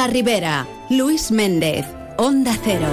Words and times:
la 0.00 0.06
Ribera, 0.06 0.66
Luis 0.88 1.30
Méndez, 1.30 1.84
Onda 2.16 2.56
Cero. 2.64 2.86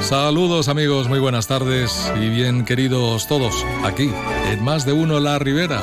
Saludos 0.00 0.66
amigos, 0.66 1.08
muy 1.08 1.20
buenas 1.20 1.46
tardes 1.46 2.12
y 2.20 2.30
bien 2.30 2.64
queridos 2.64 3.28
todos 3.28 3.64
aquí 3.84 4.10
en 4.50 4.64
Más 4.64 4.84
de 4.84 4.92
Uno 4.92 5.20
La 5.20 5.38
Ribera. 5.38 5.80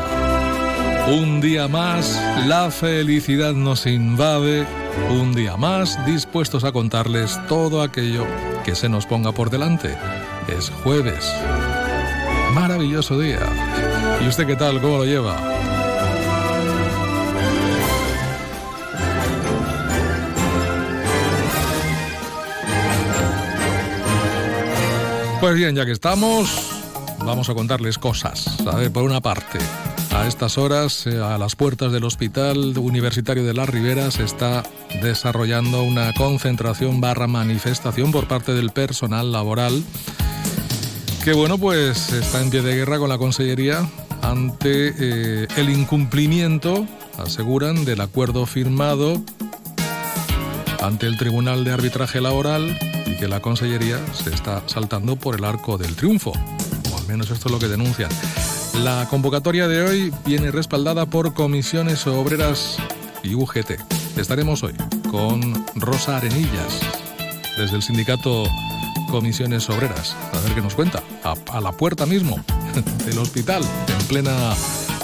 Un 1.07 1.39
día 1.39 1.70
más, 1.70 2.21
la 2.45 2.71
felicidad 2.71 3.54
nos 3.54 3.86
invade, 3.86 4.67
un 5.11 5.33
día 5.33 5.55
más 5.55 6.05
dispuestos 6.05 6.66
a 6.66 6.73
contarles 6.73 7.39
todo 7.47 7.81
aquello 7.81 8.27
que 8.66 8.75
se 8.75 8.89
nos 8.89 9.05
ponga 9.05 9.31
por 9.31 9.49
delante. 9.49 9.97
Es 10.49 10.70
jueves. 10.83 11.33
Maravilloso 12.53 13.17
día. 13.17 13.39
¿Y 14.22 14.28
usted 14.28 14.46
qué 14.46 14.55
tal? 14.55 14.82
¿Cómo 14.82 14.98
lo 14.98 15.05
lleva? 15.05 15.38
Pues 25.40 25.55
bien, 25.55 25.73
ya 25.73 25.86
que 25.86 25.94
estamos, 25.94 26.50
vamos 27.26 27.50
a 27.50 27.54
contarles 27.54 27.98
cosas. 27.98 28.59
A 28.68 28.76
ver, 28.76 28.92
por 28.92 29.04
una 29.04 29.22
parte, 29.22 29.58
a 30.12 30.28
estas 30.28 30.58
horas, 30.58 31.08
eh, 31.08 31.17
a 31.17 31.38
las 31.38 31.56
puertas 31.56 31.94
del 31.94 32.04
Hospital 32.04 32.78
Universitario 32.78 33.45
de 33.45 33.54
Las 33.54 33.70
Riberas, 33.70 34.20
está 34.20 34.64
desarrollando 35.02 35.84
una 35.84 36.14
concentración 36.14 37.00
barra 37.00 37.28
manifestación 37.28 38.11
por 38.11 38.28
parte 38.28 38.54
del 38.54 38.72
personal 38.72 39.31
laboral 39.31 39.81
que, 41.23 41.33
bueno, 41.33 41.58
pues 41.58 42.11
está 42.11 42.42
en 42.42 42.50
pie 42.50 42.61
de 42.61 42.76
guerra 42.76 42.98
con 42.98 43.09
la 43.09 43.17
Consellería 43.17 43.88
ante 44.22 44.94
eh, 44.98 45.48
el 45.58 45.70
incumplimiento, 45.70 46.86
aseguran, 47.17 47.86
del 47.86 48.02
acuerdo 48.02 48.45
firmado 48.45 49.22
ante 50.81 51.08
el 51.08 51.17
Tribunal 51.17 51.64
de 51.64 51.72
Arbitraje 51.72 52.22
Laboral 52.22 52.78
y 53.06 53.17
que 53.17 53.28
la 53.28 53.42
Consellería 53.42 54.00
se 54.14 54.34
está 54.34 54.64
saltando 54.67 55.16
por 55.16 55.36
el 55.36 55.44
arco 55.44 55.78
del 55.78 55.95
triunfo. 55.95 56.31
O 56.92 56.98
al 56.98 57.08
menos 57.08 57.30
esto 57.31 57.48
es 57.48 57.52
lo 57.52 57.59
que 57.59 57.67
denuncian. 57.67 58.09
La 58.84 59.08
convocatoria 59.09 59.67
de 59.67 59.81
hoy 59.81 60.14
viene 60.26 60.52
respaldada 60.52 61.06
por 61.06 61.33
comisiones 61.33 62.08
obreras 62.08 62.78
y 63.23 63.36
UGT. 63.36 63.72
Estaremos 64.17 64.64
hoy 64.64 64.73
con 65.11 65.66
Rosa 65.76 66.17
Arenillas, 66.17 66.80
desde 67.58 67.76
el 67.76 67.81
sindicato 67.81 68.45
Comisiones 69.09 69.70
Obreras. 69.70 70.16
A 70.33 70.39
ver 70.42 70.54
qué 70.54 70.61
nos 70.61 70.76
cuenta. 70.76 71.04
A, 71.23 71.59
la 71.59 71.72
puerta 71.72 72.06
mismo 72.06 72.38
del 73.06 73.17
hospital, 73.17 73.64
plena 74.09 74.55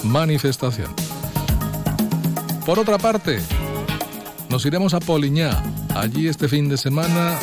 manifestación. 0.03 0.91
Por 2.65 2.79
otra 2.79 2.97
parte, 2.97 3.39
nos 4.49 4.65
iremos 4.65 4.95
a 4.95 4.99
Poliñá. 4.99 5.61
Allí 5.93 6.27
este 6.27 6.47
fin 6.47 6.67
de 6.67 6.77
semana 6.77 7.37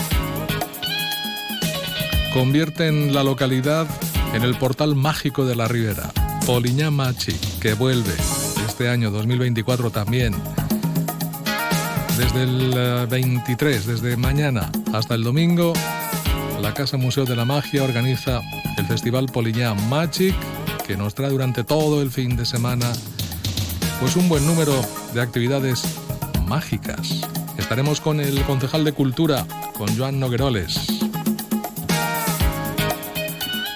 convierten 2.34 3.14
la 3.14 3.22
localidad 3.22 3.86
en 4.34 4.42
el 4.42 4.56
portal 4.56 4.96
mágico 4.96 5.46
de 5.46 5.54
la 5.54 5.68
Ribera. 5.68 6.10
Poliñá 6.46 6.90
Machi, 6.90 7.32
que 7.60 7.74
vuelve 7.74 8.14
este 8.66 8.88
año 8.88 9.12
2024 9.12 9.90
también. 9.90 10.34
Desde 12.18 12.42
el 12.42 13.06
23, 13.06 13.76
eh, 13.86 13.90
desde 13.92 14.16
mañana 14.16 14.68
hasta 14.92 15.14
el 15.14 15.22
domingo, 15.22 15.72
la 16.60 16.74
Casa 16.74 16.96
Museo 16.96 17.24
de 17.24 17.36
la 17.36 17.44
Magia 17.44 17.84
organiza 17.84 18.40
el 18.76 18.86
Festival 18.86 19.26
Poliñá 19.26 19.74
Magic, 19.74 20.34
que 20.86 20.96
nos 20.96 21.14
trae 21.14 21.30
durante 21.30 21.64
todo 21.64 22.02
el 22.02 22.10
fin 22.10 22.36
de 22.36 22.44
semana 22.44 22.92
pues 24.00 24.16
un 24.16 24.28
buen 24.28 24.44
número 24.46 24.74
de 25.14 25.20
actividades 25.20 25.82
mágicas. 26.46 27.20
Estaremos 27.56 28.00
con 28.00 28.20
el 28.20 28.42
concejal 28.42 28.84
de 28.84 28.92
Cultura, 28.92 29.46
con 29.74 29.96
Joan 29.96 30.18
Nogueroles. 30.18 31.02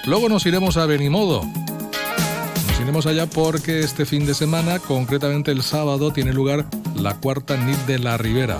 Luego 0.05 0.29
nos 0.29 0.45
iremos 0.45 0.77
a 0.77 0.85
Benimodo. 0.85 1.43
Nos 1.43 2.79
iremos 2.81 3.05
allá 3.05 3.25
porque 3.27 3.79
este 3.79 4.05
fin 4.05 4.25
de 4.25 4.33
semana, 4.33 4.79
concretamente 4.79 5.51
el 5.51 5.63
sábado, 5.63 6.11
tiene 6.11 6.33
lugar 6.33 6.65
la 6.95 7.15
cuarta 7.15 7.57
NIT 7.57 7.79
de 7.85 7.99
la 7.99 8.17
Ribera. 8.17 8.57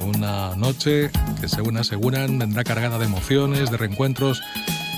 Una 0.00 0.54
noche 0.56 1.10
que 1.40 1.48
según 1.48 1.78
aseguran 1.78 2.38
vendrá 2.38 2.62
cargada 2.62 2.98
de 2.98 3.06
emociones, 3.06 3.70
de 3.70 3.76
reencuentros 3.76 4.42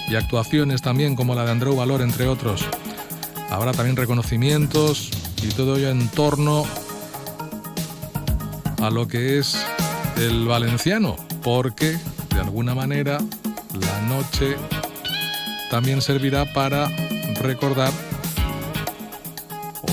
y 0.09 0.17
actuaciones 0.17 0.83
también 0.83 1.17
como 1.17 1.35
la 1.35 1.45
de 1.45 1.53
Andreu 1.53 1.77
Valor, 1.77 2.03
entre 2.03 2.27
otros. 2.27 2.65
Habrá 3.51 3.73
también 3.73 3.97
reconocimientos 3.97 5.11
y 5.43 5.49
todo 5.49 5.77
ello 5.77 5.89
en 5.89 6.09
torno 6.09 6.65
a 8.83 8.91
lo 8.91 9.09
que 9.09 9.39
es 9.39 9.57
el 10.17 10.47
valenciano, 10.47 11.17
porque 11.43 11.99
de 12.35 12.41
alguna 12.41 12.75
manera 12.75 13.19
la 13.73 14.01
noche 14.03 14.57
también 15.71 16.03
servirá 16.03 16.53
para 16.53 16.89
recordar 17.41 17.93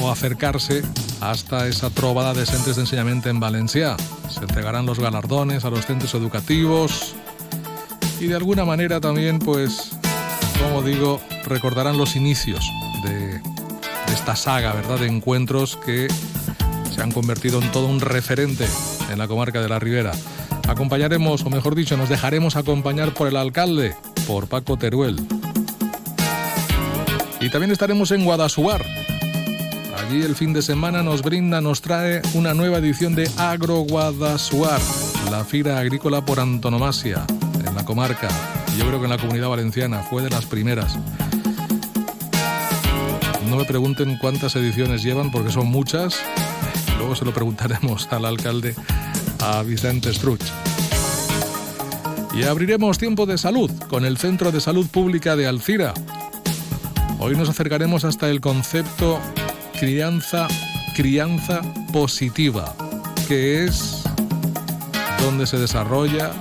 o 0.02 0.12
acercarse 0.12 0.84
hasta 1.22 1.68
esa 1.68 1.90
trovada 1.90 2.34
de 2.34 2.46
centros 2.46 2.76
de 2.76 2.84
enseñamiento 2.84 3.30
en 3.30 3.40
Valencia. 3.40 3.96
Se 4.30 4.42
entregarán 4.42 4.86
los 4.86 5.00
galardones 5.00 5.64
a 5.64 5.70
los 5.70 5.86
centros 5.86 6.14
educativos 6.14 7.16
y 8.20 8.28
de 8.28 8.36
alguna 8.36 8.66
manera 8.66 9.00
también, 9.00 9.40
pues, 9.40 9.92
como 10.62 10.82
digo, 10.82 11.22
recordarán 11.46 11.98
los 11.98 12.16
inicios 12.16 12.70
de, 13.06 13.42
esta 14.14 14.36
saga, 14.36 14.74
¿verdad?, 14.74 15.00
de 15.00 15.08
encuentros 15.08 15.78
que 15.86 16.08
se 16.94 17.02
han 17.02 17.12
convertido 17.12 17.62
en 17.62 17.72
todo 17.72 17.88
un 17.88 18.02
referente 18.02 18.68
en 19.12 19.18
la 19.18 19.28
comarca 19.28 19.62
de 19.62 19.70
la 19.70 19.80
Ribera. 19.80 20.12
Acompañaremos, 20.68 21.44
o 21.44 21.50
mejor 21.50 21.76
dicho, 21.76 21.96
nos 21.98 22.10
dejaremos 22.10 22.56
acompañar 22.56 23.14
por 23.14 23.28
el 23.28 23.36
alcalde, 23.38 23.96
por 24.28 24.48
Paco 24.48 24.78
Teruel. 24.78 25.16
Y 27.40 27.50
también 27.50 27.72
estaremos 27.72 28.12
en 28.12 28.26
Guadasuar. 28.26 28.84
Allí 29.98 30.22
el 30.24 30.36
fin 30.36 30.54
de 30.54 30.62
semana 30.62 31.04
nos 31.04 31.22
brinda, 31.22 31.62
nos 31.62 31.82
trae 31.82 32.22
una 32.34 32.54
nueva 32.54 32.78
edición 32.78 33.16
de 33.16 33.30
Agro 33.38 33.80
Guadasuar, 33.82 34.82
la 35.30 35.44
fira 35.44 35.80
agrícola 35.80 36.26
por 36.26 36.40
antonomasia 36.40 37.26
en 37.66 37.76
la 37.76 37.86
comarca. 37.86 38.28
Yo 38.78 38.86
creo 38.88 39.00
que 39.00 39.06
en 39.06 39.12
la 39.12 39.18
comunidad 39.18 39.50
valenciana 39.50 40.00
fue 40.00 40.22
de 40.22 40.30
las 40.30 40.46
primeras. 40.46 40.98
No 43.50 43.58
me 43.58 43.66
pregunten 43.66 44.18
cuántas 44.18 44.56
ediciones 44.56 45.04
llevan 45.04 45.32
porque 45.32 45.52
son 45.52 45.68
muchas. 45.68 46.20
Luego 46.98 47.16
se 47.16 47.26
lo 47.26 47.34
preguntaremos 47.34 48.08
al 48.12 48.26
alcalde, 48.26 48.76
a 49.42 49.62
Vicente 49.64 50.14
Struch. 50.14 50.44
Y 52.34 52.44
abriremos 52.44 52.98
tiempo 52.98 53.26
de 53.26 53.38
salud 53.38 53.72
con 53.88 54.06
el 54.06 54.18
Centro 54.18 54.52
de 54.52 54.60
Salud 54.60 54.88
Pública 54.88 55.36
de 55.36 55.48
Alcira, 55.48 55.94
Hoy 57.18 57.36
nos 57.36 57.50
acercaremos 57.50 58.04
hasta 58.04 58.30
el 58.30 58.42
concepto 58.42 59.20
crianza, 59.80 60.48
crianza 60.96 61.62
positiva, 61.92 62.76
que 63.28 63.64
es 63.64 64.04
donde 65.22 65.48
se 65.48 65.58
desarrolla, 65.58 66.32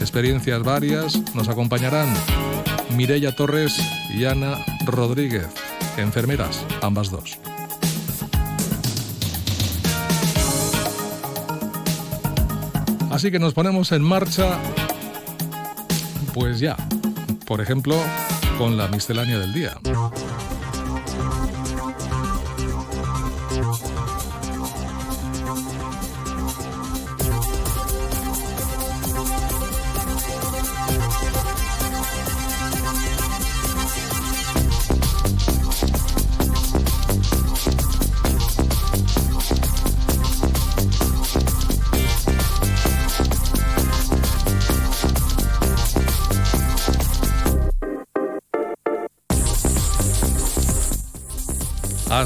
experiencias 0.00 0.62
varias, 0.62 1.34
nos 1.34 1.48
acompañarán 1.48 2.12
Mireya 2.96 3.34
Torres 3.34 3.80
y 4.12 4.24
Ana 4.24 4.58
Rodríguez, 4.84 5.46
enfermeras, 5.96 6.64
ambas 6.82 7.10
dos. 7.10 7.38
Así 13.10 13.30
que 13.30 13.38
nos 13.38 13.54
ponemos 13.54 13.92
en 13.92 14.02
marcha, 14.02 14.58
pues 16.32 16.60
ya, 16.60 16.76
por 17.44 17.60
ejemplo, 17.60 17.96
con 18.56 18.76
la 18.76 18.88
miscelánea 18.88 19.38
del 19.38 19.52
día. 19.52 19.76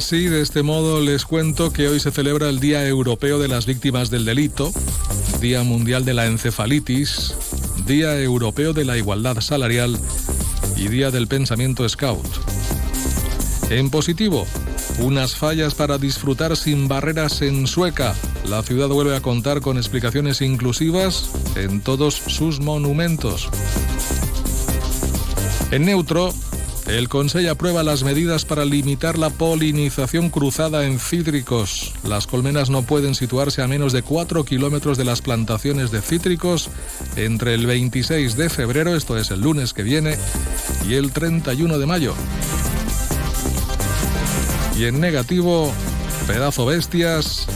Así, 0.05 0.29
de 0.29 0.43
este 0.43 0.62
modo, 0.62 1.01
les 1.01 1.25
cuento 1.25 1.73
que 1.73 1.89
hoy 1.89 1.99
se 1.99 2.11
celebra 2.11 2.51
el 2.51 2.61
Día 2.61 2.87
Europeo 2.87 3.39
de 3.39 3.49
las 3.49 3.65
Víctimas 3.65 4.11
del 4.11 4.27
Delito, 4.27 4.71
Día 5.41 5.62
Mundial 5.62 6.05
de 6.05 6.12
la 6.12 6.27
Encefalitis, 6.27 7.35
Día 7.87 8.21
Europeo 8.21 8.75
de 8.75 8.85
la 8.85 8.99
Igualdad 8.99 9.41
Salarial 9.41 9.99
y 10.77 10.89
Día 10.89 11.11
del 11.11 11.27
Pensamiento 11.27 11.89
Scout. 11.89 12.27
En 13.71 13.89
positivo, 13.89 14.47
unas 14.99 15.37
fallas 15.37 15.75
para 15.75 15.97
disfrutar 15.97 16.55
sin 16.59 16.87
barreras 16.87 17.41
en 17.41 17.67
Sueca. 17.67 18.15
La 18.47 18.62
ciudad 18.62 18.89
vuelve 18.89 19.17
a 19.17 19.23
contar 19.23 19.62
con 19.62 19.79
explicaciones 19.79 20.43
inclusivas 20.43 21.31
en 21.56 21.81
todos 21.81 22.15
sus 22.15 22.61
monumentos. 22.61 23.49
En 25.71 25.87
neutro, 25.87 26.35
el 26.87 27.09
Consejo 27.09 27.51
aprueba 27.51 27.83
las 27.83 28.03
medidas 28.03 28.45
para 28.45 28.65
limitar 28.65 29.19
la 29.19 29.31
polinización 29.31 30.29
cruzada 30.31 30.85
en 30.85 30.99
cítricos. 30.99 31.93
Las 32.05 32.27
colmenas 32.27 32.69
no 32.69 32.83
pueden 32.83 33.15
situarse 33.15 33.63
a 33.63 33.69
menos 33.69 33.93
de 33.93 34.03
4 34.03 34.45
kilómetros 34.45 34.99
de 34.99 35.05
las 35.05 35.23
plantaciones 35.23 35.91
de 35.91 36.03
cítricos 36.03 36.69
entre 37.17 37.55
el 37.55 37.67
26 37.67 38.37
de 38.37 38.51
febrero, 38.51 38.95
esto 38.95 39.17
es 39.17 39.31
el 39.31 39.41
lunes 39.41 39.73
que 39.73 39.83
viene, 39.83 40.17
y 40.87 40.95
el 40.95 41.13
31 41.13 41.79
de 41.79 41.87
mayo. 41.87 42.15
Y 44.77 44.85
en 44.85 45.01
negativo, 45.01 45.73
pedazo 46.27 46.67
bestias. 46.67 47.47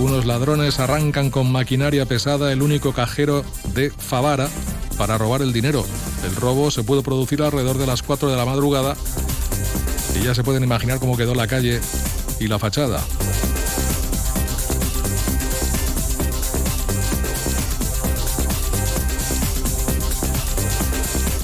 Unos 0.00 0.24
ladrones 0.24 0.78
arrancan 0.78 1.30
con 1.30 1.50
maquinaria 1.50 2.06
pesada 2.06 2.52
el 2.52 2.62
único 2.62 2.92
cajero 2.92 3.44
de 3.74 3.90
Favara 3.90 4.48
para 4.96 5.18
robar 5.18 5.42
el 5.42 5.52
dinero. 5.52 5.84
El 6.24 6.36
robo 6.36 6.70
se 6.70 6.84
pudo 6.84 7.02
producir 7.02 7.42
alrededor 7.42 7.78
de 7.78 7.86
las 7.86 8.02
4 8.02 8.30
de 8.30 8.36
la 8.36 8.44
madrugada 8.44 8.96
y 10.14 10.24
ya 10.24 10.34
se 10.34 10.44
pueden 10.44 10.62
imaginar 10.62 10.98
cómo 10.98 11.16
quedó 11.16 11.34
la 11.34 11.46
calle 11.46 11.80
y 12.38 12.48
la 12.48 12.58
fachada. 12.58 13.02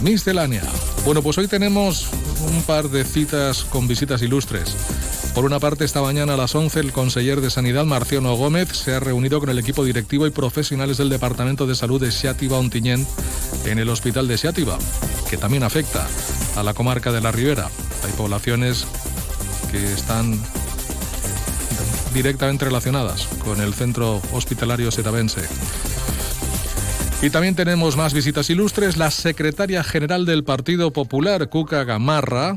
Miscelánea. 0.00 0.62
Bueno, 1.04 1.22
pues 1.22 1.38
hoy 1.38 1.48
tenemos 1.48 2.06
un 2.46 2.62
par 2.62 2.88
de 2.88 3.04
citas 3.04 3.64
con 3.64 3.88
visitas 3.88 4.22
ilustres. 4.22 4.76
Por 5.34 5.44
una 5.44 5.60
parte, 5.60 5.84
esta 5.84 6.02
mañana 6.02 6.34
a 6.34 6.36
las 6.36 6.54
11, 6.54 6.80
el 6.80 6.92
conseller 6.92 7.40
de 7.40 7.50
Sanidad, 7.50 7.84
Marciano 7.84 8.34
Gómez, 8.34 8.68
se 8.70 8.94
ha 8.94 9.00
reunido 9.00 9.38
con 9.40 9.50
el 9.50 9.58
equipo 9.58 9.84
directivo 9.84 10.26
y 10.26 10.30
profesionales 10.30 10.96
del 10.96 11.08
Departamento 11.08 11.66
de 11.66 11.74
Salud 11.74 12.00
de 12.00 12.10
Xátiva 12.10 12.58
Ontinyent 12.58 13.06
en 13.64 13.78
el 13.78 13.88
Hospital 13.88 14.26
de 14.26 14.36
Xátiva, 14.36 14.78
que 15.30 15.36
también 15.36 15.62
afecta 15.62 16.06
a 16.56 16.62
la 16.62 16.74
comarca 16.74 17.12
de 17.12 17.20
la 17.20 17.30
Ribera. 17.30 17.70
Hay 18.04 18.12
poblaciones 18.12 18.84
que 19.70 19.92
están 19.92 20.40
directamente 22.14 22.64
relacionadas 22.64 23.28
con 23.44 23.60
el 23.60 23.74
centro 23.74 24.20
hospitalario 24.32 24.90
setabense. 24.90 25.42
Y 27.20 27.30
también 27.30 27.54
tenemos 27.54 27.96
más 27.96 28.14
visitas 28.14 28.48
ilustres. 28.48 28.96
La 28.96 29.10
secretaria 29.10 29.82
general 29.82 30.24
del 30.24 30.44
Partido 30.44 30.92
Popular, 30.92 31.48
Cuca 31.48 31.84
Gamarra, 31.84 32.56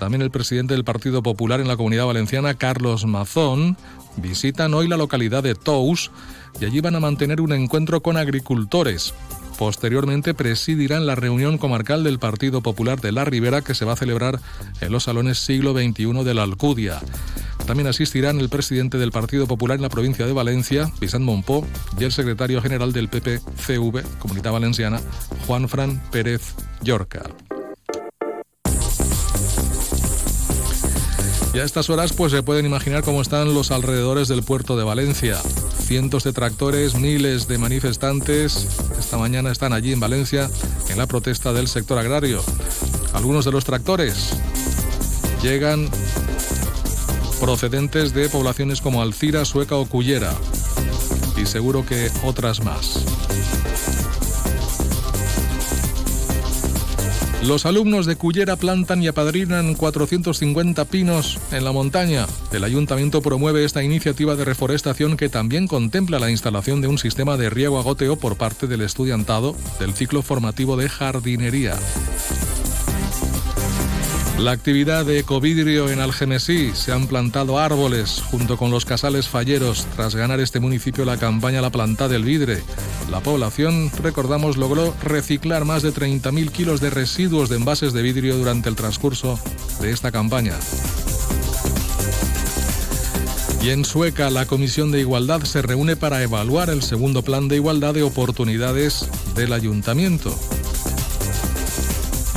también 0.00 0.22
el 0.22 0.30
presidente 0.30 0.72
del 0.72 0.82
Partido 0.82 1.22
Popular 1.22 1.60
en 1.60 1.68
la 1.68 1.76
Comunidad 1.76 2.06
Valenciana, 2.06 2.54
Carlos 2.54 3.04
Mazón, 3.04 3.76
visitan 4.16 4.72
hoy 4.72 4.88
la 4.88 4.96
localidad 4.96 5.42
de 5.42 5.54
Tous 5.54 6.10
y 6.58 6.64
allí 6.64 6.80
van 6.80 6.96
a 6.96 7.00
mantener 7.00 7.42
un 7.42 7.52
encuentro 7.52 8.00
con 8.00 8.16
agricultores. 8.16 9.12
Posteriormente 9.58 10.32
presidirán 10.32 11.06
la 11.06 11.16
reunión 11.16 11.58
comarcal 11.58 12.02
del 12.02 12.18
Partido 12.18 12.62
Popular 12.62 12.98
de 12.98 13.12
la 13.12 13.26
Ribera 13.26 13.60
que 13.60 13.74
se 13.74 13.84
va 13.84 13.92
a 13.92 13.96
celebrar 13.96 14.40
en 14.80 14.90
los 14.90 15.04
salones 15.04 15.38
siglo 15.38 15.74
XXI 15.74 16.24
de 16.24 16.32
la 16.32 16.44
Alcudia. 16.44 16.98
También 17.66 17.86
asistirán 17.86 18.40
el 18.40 18.48
presidente 18.48 18.96
del 18.96 19.12
Partido 19.12 19.46
Popular 19.46 19.76
en 19.76 19.82
la 19.82 19.90
provincia 19.90 20.24
de 20.24 20.32
Valencia, 20.32 20.90
Vicent 20.98 21.26
Monpó, 21.26 21.66
y 21.98 22.04
el 22.04 22.12
secretario 22.12 22.62
general 22.62 22.94
del 22.94 23.10
PPCV, 23.10 24.02
Comunidad 24.18 24.52
Valenciana, 24.52 24.98
Juan 25.46 25.68
Fran 25.68 26.02
Pérez 26.10 26.54
Llorca. 26.80 27.24
Y 31.52 31.58
a 31.58 31.64
estas 31.64 31.90
horas 31.90 32.12
pues 32.12 32.32
se 32.32 32.42
pueden 32.42 32.66
imaginar 32.66 33.02
cómo 33.02 33.22
están 33.22 33.54
los 33.54 33.70
alrededores 33.70 34.28
del 34.28 34.42
puerto 34.42 34.76
de 34.76 34.84
Valencia. 34.84 35.36
Cientos 35.80 36.24
de 36.24 36.32
tractores, 36.32 36.94
miles 36.94 37.48
de 37.48 37.58
manifestantes 37.58 38.68
esta 38.98 39.18
mañana 39.18 39.50
están 39.50 39.72
allí 39.72 39.92
en 39.92 39.98
Valencia 39.98 40.48
en 40.88 40.98
la 40.98 41.08
protesta 41.08 41.52
del 41.52 41.66
sector 41.66 41.98
agrario. 41.98 42.42
Algunos 43.12 43.44
de 43.44 43.50
los 43.50 43.64
tractores 43.64 44.30
llegan 45.42 45.88
procedentes 47.40 48.14
de 48.14 48.28
poblaciones 48.28 48.80
como 48.80 49.02
Alcira, 49.02 49.44
Sueca 49.44 49.74
o 49.74 49.86
Cullera 49.86 50.32
y 51.36 51.46
seguro 51.46 51.84
que 51.84 52.10
otras 52.22 52.62
más. 52.62 53.04
Los 57.46 57.64
alumnos 57.64 58.04
de 58.04 58.16
Cullera 58.16 58.56
plantan 58.56 59.02
y 59.02 59.08
apadrinan 59.08 59.74
450 59.74 60.84
pinos 60.84 61.38
en 61.52 61.64
la 61.64 61.72
montaña. 61.72 62.26
El 62.52 62.64
ayuntamiento 62.64 63.22
promueve 63.22 63.64
esta 63.64 63.82
iniciativa 63.82 64.36
de 64.36 64.44
reforestación 64.44 65.16
que 65.16 65.30
también 65.30 65.66
contempla 65.66 66.18
la 66.18 66.30
instalación 66.30 66.82
de 66.82 66.88
un 66.88 66.98
sistema 66.98 67.38
de 67.38 67.48
riego 67.48 67.78
a 67.78 67.82
goteo 67.82 68.16
por 68.16 68.36
parte 68.36 68.66
del 68.66 68.82
estudiantado 68.82 69.56
del 69.78 69.94
ciclo 69.94 70.20
formativo 70.20 70.76
de 70.76 70.90
jardinería. 70.90 71.76
La 74.40 74.52
actividad 74.52 75.04
de 75.04 75.18
ecovidrio 75.18 75.90
en 75.90 76.00
Algemesí 76.00 76.70
se 76.72 76.92
han 76.92 77.08
plantado 77.08 77.58
árboles 77.58 78.22
junto 78.30 78.56
con 78.56 78.70
los 78.70 78.86
casales 78.86 79.28
falleros 79.28 79.86
tras 79.94 80.14
ganar 80.14 80.40
este 80.40 80.60
municipio 80.60 81.04
la 81.04 81.18
campaña 81.18 81.60
La 81.60 81.68
Planta 81.68 82.08
del 82.08 82.24
Vidre. 82.24 82.62
La 83.10 83.20
población, 83.20 83.90
recordamos, 84.02 84.56
logró 84.56 84.94
reciclar 85.02 85.66
más 85.66 85.82
de 85.82 85.92
30.000 85.92 86.50
kilos 86.52 86.80
de 86.80 86.88
residuos 86.88 87.50
de 87.50 87.56
envases 87.56 87.92
de 87.92 88.00
vidrio 88.00 88.38
durante 88.38 88.70
el 88.70 88.76
transcurso 88.76 89.38
de 89.78 89.90
esta 89.90 90.10
campaña. 90.10 90.54
Y 93.62 93.68
en 93.68 93.84
Sueca, 93.84 94.30
la 94.30 94.46
Comisión 94.46 94.90
de 94.90 95.00
Igualdad 95.00 95.42
se 95.42 95.60
reúne 95.60 95.96
para 95.96 96.22
evaluar 96.22 96.70
el 96.70 96.82
segundo 96.82 97.22
plan 97.22 97.48
de 97.48 97.56
igualdad 97.56 97.92
de 97.92 98.04
oportunidades 98.04 99.06
del 99.34 99.52
ayuntamiento. 99.52 100.34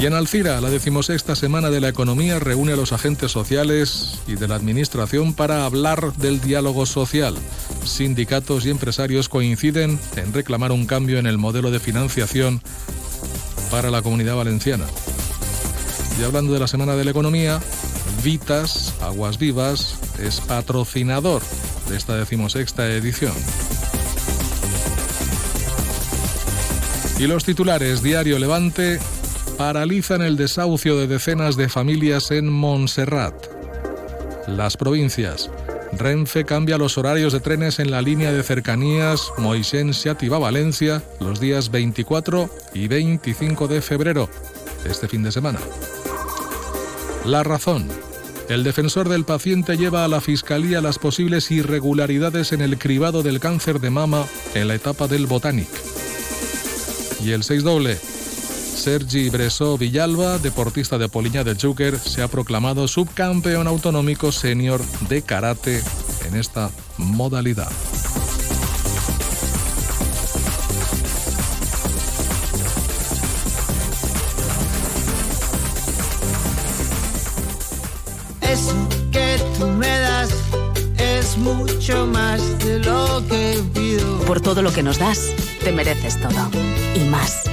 Y 0.03 0.05
en 0.05 0.15
Alcira, 0.15 0.59
la 0.59 0.69
decimosexta 0.69 1.33
Semana 1.33 1.69
de 1.69 1.79
la 1.79 1.88
Economía 1.88 2.38
reúne 2.38 2.73
a 2.73 2.75
los 2.75 2.91
agentes 2.91 3.31
sociales 3.31 4.19
y 4.27 4.35
de 4.35 4.50
la 4.50 4.55
Administración 4.55 5.33
para 5.33 5.63
hablar 5.63 6.11
del 6.17 6.41
diálogo 6.41 6.85
social. 6.85 7.33
Sindicatos 7.85 8.65
y 8.65 8.69
empresarios 8.69 9.29
coinciden 9.29 9.98
en 10.17 10.33
reclamar 10.33 10.74
un 10.74 10.88
cambio 10.88 11.19
en 11.19 11.25
el 11.25 11.38
modelo 11.38 11.72
de 11.72 11.79
financiación 11.79 12.62
para 13.72 13.91
la 13.91 14.01
comunidad 14.01 14.36
valenciana. 14.36 14.83
Y 16.19 16.24
hablando 16.25 16.51
de 16.51 16.60
la 16.60 16.67
Semana 16.67 16.98
de 16.98 17.05
la 17.05 17.12
Economía, 17.12 17.62
Vitas, 18.25 18.93
Aguas 19.01 19.39
Vivas, 19.39 19.95
es 20.19 20.41
patrocinador 20.41 21.41
de 21.88 21.95
esta 21.95 22.17
decimosexta 22.17 22.91
edición. 22.91 23.31
Y 27.19 27.27
los 27.27 27.45
titulares, 27.45 28.03
Diario 28.03 28.38
Levante, 28.38 29.00
paralizan 29.57 30.22
el 30.22 30.36
desahucio 30.36 30.98
de 30.98 31.07
decenas 31.07 31.55
de 31.55 31.69
familias 31.69 32.31
en 32.31 32.50
Montserrat. 32.50 33.33
Las 34.48 34.77
provincias. 34.77 35.50
Renfe 35.93 36.43
cambia 36.43 36.77
los 36.77 36.98
horarios 36.98 37.33
de 37.33 37.39
trenes 37.39 37.79
en 37.79 37.91
la 37.91 38.01
línea 38.01 38.31
de 38.31 38.41
cercanías 38.43 39.31
Moixent-Xàtiva-Valencia 39.38 41.03
los 41.19 41.39
días 41.39 41.69
24 41.69 42.50
y 42.74 42.88
25 42.88 43.67
de 43.67 43.81
febrero, 43.81 44.29
este 44.86 45.07
fin 45.07 45.24
de 45.24 45.31
semana. 45.31 45.60
La 47.25 47.43
razón. 47.43 47.88
El 48.50 48.63
defensor 48.63 49.07
del 49.07 49.24
paciente 49.24 49.77
lleva 49.77 50.03
a 50.03 50.07
la 50.10 50.19
Fiscalía 50.19 50.81
las 50.81 51.00
posibles 51.00 51.50
irregularidades 51.51 52.51
en 52.51 52.62
el 52.62 52.77
cribado 52.77 53.24
del 53.24 53.39
cáncer 53.39 53.79
de 53.79 53.89
mama 53.89 54.25
en 54.53 54.67
la 54.67 54.75
etapa 54.75 55.07
del 55.07 55.27
Botanic. 55.27 55.69
Y 57.24 57.31
el 57.31 57.43
6 57.43 57.63
doble. 57.63 58.12
Sergi 58.84 59.30
Bresó 59.30 59.78
Villalba, 59.78 60.40
deportista 60.40 60.98
de 60.98 61.08
Poliña 61.08 61.46
de 61.46 61.56
Júquer, 61.56 61.98
se 61.98 62.22
ha 62.22 62.28
proclamado 62.28 62.86
subcampeón 62.90 63.66
autonómico 63.66 64.30
senior 64.34 64.82
de 65.08 65.22
karate 65.22 65.82
en 66.28 66.36
esta 66.36 66.70
modalidad. 66.98 67.72
Eso 78.42 78.75
que 79.13 79.42
tú 79.58 79.66
me 79.66 79.88
das 79.88 80.30
es 80.98 81.38
mucho 81.38 82.06
más 82.06 82.42
de 82.60 82.80
lo 82.80 83.25
que 83.30 83.63
pido. 83.74 84.20
Por 84.25 84.42
todo 84.42 84.62
lo 84.62 84.74
que 84.74 84.84
nos 84.84 85.00
das, 85.00 85.32
te 85.63 85.72
mereces 85.72 86.20
todo. 86.20 86.52
Y 86.96 87.08
más. 87.08 87.52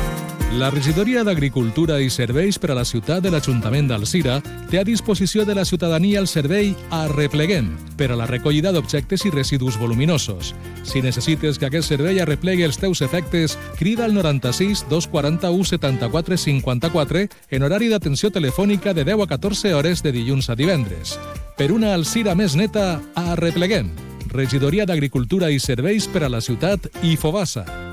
La 0.59 0.69
regidoria 0.69 1.23
d'Agricultura 1.23 1.95
i 2.03 2.09
Serveis 2.11 2.57
per 2.59 2.73
a 2.73 2.75
la 2.75 2.83
ciutat 2.83 3.23
de 3.23 3.29
l'Ajuntament 3.31 3.87
d'Alzira 3.87 4.41
té 4.67 4.81
a 4.81 4.83
disposició 4.83 5.45
de 5.47 5.55
la 5.55 5.63
ciutadania 5.63 6.19
el 6.19 6.27
servei 6.27 6.73
Arrepleguem 6.91 7.69
per 7.95 8.09
a 8.11 8.17
la 8.19 8.27
recollida 8.27 8.73
d'objectes 8.75 9.23
i 9.25 9.31
residus 9.31 9.77
voluminosos. 9.79 10.51
Si 10.83 11.01
necessites 11.01 11.57
que 11.57 11.69
aquest 11.69 11.87
servei 11.87 12.19
arreplegui 12.19 12.67
els 12.67 12.77
teus 12.77 12.99
efectes, 13.01 13.55
crida 13.79 14.03
al 14.05 14.13
96 14.13 14.83
241 14.89 15.69
74 15.71 16.37
54 16.37 17.23
en 17.49 17.63
horari 17.63 17.87
d'atenció 17.87 18.29
telefònica 18.29 18.93
de 18.93 19.07
10 19.07 19.23
a 19.23 19.29
14 19.31 19.73
hores 19.73 20.03
de 20.03 20.11
dilluns 20.11 20.49
a 20.49 20.57
divendres. 20.59 21.15
Per 21.55 21.71
una 21.71 21.93
Alzira 21.95 22.35
més 22.35 22.59
neta, 22.59 22.99
Arrepleguem. 23.15 23.95
Regidoria 24.35 24.85
d'Agricultura 24.85 25.47
i 25.49 25.63
Serveis 25.63 26.11
per 26.11 26.25
a 26.27 26.29
la 26.29 26.43
ciutat 26.43 26.91
i 27.03 27.15
Fobassa. 27.15 27.90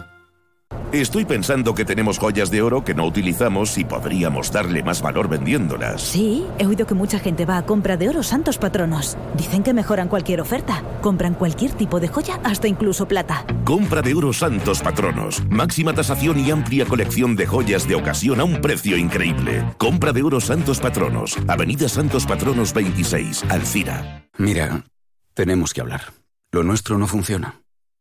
Estoy 0.93 1.27
pensando 1.27 1.75
que 1.75 1.85
tenemos 1.85 2.19
joyas 2.19 2.51
de 2.51 2.63
oro 2.63 2.83
que 2.83 2.95
no 2.95 3.05
utilizamos 3.05 3.77
y 3.77 3.85
podríamos 3.85 4.51
darle 4.51 4.83
más 4.83 5.03
valor 5.03 5.29
vendiéndolas. 5.29 6.01
Sí, 6.01 6.47
he 6.59 6.65
oído 6.65 6.87
que 6.87 6.95
mucha 6.95 7.19
gente 7.19 7.45
va 7.45 7.59
a 7.59 7.67
compra 7.67 7.99
de 7.99 8.09
oro 8.09 8.23
santos 8.23 8.57
patronos. 8.57 9.19
Dicen 9.37 9.63
que 9.63 9.75
mejoran 9.75 10.09
cualquier 10.09 10.41
oferta. 10.41 10.83
Compran 11.03 11.35
cualquier 11.35 11.73
tipo 11.73 12.01
de 12.01 12.09
joya, 12.09 12.41
hasta 12.43 12.69
incluso 12.69 13.07
plata. 13.07 13.45
Compra 13.67 14.01
de 14.01 14.15
oro 14.15 14.33
santos 14.33 14.81
patronos. 14.81 15.45
Máxima 15.51 15.93
tasación 15.93 16.41
y 16.41 16.51
amplia 16.51 16.87
colección 16.87 17.37
de 17.37 17.47
joyas 17.47 17.87
de 17.87 17.95
ocasión 17.95 18.41
a 18.41 18.45
un 18.45 18.63
precio 18.63 18.97
increíble. 18.97 19.63
Compra 19.77 20.15
de 20.15 20.23
oro 20.23 20.41
santos 20.41 20.81
patronos. 20.81 21.37
Avenida 21.49 21.91
Santos 21.91 22.25
Patronos 22.25 22.73
26, 22.73 23.45
Alcira. 23.51 24.27
Mira, 24.39 24.85
tenemos 25.35 25.75
que 25.75 25.83
hablar. 25.83 26.15
Lo 26.51 26.63
nuestro 26.63 26.97
no 26.97 27.07
funciona. 27.07 27.61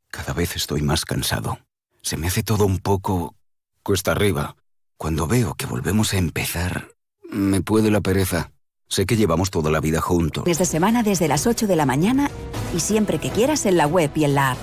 Cada 0.10 0.32
vez 0.32 0.56
estoy 0.56 0.82
más 0.82 1.04
cansado. 1.04 1.60
Se 2.02 2.18
me 2.18 2.28
hace 2.28 2.44
todo 2.44 2.66
un 2.66 2.80
poco 2.80 3.36
cuesta 3.84 4.12
arriba. 4.12 4.56
Cuando 4.98 5.28
veo 5.28 5.54
que 5.54 5.66
volvemos 5.66 6.14
a 6.14 6.18
empezar, 6.18 6.90
me 7.30 7.62
puede 7.62 7.92
la 7.92 8.02
pereza. 8.02 8.52
Sé 8.90 9.06
que 9.06 9.18
llevamos 9.18 9.52
toda 9.52 9.70
la 9.70 9.80
vida 9.80 10.02
juntos. 10.02 10.46
Desde 10.46 10.66
semana 10.66 11.04
desde 11.04 11.28
las 11.28 11.46
8 11.46 11.68
de 11.68 11.76
la 11.76 11.86
mañana 11.86 12.32
y 12.76 12.80
siempre 12.80 13.20
que 13.20 13.30
quieras 13.30 13.66
en 13.66 13.78
la 13.78 13.88
web 13.88 14.12
y 14.16 14.24
en 14.24 14.36
la 14.36 14.52
app. 14.52 14.58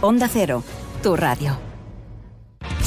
Onda 0.00 0.28
Cero, 0.28 0.62
tu 1.02 1.16
radio. 1.16 1.67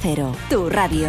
Cero, 0.00 0.34
tu 0.48 0.68
radio. 0.68 1.08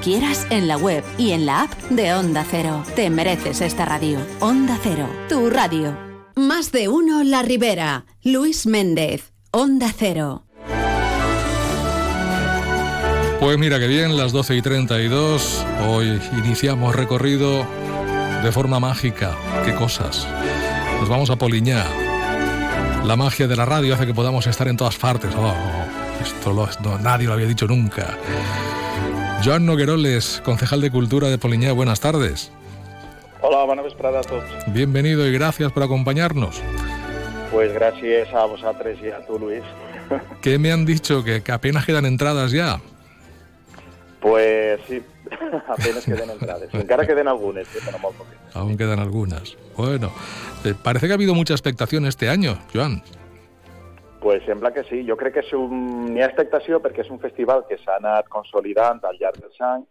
quieras 0.00 0.46
en 0.50 0.66
la 0.66 0.76
web 0.76 1.04
y 1.18 1.32
en 1.32 1.46
la 1.46 1.62
app 1.62 1.72
de 1.90 2.12
Onda 2.14 2.44
Cero. 2.50 2.82
Te 2.96 3.10
mereces 3.10 3.60
esta 3.60 3.84
radio. 3.84 4.18
Onda 4.40 4.78
Cero, 4.82 5.08
tu 5.28 5.50
radio. 5.50 5.96
Más 6.36 6.72
de 6.72 6.88
uno 6.88 7.22
La 7.22 7.42
Ribera. 7.42 8.06
Luis 8.22 8.66
Méndez, 8.66 9.32
Onda 9.50 9.92
Cero. 9.96 10.46
Pues 13.40 13.58
mira 13.58 13.78
que 13.78 13.86
bien, 13.86 14.16
las 14.16 14.32
12 14.32 14.56
y 14.56 14.62
32. 14.62 15.64
Hoy 15.88 16.20
iniciamos 16.32 16.94
recorrido 16.94 17.66
de 18.42 18.52
forma 18.52 18.80
mágica. 18.80 19.34
Qué 19.64 19.74
cosas. 19.74 20.26
Nos 20.98 21.08
vamos 21.08 21.30
a 21.30 21.36
Poliñá. 21.36 21.84
La 23.04 23.16
magia 23.16 23.48
de 23.48 23.56
la 23.56 23.64
radio 23.64 23.94
hace 23.94 24.06
que 24.06 24.14
podamos 24.14 24.46
estar 24.46 24.68
en 24.68 24.76
todas 24.76 24.96
partes. 24.96 25.30
Oh, 25.36 25.54
esto 26.22 26.52
lo, 26.52 26.68
no, 26.82 26.98
nadie 26.98 27.26
lo 27.26 27.32
había 27.32 27.46
dicho 27.46 27.66
nunca. 27.66 28.16
Joan 29.42 29.64
Nogueroles, 29.64 30.42
concejal 30.44 30.82
de 30.82 30.90
Cultura 30.90 31.28
de 31.28 31.38
Poliñá, 31.38 31.72
buenas 31.72 32.00
tardes. 32.00 32.52
Hola, 33.40 33.64
buenas 33.64 33.86
vesprada 33.86 34.20
a 34.20 34.22
todos. 34.22 34.44
Bienvenido 34.66 35.26
y 35.26 35.32
gracias 35.32 35.72
por 35.72 35.82
acompañarnos. 35.82 36.60
Pues 37.50 37.72
gracias 37.72 38.34
a 38.34 38.44
vosotros 38.44 38.98
y 39.02 39.08
a 39.08 39.26
tú, 39.26 39.38
Luis. 39.38 39.62
¿Qué 40.42 40.58
me 40.58 40.70
han 40.70 40.84
dicho? 40.84 41.24
¿Que, 41.24 41.42
que 41.42 41.52
apenas 41.52 41.86
quedan 41.86 42.04
entradas 42.04 42.52
ya? 42.52 42.82
Pues 44.20 44.78
sí, 44.86 45.02
apenas 45.68 46.04
queden 46.04 46.28
entradas. 46.28 46.68
Encara 46.74 47.06
queden 47.06 47.26
algunas, 47.26 47.66
que 47.68 47.78
pero. 47.82 47.98
Aún 48.52 48.76
quedan 48.76 48.98
algunas. 48.98 49.56
Bueno, 49.74 50.12
eh, 50.64 50.74
parece 50.80 51.06
que 51.06 51.12
ha 51.12 51.16
habido 51.16 51.34
mucha 51.34 51.54
expectación 51.54 52.04
este 52.04 52.28
año, 52.28 52.58
Joan. 52.74 53.02
Pues 54.20 54.44
sembla 54.44 54.72
que 54.72 54.84
sí. 54.84 55.00
Jo 55.08 55.16
crec 55.16 55.38
que 55.38 55.44
és 55.46 55.52
un... 55.56 56.12
n'hi 56.12 56.20
ha 56.20 56.28
expectació 56.28 56.80
perquè 56.84 57.04
és 57.04 57.10
un 57.10 57.22
festival 57.22 57.64
que 57.68 57.78
s'ha 57.80 57.96
anat 57.96 58.28
consolidant 58.28 59.00
al 59.08 59.16
llarg 59.20 59.40
dels 59.40 59.60
anys 59.64 59.88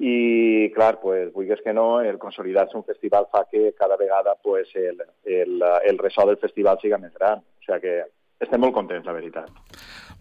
i, 0.00 0.70
clar, 0.72 0.94
pues, 1.02 1.28
vulguis 1.34 1.60
que 1.60 1.74
no, 1.76 2.00
el 2.00 2.16
consolidar-se 2.18 2.78
un 2.78 2.86
festival 2.86 3.26
fa 3.30 3.44
que 3.50 3.74
cada 3.76 3.98
vegada 4.00 4.32
pues, 4.42 4.70
el, 4.74 5.02
el, 5.24 5.60
el 5.84 5.98
ressò 5.98 6.24
del 6.26 6.38
festival 6.40 6.78
siga 6.80 6.98
més 6.98 7.12
gran. 7.18 7.42
O 7.44 7.66
sigui 7.66 7.82
que 7.84 7.96
estem 8.40 8.62
molt 8.64 8.72
contents, 8.72 9.04
la 9.04 9.16
veritat. 9.18 9.50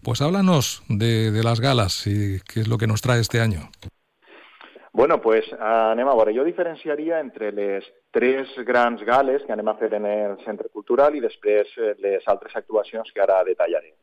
Pues 0.03 0.21
háblanos 0.21 0.81
de, 0.89 1.31
de 1.31 1.43
las 1.43 1.61
galas 1.61 2.07
y 2.07 2.39
qué 2.41 2.61
es 2.61 2.67
lo 2.67 2.77
que 2.77 2.87
nos 2.87 3.01
trae 3.01 3.21
este 3.21 3.39
año. 3.39 3.69
Bueno, 4.99 5.21
pues 5.21 5.45
anem 5.53 6.09
a 6.11 6.13
veure. 6.13 6.33
Jo 6.35 6.43
diferenciaria 6.43 7.21
entre 7.23 7.53
les 7.55 7.85
tres 8.11 8.49
grans 8.67 8.99
gales 9.07 9.45
que 9.47 9.53
anem 9.55 9.69
a 9.71 9.77
fer 9.79 9.93
en 9.95 10.05
el 10.05 10.33
Centre 10.43 10.67
Cultural 10.67 11.15
i 11.15 11.21
després 11.23 11.71
eh, 11.77 11.93
les 12.03 12.27
altres 12.27 12.57
actuacions 12.59 13.07
que 13.15 13.23
ara 13.23 13.37
detallaré. 13.47 13.93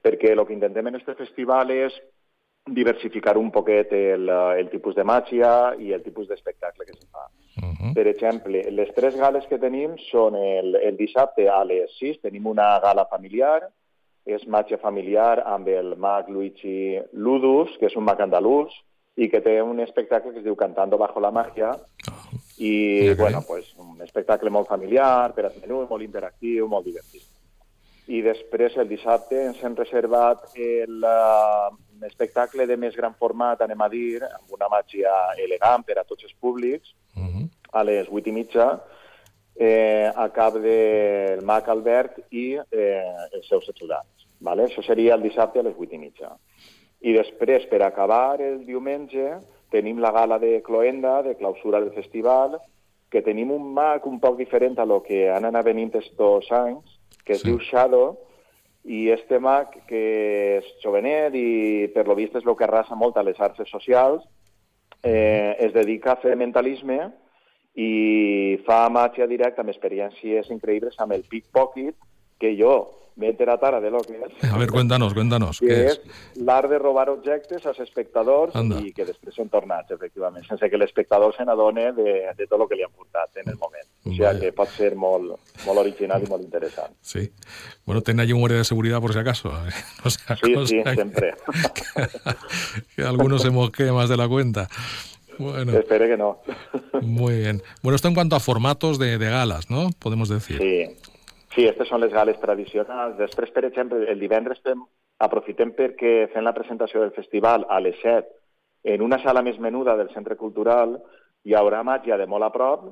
Perquè 0.00 0.32
el 0.32 0.40
que 0.46 0.56
intentem 0.56 0.88
en 0.88 0.96
este 0.96 1.12
festival 1.18 1.74
és 1.74 2.00
diversificar 2.78 3.36
un 3.36 3.52
poquet 3.52 3.92
el, 3.92 4.24
eh, 4.32 4.56
el 4.62 4.72
tipus 4.72 4.96
de 4.96 5.04
màgia 5.04 5.52
i 5.76 5.92
el 5.92 6.00
tipus 6.00 6.32
d'espectacle 6.32 6.88
que 6.88 6.96
se 6.96 7.04
fa. 7.04 7.28
Uh 7.60 7.76
-huh. 7.76 7.92
Per 7.92 8.06
exemple, 8.14 8.64
les 8.80 8.94
tres 8.94 9.14
gales 9.14 9.44
que 9.52 9.60
tenim 9.60 9.98
són 10.08 10.40
el, 10.40 10.74
el 10.76 10.96
dissabte 10.96 11.50
a 11.50 11.62
les 11.64 11.92
6, 12.00 12.22
tenim 12.22 12.46
una 12.46 12.80
gala 12.80 13.04
familiar, 13.04 13.68
és 14.24 14.48
màgia 14.48 14.78
familiar 14.78 15.42
amb 15.44 15.68
el 15.68 15.96
mag 15.96 16.30
Luigi 16.30 16.98
Ludus, 17.12 17.76
que 17.76 17.92
és 17.92 17.96
un 17.96 18.04
mag 18.04 18.20
andalús, 18.22 18.72
i 19.16 19.30
que 19.32 19.40
té 19.40 19.62
un 19.62 19.80
espectacle 19.80 20.32
que 20.32 20.42
es 20.42 20.44
diu 20.44 20.56
Cantando 20.56 20.98
bajo 20.98 21.20
la 21.20 21.32
magia, 21.32 21.72
i, 22.58 23.10
okay. 23.10 23.14
bueno, 23.14 23.42
pues, 23.46 23.74
un 23.76 24.00
espectacle 24.02 24.50
molt 24.50 24.68
familiar, 24.68 25.32
per 25.34 25.46
als 25.48 25.56
menús, 25.60 25.88
molt 25.88 26.04
interactiu, 26.04 26.68
molt 26.68 26.86
divertit. 26.88 27.24
I 28.06 28.20
després, 28.22 28.76
el 28.78 28.88
dissabte, 28.88 29.40
ens 29.48 29.62
hem 29.66 29.74
reservat 29.76 30.44
l'espectacle 30.54 32.66
de 32.70 32.76
més 32.78 32.94
gran 32.96 33.16
format, 33.18 33.60
anem 33.64 33.82
a 33.82 33.88
dir, 33.90 34.22
amb 34.22 34.52
una 34.54 34.68
màgia 34.70 35.10
elegant 35.42 35.82
per 35.84 35.98
a 35.98 36.06
tots 36.06 36.28
els 36.28 36.36
públics, 36.38 36.94
uh 37.16 37.24
-huh. 37.24 37.48
a 37.72 37.82
les 37.82 38.06
8 38.08 38.30
i 38.30 38.32
mitja, 38.32 38.80
eh, 39.56 40.12
a 40.14 40.28
cap 40.28 40.54
del 40.54 41.42
mag 41.42 41.68
Albert 41.68 42.20
i 42.30 42.58
eh, 42.70 43.16
els 43.32 43.48
seus 43.48 43.68
ajudants. 43.68 44.28
Vale? 44.38 44.64
Això 44.64 44.84
seria 44.84 45.14
el 45.14 45.22
dissabte 45.22 45.58
a 45.58 45.62
les 45.62 45.74
8 45.76 45.94
i 45.94 45.98
mitja. 45.98 46.36
I 47.00 47.12
després, 47.12 47.66
per 47.70 47.82
acabar 47.84 48.40
el 48.40 48.64
diumenge, 48.66 49.36
tenim 49.70 49.98
la 50.00 50.12
gala 50.14 50.38
de 50.38 50.62
Cloenda, 50.62 51.22
de 51.22 51.36
clausura 51.36 51.80
del 51.80 51.92
festival, 51.92 52.56
que 53.10 53.22
tenim 53.22 53.52
un 53.54 53.72
mag 53.74 54.06
un 54.06 54.18
poc 54.20 54.38
diferent 54.38 54.78
a 54.78 54.86
lo 54.86 55.02
que 55.02 55.26
han 55.30 55.44
anat 55.44 55.66
venint 55.66 55.94
estos 55.98 56.48
anys, 56.52 56.96
que 57.24 57.36
es 57.36 57.42
sí. 57.42 57.50
diu 57.50 57.60
Shadow, 57.62 58.16
i 58.86 59.10
este 59.10 59.38
mag, 59.42 59.72
que 59.88 60.02
és 60.60 60.66
jovenet 60.82 61.34
i 61.34 61.88
per 61.94 62.06
lo 62.06 62.14
vist 62.14 62.36
és 62.38 62.46
el 62.46 62.54
que 62.54 62.66
arrasa 62.66 62.94
molt 62.98 63.18
a 63.18 63.24
les 63.26 63.38
arts 63.42 63.66
socials, 63.70 64.22
eh, 65.02 65.56
es 65.58 65.72
dedica 65.74 66.14
a 66.14 66.20
fer 66.22 66.36
mentalisme 66.38 67.00
i 67.76 68.58
fa 68.66 68.86
màgia 68.88 69.26
directa 69.26 69.62
amb 69.62 69.74
experiències 69.74 70.50
increïbles 70.54 70.96
amb 71.02 71.16
el 71.18 71.26
pickpocket, 71.28 71.98
que 72.38 72.54
jo 72.58 72.76
meter 73.16 73.48
a 73.50 73.56
tara 73.58 73.80
de 73.80 73.90
lo 73.90 74.00
que 74.00 74.12
és. 74.12 74.44
A 74.52 74.58
ver, 74.58 74.68
cuéntanos, 74.70 75.14
cuéntanos. 75.14 75.58
que 75.60 75.66
¿Qué 75.66 75.86
és 75.86 75.92
es? 76.04 76.36
l'art 76.44 76.68
de 76.68 76.78
robar 76.78 77.08
objectes 77.08 77.64
als 77.66 77.78
espectadors 77.80 78.54
Anda. 78.54 78.78
i 78.84 78.92
que 78.92 79.06
després 79.08 79.34
són 79.34 79.48
tornats, 79.48 79.90
efectivament, 79.90 80.44
sense 80.46 80.68
que 80.68 80.76
l'espectador 80.76 81.34
se 81.34 81.44
n'adone 81.44 81.92
de, 81.96 82.28
de 82.36 82.46
tot 82.46 82.60
el 82.60 82.68
que 82.68 82.76
li 82.76 82.84
han 82.84 82.92
portat 82.92 83.36
en 83.42 83.48
el 83.48 83.56
moment. 83.56 83.88
O 84.04 84.10
sigui 84.10 84.20
Vaya. 84.22 84.38
que 84.40 84.52
pot 84.52 84.68
ser 84.68 84.94
molt, 84.94 85.32
molt 85.66 85.78
original 85.80 86.22
i 86.22 86.28
molt 86.28 86.44
interessant. 86.44 86.92
Sí. 87.00 87.24
Bueno, 87.86 88.02
ten 88.02 88.20
allí 88.20 88.32
un 88.32 88.40
guardia 88.40 88.58
de 88.58 88.64
seguridad 88.64 89.00
por 89.00 89.12
si 89.12 89.18
acaso. 89.18 89.50
No 90.04 90.10
sea 90.10 90.36
Sí, 90.36 90.54
sí, 90.66 90.82
que- 90.84 90.94
sempre. 90.94 91.34
que 92.96 93.02
algunos 93.02 93.42
se 93.42 93.50
mosquee 93.50 93.90
más 93.92 94.08
de 94.08 94.16
la 94.16 94.28
cuenta. 94.28 94.68
Bueno, 95.38 95.72
Espero 95.72 96.06
que 96.06 96.16
no. 96.16 96.38
muy 97.02 97.38
bien. 97.40 97.62
Bueno, 97.82 97.96
esto 97.96 98.08
en 98.08 98.14
cuanto 98.14 98.36
a 98.36 98.40
formatos 98.40 98.98
de, 98.98 99.18
de 99.18 99.28
galas, 99.30 99.70
¿no? 99.70 99.90
Podemos 99.98 100.28
decir. 100.28 100.58
Sí, 100.58 100.96
sí, 101.56 101.64
aquestes 101.64 101.88
són 101.88 102.04
les 102.04 102.12
gales 102.12 102.38
tradicionals. 102.38 103.16
Després, 103.18 103.50
per 103.50 103.64
exemple, 103.66 104.04
el 104.12 104.20
divendres 104.20 104.60
fem, 104.62 104.84
aprofitem 105.24 105.72
perquè 105.74 106.28
fem 106.30 106.44
la 106.44 106.54
presentació 106.54 107.00
del 107.02 107.16
festival 107.16 107.64
a 107.72 107.80
les 107.80 107.96
7 108.04 108.36
en 108.86 109.02
una 109.02 109.18
sala 109.18 109.42
més 109.42 109.58
menuda 109.58 109.96
del 109.98 110.12
Centre 110.14 110.36
Cultural 110.38 110.94
hi 111.46 111.54
haurà 111.58 111.82
màgia 111.82 112.16
de 112.20 112.26
molt 112.30 112.46
a 112.46 112.52
prop 112.54 112.84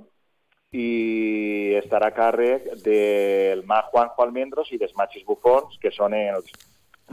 i 0.74 1.74
estarà 1.78 2.08
a 2.10 2.14
càrrec 2.16 2.66
del 2.82 3.62
mag 3.70 3.92
Juanjo 3.92 4.24
Almendros 4.24 4.72
i 4.74 4.78
dels 4.80 4.94
Machis 4.98 5.22
Bufons, 5.28 5.78
que 5.78 5.92
són 5.94 6.16
els 6.18 6.50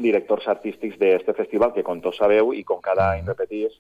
directors 0.02 0.48
artístics 0.50 0.98
d'aquest 0.98 1.38
festival, 1.38 1.76
que 1.76 1.86
com 1.86 2.02
tots 2.02 2.18
sabeu 2.24 2.56
i 2.58 2.64
com 2.66 2.82
cada 2.82 3.12
any 3.14 3.30
repetís, 3.30 3.78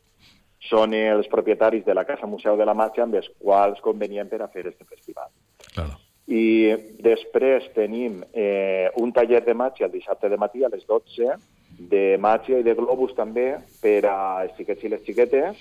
són 0.69 0.93
els 0.93 1.31
propietaris 1.31 1.85
de 1.87 1.97
la 1.97 2.05
Casa 2.05 2.29
Museu 2.29 2.59
de 2.59 2.69
la 2.69 2.77
Màgia 2.77 3.07
amb 3.07 3.17
els 3.17 3.31
quals 3.41 3.81
convenien 3.81 4.29
per 4.29 4.43
a 4.43 4.51
fer 4.53 4.67
aquest 4.67 4.85
festival. 4.85 5.33
Claro. 5.73 5.97
I 6.27 6.75
després 7.01 7.65
tenim 7.75 8.21
eh, 8.33 8.89
un 9.01 9.11
taller 9.11 9.41
de 9.43 9.53
màgia 9.57 9.87
el 9.87 9.91
dissabte 9.91 10.29
de 10.29 10.37
matí 10.37 10.63
a 10.63 10.69
les 10.69 10.85
12, 10.87 11.33
de 11.79 12.17
màgia 12.21 12.59
i 12.59 12.63
de 12.63 12.75
globus 12.77 13.15
també 13.17 13.55
per 13.81 14.05
a 14.05 14.17
els 14.43 14.53
xiquets 14.57 14.83
i 14.83 14.91
les 14.91 15.03
xiquetes, 15.03 15.57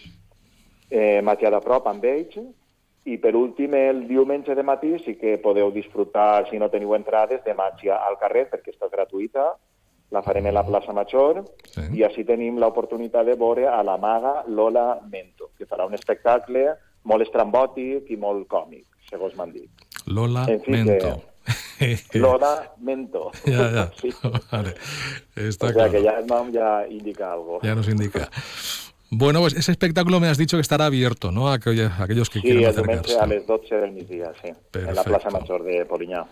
eh, 0.91 1.21
màgia 1.23 1.51
de 1.51 1.61
prop 1.65 1.87
amb 1.89 2.05
ells, 2.05 2.37
i 3.09 3.17
per 3.17 3.33
últim 3.35 3.73
el 3.75 4.05
diumenge 4.07 4.55
de 4.55 4.63
matí 4.63 4.99
sí 5.01 5.17
que 5.17 5.39
podeu 5.41 5.71
disfrutar, 5.73 6.47
si 6.51 6.59
no 6.59 6.69
teniu 6.69 6.93
entrades, 6.95 7.43
de 7.45 7.55
màgia 7.57 7.97
al 8.05 8.19
carrer, 8.21 8.47
perquè 8.51 8.75
està 8.75 8.91
gratuïta, 8.93 9.55
la 10.11 10.23
farem 10.23 10.47
a 10.51 10.53
la 10.53 10.67
plaça 10.67 10.93
Major, 10.93 11.45
Sí. 11.71 11.81
i 11.99 12.05
així 12.05 12.25
tenim 12.25 12.59
l'oportunitat 12.59 13.27
de 13.27 13.37
veure 13.37 13.69
a 13.69 13.83
la 13.83 13.97
maga 13.97 14.45
Lola 14.47 15.01
Mento, 15.11 15.51
que 15.57 15.67
farà 15.67 15.87
un 15.87 15.95
espectacle 15.95 16.75
molt 17.05 17.23
estrambòtic 17.23 18.11
i 18.11 18.17
molt 18.17 18.47
còmic, 18.49 18.85
segons 19.09 19.35
m'han 19.37 19.53
dit. 19.53 19.71
Lola 20.07 20.47
En 20.49 20.61
fin, 20.63 20.85
Mento. 20.85 21.23
Lola 22.15 22.73
Mento. 22.81 23.31
ya, 23.47 23.71
ya. 23.73 23.93
Sí. 24.01 24.11
Vale. 24.51 24.75
Está 25.37 25.67
o 25.67 25.69
sea 25.69 25.73
claro. 25.75 25.93
que 25.93 26.03
ya 26.03 26.19
el 26.19 26.27
nom 26.27 26.51
ya 26.53 26.87
indica 26.89 27.33
algo. 27.33 27.61
Ya 27.63 27.75
nos 27.75 27.89
indica. 27.89 28.29
Bueno, 29.13 29.41
pues 29.41 29.55
ese 29.55 29.73
espectáculo 29.73 30.21
me 30.21 30.29
has 30.29 30.39
dicho 30.39 30.57
que 30.57 30.61
estará 30.61 30.87
abierto, 30.87 31.33
¿no? 31.33 31.49
A 31.49 31.55
aquellos, 31.55 31.91
a 31.91 32.05
aquellos 32.05 32.31
que 32.31 32.41
Sí, 32.41 32.47
quieran 32.47 32.67
acercarse. 32.71 33.19
a 33.19 33.27
les 33.27 33.45
12 33.47 33.75
del 33.75 33.93
migdia, 33.93 34.33
sí, 34.41 34.49
en 34.49 34.55
la 34.55 34.61
Perfecto. 34.71 35.05
plaça 35.05 35.31
Major 35.31 35.65
de 35.65 35.85
Polinyà. 35.85 36.27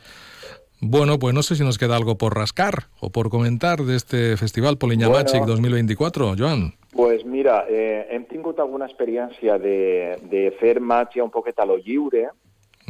Bueno, 0.80 1.18
pues 1.18 1.34
no 1.34 1.42
sé 1.42 1.56
si 1.56 1.64
nos 1.64 1.76
queda 1.76 1.96
algo 1.96 2.16
por 2.18 2.36
rascar 2.36 2.84
o 3.00 3.10
por 3.10 3.30
comentar 3.30 3.82
de 3.82 3.96
este 3.96 4.36
Festival 4.36 4.78
Poliña 4.78 5.08
Bueno. 5.08 5.24
Magic 5.24 5.44
2024, 5.44 6.36
Joan. 6.38 6.74
pues 6.92 7.24
mira, 7.24 7.64
eh, 7.68 8.06
hem 8.10 8.24
tingut 8.26 8.58
alguna 8.60 8.86
experiència 8.86 9.58
de, 9.58 10.18
de 10.30 10.50
fer 10.60 10.80
màgia 10.80 11.22
un 11.22 11.30
poquet 11.30 11.58
a 11.58 11.66
lo 11.66 11.76
lliure 11.78 12.28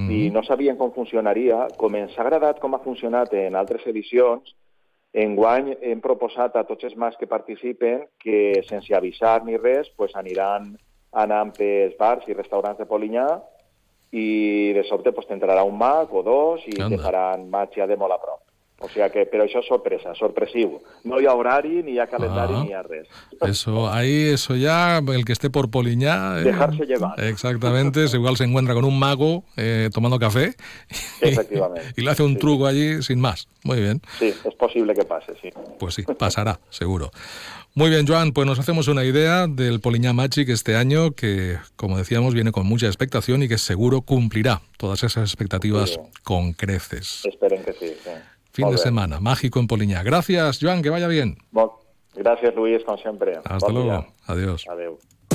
i 0.07 0.31
no 0.31 0.45
sabien 0.47 0.77
com 0.79 0.93
funcionaria. 0.95 1.67
Com 1.77 1.97
ens 1.99 2.15
ha 2.17 2.23
agradat 2.23 2.61
com 2.63 2.75
ha 2.75 2.83
funcionat 2.85 3.35
en 3.35 3.59
altres 3.59 3.87
edicions, 3.91 4.55
enguany 5.13 5.73
hem 5.81 6.01
proposat 6.05 6.57
a 6.57 6.65
tots 6.69 6.85
els 6.85 6.97
mags 6.97 7.17
que 7.19 7.27
participen 7.27 8.05
que 8.23 8.63
sense 8.69 8.95
avisar 8.95 9.43
ni 9.45 9.57
res 9.57 9.89
pues, 9.97 10.15
aniran 10.15 10.75
anant 11.13 11.55
pels 11.57 11.97
bars 11.99 12.29
i 12.29 12.37
restaurants 12.37 12.79
de 12.79 12.87
Polinyà 12.87 13.27
i 14.13 14.73
de 14.77 14.85
sobte 14.89 15.13
pues, 15.13 15.27
t'entrarà 15.27 15.65
un 15.65 15.77
mag 15.81 16.13
o 16.13 16.23
dos 16.23 16.65
i 16.69 16.77
Anda. 16.77 16.97
te 16.97 17.03
faran 17.03 17.49
màgia 17.51 17.87
de 17.87 17.97
molt 17.97 18.13
a 18.13 18.21
prop. 18.21 18.45
O 18.81 18.87
sigui 18.89 19.09
que, 19.11 19.25
però 19.27 19.43
això 19.43 19.59
és 19.59 19.67
sorpresa, 19.67 20.13
sorpresiu. 20.15 20.77
No 21.03 21.19
hi 21.19 21.27
ha 21.27 21.33
horari, 21.35 21.83
ni 21.83 21.93
hi 21.97 21.99
ha 21.99 22.07
calendari, 22.07 22.55
Ah. 22.55 22.63
ni 22.63 22.69
hi 22.69 22.73
ha 22.75 22.83
res. 22.85 23.09
Eso, 23.43 23.89
ahí, 23.91 24.29
eso 24.31 24.55
ya, 24.55 24.99
el 24.99 25.25
que 25.25 25.33
esté 25.33 25.51
por 25.51 25.69
Poliñá. 25.69 26.39
eh, 26.39 26.45
Dejarse 26.45 26.87
llevar. 26.87 27.19
Exactamente, 27.21 28.05
igual 28.13 28.37
se 28.37 28.45
encuentra 28.45 28.75
con 28.75 28.85
un 28.85 28.97
mago 28.97 29.43
eh, 29.57 29.91
tomando 29.93 30.19
café 30.21 30.55
Efectivamente. 31.21 31.93
y 31.97 32.03
le 32.03 32.11
hace 32.11 32.23
un 32.23 32.35
Sí. 32.35 32.39
truco 32.39 32.67
allí 32.67 33.03
sin 33.03 33.21
más. 33.21 33.49
Muy 33.65 33.81
bien, 33.81 34.01
Sí, 34.21 34.27
és 34.45 34.55
possible 34.55 34.95
que 34.95 35.05
passe, 35.05 35.33
sí. 35.43 35.51
pues 35.81 35.95
sí, 35.95 36.03
pasará, 36.17 36.61
seguro. 36.71 37.11
Muy 37.75 37.91
bien, 37.91 38.07
Joan, 38.07 38.33
pues 38.33 38.47
nos 38.47 38.59
hacemos 38.59 38.89
una 38.89 39.05
idea 39.05 39.47
del 39.49 39.81
Poliñá 39.81 40.13
Magic 40.13 40.49
este 40.49 40.77
año 40.77 41.13
que, 41.13 41.59
como 41.77 41.99
decíamos, 41.99 42.35
viene 42.35 42.51
con 42.53 42.67
mucha 42.67 42.87
expectación 42.87 43.43
y 43.43 43.49
que 43.49 43.59
seguro 43.59 44.03
cumplirá 44.03 44.63
todas 44.77 45.03
esas 45.05 45.29
expectativas 45.31 45.99
con 46.25 46.53
creces. 46.53 47.23
Esperen 47.25 47.63
que 47.65 47.73
sí. 47.73 47.93
sí. 48.05 48.11
Fin 48.59 48.71
de 48.71 48.79
semana, 48.79 49.21
mágico 49.21 49.61
en 49.61 49.69
Poliñá. 49.69 50.03
Gracias, 50.03 50.59
Joan, 50.61 50.83
que 50.83 50.91
vaya 50.91 51.07
bien. 51.07 51.39
Gràcies, 52.19 52.53
Luis, 52.57 52.83
com 52.85 52.97
sempre. 52.99 53.39
Hasta 53.45 53.71
luego. 53.71 54.05
Adiós. 54.27 54.67
Adéu. 54.69 54.99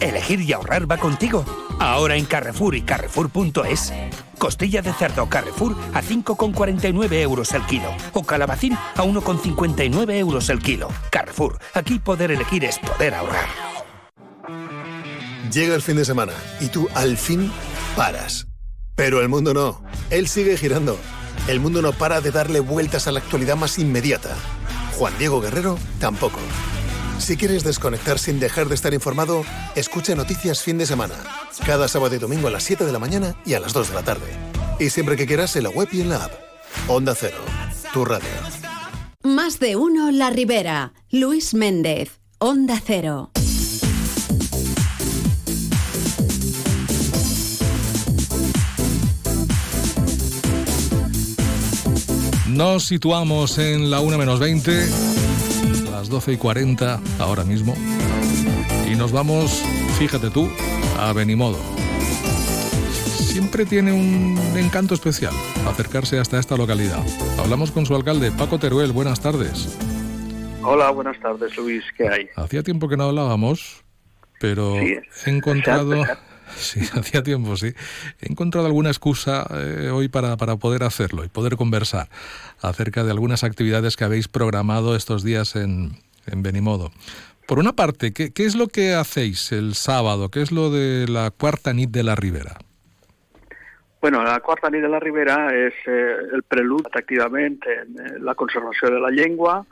Elegir 0.00 0.40
y 0.40 0.52
ahorrar 0.52 0.90
va 0.90 0.98
contigo. 0.98 1.44
Ahora 1.78 2.16
en 2.16 2.26
Carrefour 2.26 2.74
y 2.74 2.82
Carrefour.es. 2.82 3.92
Costilla 4.38 4.82
de 4.82 4.92
cerdo 4.92 5.28
Carrefour 5.28 5.74
a 5.94 6.02
5,49 6.02 7.12
euros 7.20 7.52
el 7.52 7.62
kilo. 7.62 7.88
O 8.12 8.22
calabacín 8.22 8.74
a 8.74 9.02
1,59 9.02 10.12
euros 10.14 10.50
el 10.50 10.60
kilo. 10.60 10.88
Carrefour, 11.10 11.58
aquí 11.72 11.98
poder 11.98 12.32
elegir 12.32 12.64
es 12.64 12.78
poder 12.78 13.14
ahorrar. 13.14 13.46
Llega 15.50 15.74
el 15.74 15.82
fin 15.82 15.96
de 15.96 16.04
semana 16.04 16.32
y 16.60 16.66
tú 16.66 16.88
al 16.94 17.16
fin 17.16 17.50
paras. 17.96 18.46
Pero 18.96 19.20
el 19.22 19.28
mundo 19.28 19.54
no. 19.54 19.82
Él 20.10 20.28
sigue 20.28 20.56
girando. 20.56 20.98
El 21.48 21.60
mundo 21.60 21.82
no 21.82 21.92
para 21.92 22.20
de 22.20 22.30
darle 22.30 22.60
vueltas 22.60 23.06
a 23.06 23.12
la 23.12 23.20
actualidad 23.20 23.56
más 23.56 23.78
inmediata. 23.78 24.36
Juan 24.98 25.14
Diego 25.18 25.40
Guerrero 25.40 25.78
tampoco. 25.98 26.38
Si 27.18 27.36
quieres 27.36 27.64
desconectar 27.64 28.18
sin 28.18 28.38
dejar 28.38 28.68
de 28.68 28.74
estar 28.74 28.92
informado, 28.92 29.44
escucha 29.74 30.14
Noticias 30.14 30.62
Fin 30.62 30.78
de 30.78 30.86
Semana. 30.86 31.14
Cada 31.64 31.88
sábado 31.88 32.14
y 32.14 32.18
domingo 32.18 32.48
a 32.48 32.50
las 32.50 32.64
7 32.64 32.84
de 32.84 32.92
la 32.92 32.98
mañana 32.98 33.34
y 33.46 33.54
a 33.54 33.60
las 33.60 33.72
2 33.72 33.88
de 33.88 33.94
la 33.94 34.02
tarde. 34.02 34.26
Y 34.78 34.90
siempre 34.90 35.16
que 35.16 35.26
quieras 35.26 35.56
en 35.56 35.62
la 35.62 35.70
web 35.70 35.88
y 35.92 36.02
en 36.02 36.10
la 36.10 36.24
app. 36.24 36.32
Onda 36.88 37.14
Cero. 37.14 37.38
Tu 37.92 38.04
radio. 38.04 38.28
Más 39.22 39.58
de 39.58 39.76
uno 39.76 40.10
La 40.10 40.30
Ribera. 40.30 40.92
Luis 41.10 41.54
Méndez. 41.54 42.20
Onda 42.38 42.80
Cero. 42.84 43.30
Nos 52.54 52.84
situamos 52.84 53.58
en 53.58 53.90
la 53.90 54.00
1 54.00 54.16
menos 54.16 54.38
20, 54.38 54.88
las 56.04 56.10
12 56.10 56.32
y 56.32 56.36
40 56.36 57.00
ahora 57.18 57.44
mismo. 57.44 57.74
Y 58.86 58.94
nos 58.94 59.10
vamos, 59.10 59.62
fíjate 59.98 60.28
tú, 60.28 60.50
a 60.98 61.14
Benimodo. 61.14 61.58
Siempre 62.92 63.64
tiene 63.64 63.92
un 63.92 64.38
encanto 64.54 64.92
especial 64.92 65.32
acercarse 65.66 66.18
hasta 66.18 66.38
esta 66.38 66.58
localidad. 66.58 67.02
Hablamos 67.38 67.70
con 67.70 67.86
su 67.86 67.94
alcalde, 67.96 68.30
Paco 68.32 68.58
Teruel. 68.58 68.92
Buenas 68.92 69.20
tardes. 69.20 69.78
Hola, 70.62 70.90
buenas 70.90 71.18
tardes, 71.20 71.56
Luis. 71.56 71.82
¿Qué 71.96 72.06
hay? 72.06 72.28
Hacía 72.36 72.62
tiempo 72.62 72.86
que 72.86 72.98
no 72.98 73.04
hablábamos 73.04 73.82
pero 74.40 74.76
he 74.76 75.02
encontrado... 75.24 76.04
Sí, 76.56 76.80
hacía 76.98 77.22
tiempo, 77.22 77.56
sí. 77.56 77.74
He 78.20 78.30
encontrado 78.30 78.66
alguna 78.66 78.90
excusa 78.90 79.46
eh, 79.50 79.90
hoy 79.92 80.08
para, 80.08 80.36
para, 80.36 80.56
poder 80.56 80.82
hacerlo 80.82 81.24
y 81.24 81.28
poder 81.28 81.56
conversar 81.56 82.08
acerca 82.60 83.04
de 83.04 83.10
algunas 83.10 83.44
actividades 83.44 83.96
que 83.96 84.04
habéis 84.04 84.28
programado 84.28 84.96
estos 84.96 85.22
días 85.24 85.56
en, 85.56 85.92
en 86.26 86.42
Benimodo. 86.42 86.92
Por 87.46 87.58
una 87.58 87.72
parte, 87.72 88.12
¿qué, 88.12 88.32
¿qué, 88.32 88.46
es 88.46 88.56
lo 88.56 88.68
que 88.68 88.94
hacéis 88.94 89.52
el 89.52 89.74
sábado? 89.74 90.30
¿Qué 90.30 90.40
es 90.40 90.50
lo 90.50 90.70
de 90.70 91.06
la 91.08 91.30
cuarta 91.30 91.74
nit 91.74 91.90
de 91.90 92.02
la 92.02 92.14
Ribera? 92.14 92.56
Bueno, 94.00 94.22
la 94.22 94.40
quarta 94.40 94.68
nit 94.70 94.82
de 94.82 94.88
la 94.88 95.00
Ribera 95.00 95.48
és 95.56 95.76
eh, 95.88 96.16
el 96.36 96.42
prelud 96.44 96.88
activament 96.92 97.62
en 97.72 97.94
eh, 97.96 98.10
la 98.20 98.34
conservació 98.36 98.90
de 98.92 99.00
la 99.00 99.08
llengua 99.08 99.62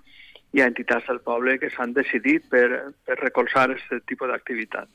i 0.56 0.60
a 0.60 0.68
entitats 0.70 1.04
del 1.08 1.20
poble 1.20 1.58
que 1.60 1.68
s'han 1.72 1.92
decidit 1.92 2.46
per, 2.48 2.92
per 3.04 3.18
recolzar 3.20 3.66
aquest 3.70 4.06
tipus 4.08 4.32
d'activitat. 4.32 4.88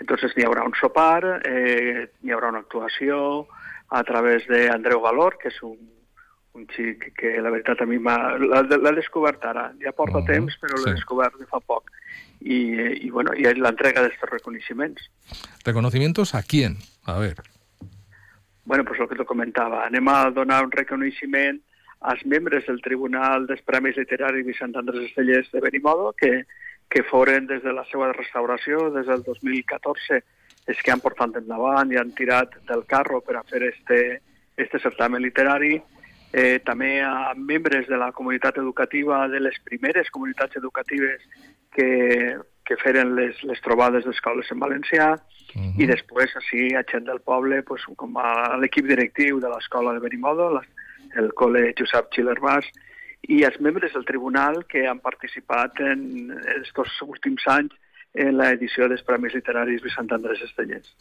Entonces 0.00 0.34
n'hi 0.36 0.44
haurà 0.44 0.64
un 0.66 0.74
sopar, 0.78 1.40
eh, 1.46 2.10
n'hi 2.22 2.34
haurà 2.34 2.50
una 2.50 2.64
actuació 2.64 3.46
a 3.94 4.02
través 4.02 4.46
d'Andreu 4.50 5.00
Valor, 5.00 5.38
que 5.38 5.48
és 5.52 5.60
un, 5.62 5.78
un 6.58 6.66
xic 6.74 7.12
que 7.18 7.36
la 7.40 7.52
veritat 7.54 7.82
a 7.82 7.86
mi 7.86 8.00
l'ha 8.02 8.94
descobert 8.96 9.44
ara. 9.44 9.72
Ja 9.80 9.92
porta 9.92 10.18
uh 10.18 10.22
-huh. 10.22 10.32
temps, 10.32 10.58
però 10.60 10.76
l'he 10.76 10.92
sí. 10.92 10.98
descobert 10.98 11.38
de 11.38 11.46
fa 11.46 11.60
poc. 11.60 11.90
I, 12.40 13.06
i, 13.06 13.10
bueno, 13.10 13.32
i 13.34 13.46
és 13.46 13.56
l'entrega 13.56 14.02
d'aquests 14.02 14.30
reconeixements. 14.30 15.10
¿Reconocimientos 15.64 16.34
a 16.34 16.42
quién? 16.42 16.76
A 17.06 17.18
ver 17.18 17.36
bueno, 18.64 18.84
pues 18.84 18.98
el 19.00 19.08
que 19.08 19.16
te 19.16 19.24
comentava, 19.24 19.84
anem 19.86 20.08
a 20.08 20.30
donar 20.32 20.64
un 20.64 20.72
reconeixement 20.72 21.60
als 22.00 22.24
membres 22.24 22.66
del 22.66 22.80
Tribunal 22.82 23.46
dels 23.46 23.62
Premis 23.64 23.96
Literaris 23.96 24.46
Vicent 24.46 24.76
Andrés 24.76 25.10
Estellers 25.10 25.50
de 25.52 25.60
Benimodo, 25.60 26.12
que, 26.16 26.46
que 26.88 27.02
foren 27.02 27.46
des 27.46 27.62
de 27.62 27.72
la 27.72 27.84
seva 27.90 28.12
restauració, 28.12 28.90
des 28.94 29.06
del 29.06 29.22
2014, 29.26 30.20
és 30.66 30.80
que 30.80 30.92
han 30.92 31.02
portat 31.04 31.36
endavant 31.40 31.90
i 31.92 31.98
han 32.00 32.12
tirat 32.16 32.54
del 32.68 32.84
carro 32.88 33.20
per 33.20 33.36
a 33.36 33.44
fer 33.48 33.62
este, 33.68 33.98
este 34.56 34.80
certamen 34.80 35.22
literari, 35.22 35.76
eh, 36.32 36.60
també 36.64 37.00
a 37.02 37.34
membres 37.36 37.86
de 37.88 37.98
la 38.00 38.12
comunitat 38.12 38.58
educativa, 38.58 39.28
de 39.28 39.40
les 39.40 39.58
primeres 39.64 40.10
comunitats 40.10 40.56
educatives 40.56 41.22
que, 41.74 42.38
que 42.64 42.78
feren 42.80 43.14
les, 43.18 43.42
les 43.44 43.60
trobades 43.60 44.06
d'escoles 44.06 44.50
en 44.50 44.62
valencià, 44.62 45.12
uh 45.14 45.60
-huh. 45.60 45.82
i 45.82 45.86
després, 45.86 46.34
així, 46.36 46.74
a 46.74 46.84
gent 46.90 47.04
del 47.04 47.20
poble, 47.20 47.62
pues, 47.62 47.84
com 47.96 48.16
a 48.16 48.56
l'equip 48.56 48.86
directiu 48.86 49.40
de 49.40 49.48
l'escola 49.48 49.92
de 49.92 50.00
Benimodo, 50.00 50.50
la, 50.50 50.62
el 51.16 51.30
col·le 51.34 51.74
Josep 51.78 52.08
Bas, 52.40 52.66
i 53.28 53.42
els 53.44 53.60
membres 53.60 53.94
del 53.94 54.04
tribunal 54.04 54.64
que 54.68 54.86
han 54.88 55.00
participat 55.00 55.80
en 55.80 56.32
aquests 56.34 57.00
últims 57.06 57.46
anys 57.48 57.72
en 58.14 58.36
la 58.38 58.50
edició 58.54 58.88
dels 58.88 59.02
Premis 59.02 59.34
Literaris 59.34 59.82
Vicent 59.82 60.12
Andrés 60.12 60.42
Estellers. 60.42 60.94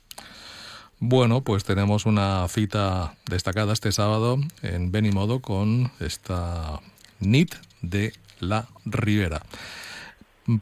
Bueno, 1.00 1.42
pues 1.42 1.64
tenemos 1.64 2.06
una 2.06 2.48
cita 2.48 3.16
destacada 3.30 3.74
este 3.74 3.92
sábado 3.92 4.38
en 4.62 4.92
Benimodo 4.92 5.42
con 5.42 5.92
esta 6.00 6.80
NIT 7.20 7.56
de 7.82 8.14
la 8.40 8.68
Ribera. 8.86 9.42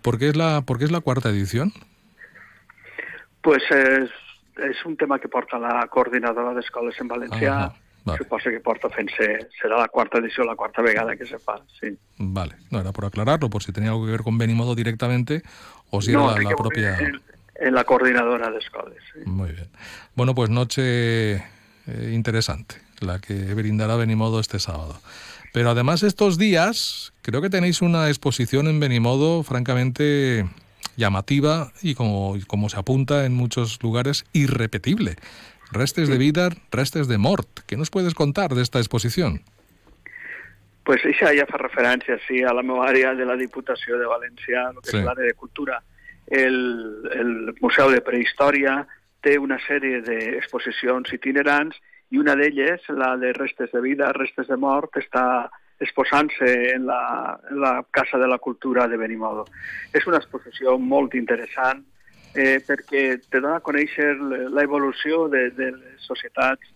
¿Por 0.01 0.17
qué 0.17 0.29
es 0.29 0.35
la, 0.35 0.61
por 0.61 0.79
qué 0.79 0.85
es 0.85 0.91
la 0.91 1.01
cuarta 1.01 1.29
edición? 1.29 1.73
pues 3.41 3.65
és, 3.73 4.09
és 4.61 4.81
un 4.85 4.95
tema 4.97 5.19
que 5.19 5.29
porta 5.29 5.59
la 5.59 5.81
coordinadora 5.89 6.53
d'escoles 6.57 6.99
en 7.01 7.09
valencià, 7.09 7.55
ah, 7.57 7.80
vale. 8.03 8.17
suposo 8.17 8.49
que 8.49 8.59
porta 8.59 8.89
fent-se, 8.89 9.47
serà 9.61 9.77
la 9.79 9.87
quarta 9.87 10.19
edició, 10.19 10.43
la 10.43 10.55
quarta 10.55 10.81
vegada 10.81 11.15
que 11.15 11.25
se 11.25 11.39
fa, 11.39 11.59
sí. 11.79 11.97
Vale, 12.17 12.55
no, 12.69 12.79
era 12.79 12.91
por 12.91 13.05
aclararlo, 13.05 13.49
por 13.49 13.63
si 13.63 13.71
tenía 13.71 13.91
algo 13.91 14.05
que 14.05 14.11
ver 14.11 14.21
con 14.21 14.37
Benimodo 14.37 14.75
directamente, 14.75 15.43
o 15.89 16.01
si 16.01 16.11
no, 16.11 16.31
era 16.31 16.41
la, 16.41 16.49
la 16.49 16.55
propia... 16.55 16.97
En, 16.97 17.21
en 17.55 17.75
la 17.75 17.83
coordinadora 17.83 18.49
de 18.49 18.57
escoles. 18.57 18.97
Sí. 19.13 19.19
Muy 19.25 19.51
bien. 19.51 19.69
Bueno, 20.15 20.33
pues 20.33 20.49
noche 20.49 21.35
eh, 21.35 22.11
interesante, 22.13 22.75
la 22.99 23.19
que 23.19 23.53
brindará 23.53 23.95
Benimodo 23.95 24.39
este 24.39 24.59
sábado. 24.59 24.99
Pero 25.53 25.69
además 25.69 26.01
estos 26.01 26.37
días 26.37 27.13
creo 27.21 27.41
que 27.41 27.49
tenéis 27.49 27.81
una 27.81 28.07
exposición 28.07 28.67
en 28.67 28.79
Benimodo 28.79 29.43
francamente 29.43 30.47
llamativa 30.95 31.71
y 31.81 31.93
como, 31.93 32.35
como 32.47 32.69
se 32.69 32.79
apunta 32.79 33.25
en 33.25 33.33
muchos 33.33 33.81
lugares, 33.83 34.25
irrepetible. 34.33 35.17
Restes 35.71 36.09
de 36.09 36.17
vida, 36.17 36.49
restes 36.71 37.07
de 37.07 37.17
mort. 37.17 37.47
¿Qué 37.65 37.77
nos 37.77 37.89
puedes 37.89 38.13
contar 38.13 38.53
de 38.53 38.61
esta 38.61 38.79
exposición? 38.79 39.41
Pues 40.83 41.03
això 41.05 41.29
ja 41.37 41.45
fa 41.45 41.59
referència, 41.61 42.17
sí, 42.25 42.41
a 42.41 42.51
la 42.57 42.63
meva 42.65 42.87
àrea 42.89 43.13
de 43.15 43.25
la 43.25 43.37
Diputació 43.37 43.99
de 44.01 44.07
València, 44.09 44.65
el 44.73 44.81
que 44.81 44.89
sí. 44.89 44.97
és 44.97 45.05
l'àrea 45.05 45.29
de 45.29 45.37
cultura. 45.37 45.77
El, 46.25 46.57
el 47.13 47.31
Museu 47.61 47.91
de 47.93 48.01
Prehistòria 48.01 48.79
té 49.21 49.37
una 49.37 49.59
sèrie 49.61 50.01
d'exposicions 50.01 51.13
itinerants 51.13 51.77
i 52.11 52.19
una 52.19 52.35
d'elles, 52.35 52.87
la 52.97 53.13
de 53.21 53.31
restes 53.37 53.71
de 53.71 53.81
vida, 53.85 54.09
restes 54.17 54.49
de 54.49 54.57
mort, 54.57 54.97
està 54.97 55.25
exposant-se 55.81 56.49
en, 56.73 56.89
la, 56.89 57.37
en 57.49 57.61
la 57.61 57.85
Casa 57.93 58.17
de 58.17 58.27
la 58.27 58.39
Cultura 58.41 58.87
de 58.89 58.97
Benimodo. 58.97 59.45
És 59.93 60.05
una 60.09 60.17
exposició 60.17 60.77
molt 60.81 61.13
interessant 61.15 61.85
eh, 62.35 62.59
perquè 62.67 63.03
te 63.29 63.39
dona 63.39 63.59
a 63.59 63.65
conèixer 63.65 64.13
l'evolució 64.53 65.27
de, 65.31 65.49
de 65.57 65.71
les 65.75 66.07
societats 66.07 66.67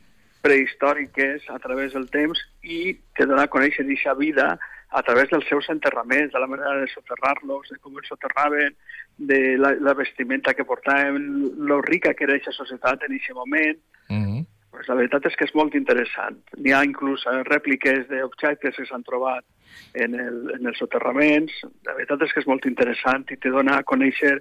prehistòriques 0.45 1.47
a 1.49 1.57
través 1.59 1.93
del 1.93 2.07
temps 2.13 2.39
i 2.61 2.95
te 3.17 3.25
dona 3.25 3.47
a 3.47 3.51
conèixer 3.51 3.85
aquesta 3.85 4.13
vida 4.19 4.55
a 4.95 5.01
través 5.03 5.27
dels 5.31 5.47
seus 5.49 5.67
enterraments, 5.73 6.31
de 6.31 6.39
la 6.39 6.47
manera 6.47 6.75
de 6.79 6.87
soterrar-los, 6.87 7.67
de 7.71 7.79
com 7.83 7.97
els 7.99 8.07
soterraven, 8.07 8.75
de 9.17 9.57
la, 9.59 9.73
la 9.81 9.93
vestimenta 9.97 10.53
que 10.53 10.63
portaven, 10.63 11.25
lo 11.67 11.81
rica 11.81 12.13
que 12.13 12.23
era 12.23 12.37
aquesta 12.37 12.53
societat 12.55 13.03
en 13.03 13.17
aquest 13.17 13.35
moment. 13.35 13.81
Mm 14.07 14.23
-hmm 14.23 14.45
pues 14.75 14.89
la 14.91 14.95
veritat 14.99 15.25
és 15.29 15.35
que 15.39 15.45
és 15.47 15.53
molt 15.55 15.75
interessant. 15.77 16.35
N'hi 16.59 16.73
ha 16.75 16.83
inclús 16.83 17.23
eh, 17.31 17.37
rèpliques 17.47 18.09
d'objectes 18.09 18.75
que 18.75 18.85
s'han 18.89 19.05
trobat 19.07 19.45
en, 19.93 20.17
el, 20.19 20.39
en 20.57 20.67
els 20.67 20.81
soterraments. 20.81 21.53
La 21.87 21.95
veritat 21.95 22.25
és 22.27 22.33
que 22.33 22.43
és 22.43 22.49
molt 22.49 22.67
interessant 22.67 23.23
i 23.31 23.37
te 23.39 23.53
dona 23.53 23.77
a 23.79 23.85
conèixer 23.87 24.33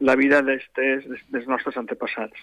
la 0.00 0.16
vida 0.16 0.42
d'estes, 0.42 1.04
dels 1.28 1.46
nostres 1.48 1.76
antepassats. 1.76 2.38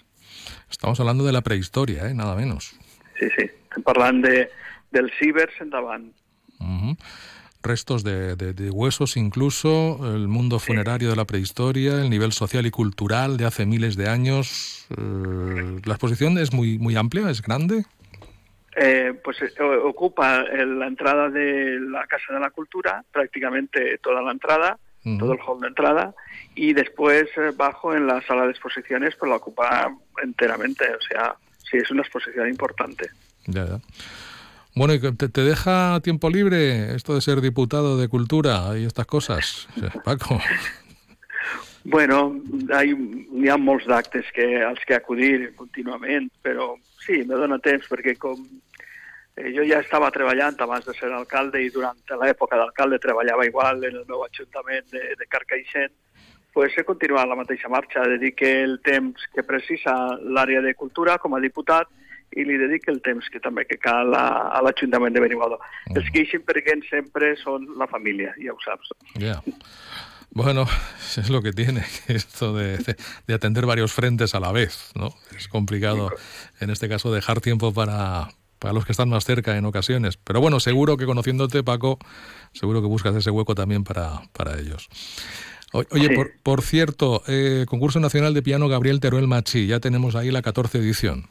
Estamos 0.69 0.99
hablando 0.99 1.25
de 1.25 1.33
la 1.33 1.41
prehistoria, 1.41 2.09
¿eh? 2.09 2.13
nada 2.13 2.35
menos. 2.35 2.75
Sí, 3.19 3.27
sí. 3.35 3.49
Estem 3.69 3.83
parlant 3.83 4.23
de, 4.25 4.49
dels 4.91 5.11
cibers 5.19 5.59
endavant. 5.61 6.13
Uh 6.59 6.65
-huh 6.65 6.97
restos 7.61 8.03
de, 8.03 8.35
de, 8.35 8.53
de, 8.53 8.69
huesos 8.69 9.17
incluso, 9.17 9.99
el 10.15 10.27
mundo 10.27 10.59
funerario 10.59 11.09
de 11.09 11.15
la 11.15 11.25
prehistoria, 11.25 12.01
el 12.01 12.09
nivel 12.09 12.31
social 12.31 12.65
y 12.65 12.71
cultural 12.71 13.37
de 13.37 13.45
hace 13.45 13.65
miles 13.65 13.95
de 13.97 14.07
años. 14.07 14.87
Eh, 14.91 15.81
¿La 15.85 15.93
exposición 15.93 16.37
es 16.37 16.53
muy, 16.53 16.77
muy 16.79 16.95
amplia, 16.95 17.29
es 17.29 17.41
grande? 17.41 17.85
Eh, 18.75 19.13
pues 19.23 19.41
eh, 19.41 19.61
ocupa 19.83 20.43
la 20.43 20.87
entrada 20.87 21.29
de 21.29 21.79
la 21.81 22.07
Casa 22.07 22.33
de 22.33 22.39
la 22.39 22.49
Cultura, 22.51 23.03
prácticamente 23.11 23.97
toda 23.97 24.21
la 24.21 24.31
entrada, 24.31 24.79
uh 25.05 25.09
-huh. 25.09 25.19
todo 25.19 25.33
el 25.33 25.39
hall 25.39 25.59
de 25.61 25.67
entrada, 25.67 26.13
y 26.55 26.73
después 26.73 27.29
eh, 27.37 27.51
bajo 27.55 27.95
en 27.95 28.07
la 28.07 28.21
sala 28.21 28.45
de 28.45 28.51
exposiciones 28.51 29.15
pues 29.15 29.29
la 29.29 29.37
ocupa 29.37 29.91
enteramente, 30.21 30.85
o 30.85 31.01
sea, 31.01 31.35
sí, 31.69 31.77
es 31.77 31.89
una 31.91 32.01
exposición 32.01 32.47
importante. 32.47 33.09
Ya, 33.45 33.65
ya. 33.65 33.79
Bueno, 34.75 34.93
¿y 34.93 34.99
te, 34.99 35.29
te, 35.29 35.41
deja 35.41 35.99
tiempo 36.01 36.29
libre 36.29 36.95
esto 36.95 37.15
de 37.15 37.21
ser 37.21 37.41
diputado 37.41 37.97
de 37.97 38.07
cultura 38.07 38.77
y 38.77 38.85
estas 38.85 39.07
cosas, 39.07 39.67
Paco? 40.05 40.39
Bueno, 41.83 42.35
hay, 42.75 42.91
hi 43.33 43.49
ha 43.49 43.57
molts 43.57 43.87
d'actes 43.87 44.27
que, 44.35 44.61
als 44.61 44.83
que 44.85 44.97
acudir 44.97 45.53
contínuament, 45.55 46.27
però 46.43 46.73
sí, 47.05 47.23
me 47.23 47.39
dona 47.39 47.57
temps 47.63 47.87
perquè 47.89 48.17
com 48.19 48.35
eh, 49.39 49.53
jo 49.55 49.63
ja 49.67 49.79
estava 49.79 50.11
treballant 50.11 50.59
abans 50.61 50.85
de 50.85 50.93
ser 50.97 51.11
alcalde 51.15 51.61
i 51.63 51.71
durant 51.73 51.97
l'època 52.21 52.59
d'alcalde 52.59 52.99
treballava 52.99 53.47
igual 53.47 53.83
en 53.83 53.95
el 54.01 54.05
meu 54.09 54.25
ajuntament 54.27 54.91
de, 54.91 55.15
de 55.15 55.27
Carcaixent, 55.31 55.95
pues 56.53 56.75
he 56.77 56.83
continuat 56.83 57.29
la 57.29 57.37
mateixa 57.39 57.69
marxa, 57.69 58.03
dedique 58.09 58.49
el 58.63 58.79
temps 58.83 59.25
que 59.33 59.45
precisa 59.47 59.95
l'àrea 60.19 60.61
de 60.65 60.73
cultura 60.75 61.17
com 61.17 61.37
a 61.37 61.41
diputat 61.43 61.87
i 62.37 62.45
li 62.45 62.57
dedica 62.61 62.91
el 62.91 63.01
temps 63.01 63.25
que 63.33 63.41
també 63.41 63.65
que 63.65 63.79
cal 63.81 64.13
a, 64.13 64.25
a 64.53 64.61
l'Ajuntament 64.65 65.15
de 65.15 65.23
Benimodo. 65.23 65.57
Mm. 65.89 65.97
Els 65.97 66.09
que 66.13 66.25
eixen 66.25 66.43
perguent 66.45 66.83
sempre 66.89 67.33
són 67.41 67.65
la 67.79 67.87
família, 67.89 68.35
ja 68.41 68.53
ho 68.53 68.59
saps. 68.65 68.91
Yeah. 69.17 69.41
Bueno, 70.31 70.67
es 71.17 71.29
lo 71.29 71.41
que 71.41 71.53
tiene 71.53 71.83
esto 72.07 72.53
de, 72.53 72.77
de, 72.77 72.95
de, 73.25 73.33
atender 73.33 73.65
varios 73.65 73.93
frentes 73.93 74.35
a 74.35 74.39
la 74.39 74.51
vez, 74.51 74.91
¿no? 74.95 75.09
Es 75.35 75.47
complicado, 75.47 76.11
en 76.59 76.69
este 76.69 76.87
caso, 76.87 77.11
dejar 77.11 77.41
tiempo 77.41 77.73
para, 77.73 78.29
para 78.59 78.73
los 78.73 78.85
que 78.85 78.91
están 78.91 79.09
más 79.09 79.25
cerca 79.25 79.57
en 79.57 79.65
ocasiones. 79.65 80.17
Pero 80.17 80.41
bueno, 80.41 80.59
seguro 80.59 80.97
que 80.97 81.05
conociéndote, 81.05 81.63
Paco, 81.63 81.97
seguro 82.53 82.81
que 82.81 82.87
buscas 82.87 83.15
ese 83.15 83.31
hueco 83.31 83.55
también 83.55 83.83
para, 83.83 84.21
para 84.33 84.59
ellos. 84.59 84.89
Oye, 85.71 86.07
sí. 86.07 86.15
por, 86.15 86.31
por, 86.41 86.61
cierto, 86.61 87.21
eh, 87.27 87.65
concurso 87.67 87.99
nacional 87.99 88.33
de 88.33 88.41
piano 88.41 88.67
Gabriel 88.67 88.99
Teruel 88.99 89.27
Machi, 89.27 89.67
ya 89.67 89.79
tenemos 89.79 90.15
ahí 90.15 90.31
la 90.31 90.41
14 90.41 90.79
edición. 90.79 91.25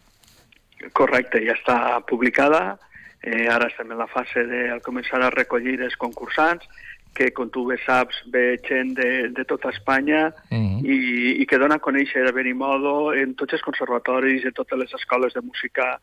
Correcte, 0.92 1.42
ja 1.42 1.56
està 1.58 1.98
publicada. 2.06 2.78
Eh, 3.18 3.48
ara 3.50 3.66
estem 3.66 3.90
en 3.90 3.98
la 3.98 4.06
fase 4.06 4.44
de 4.46 4.78
començar 4.86 5.18
a 5.26 5.30
recollir 5.34 5.80
els 5.82 5.96
concursants 5.98 6.68
que, 7.18 7.32
com 7.34 7.50
tu 7.50 7.64
bé 7.66 7.80
saps, 7.82 8.20
ve 8.30 8.60
gent 8.62 8.94
de, 8.94 9.28
de 9.34 9.44
tota 9.44 9.72
Espanya 9.74 10.28
uh 10.30 10.54
-huh. 10.54 10.86
i, 10.86 11.42
i 11.42 11.46
que 11.46 11.58
dona 11.58 11.76
a 11.76 11.82
conèixer 11.82 12.28
a 12.28 12.32
Benimodo 12.32 13.12
en 13.14 13.34
tots 13.34 13.54
els 13.54 13.62
conservatoris, 13.62 14.44
en 14.44 14.52
totes 14.52 14.78
les 14.78 14.94
escoles 14.94 15.34
de 15.34 15.40
música 15.40 15.98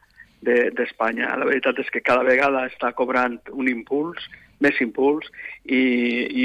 d'Espanya. 0.46 1.32
De, 1.34 1.42
la 1.42 1.50
veritat 1.50 1.80
és 1.82 1.92
que 1.94 2.04
cada 2.06 2.26
vegada 2.28 2.66
està 2.70 2.94
cobrant 2.98 3.38
un 3.52 3.70
impuls, 3.72 4.30
més 4.64 4.78
impuls, 4.84 5.28
i, 5.66 5.82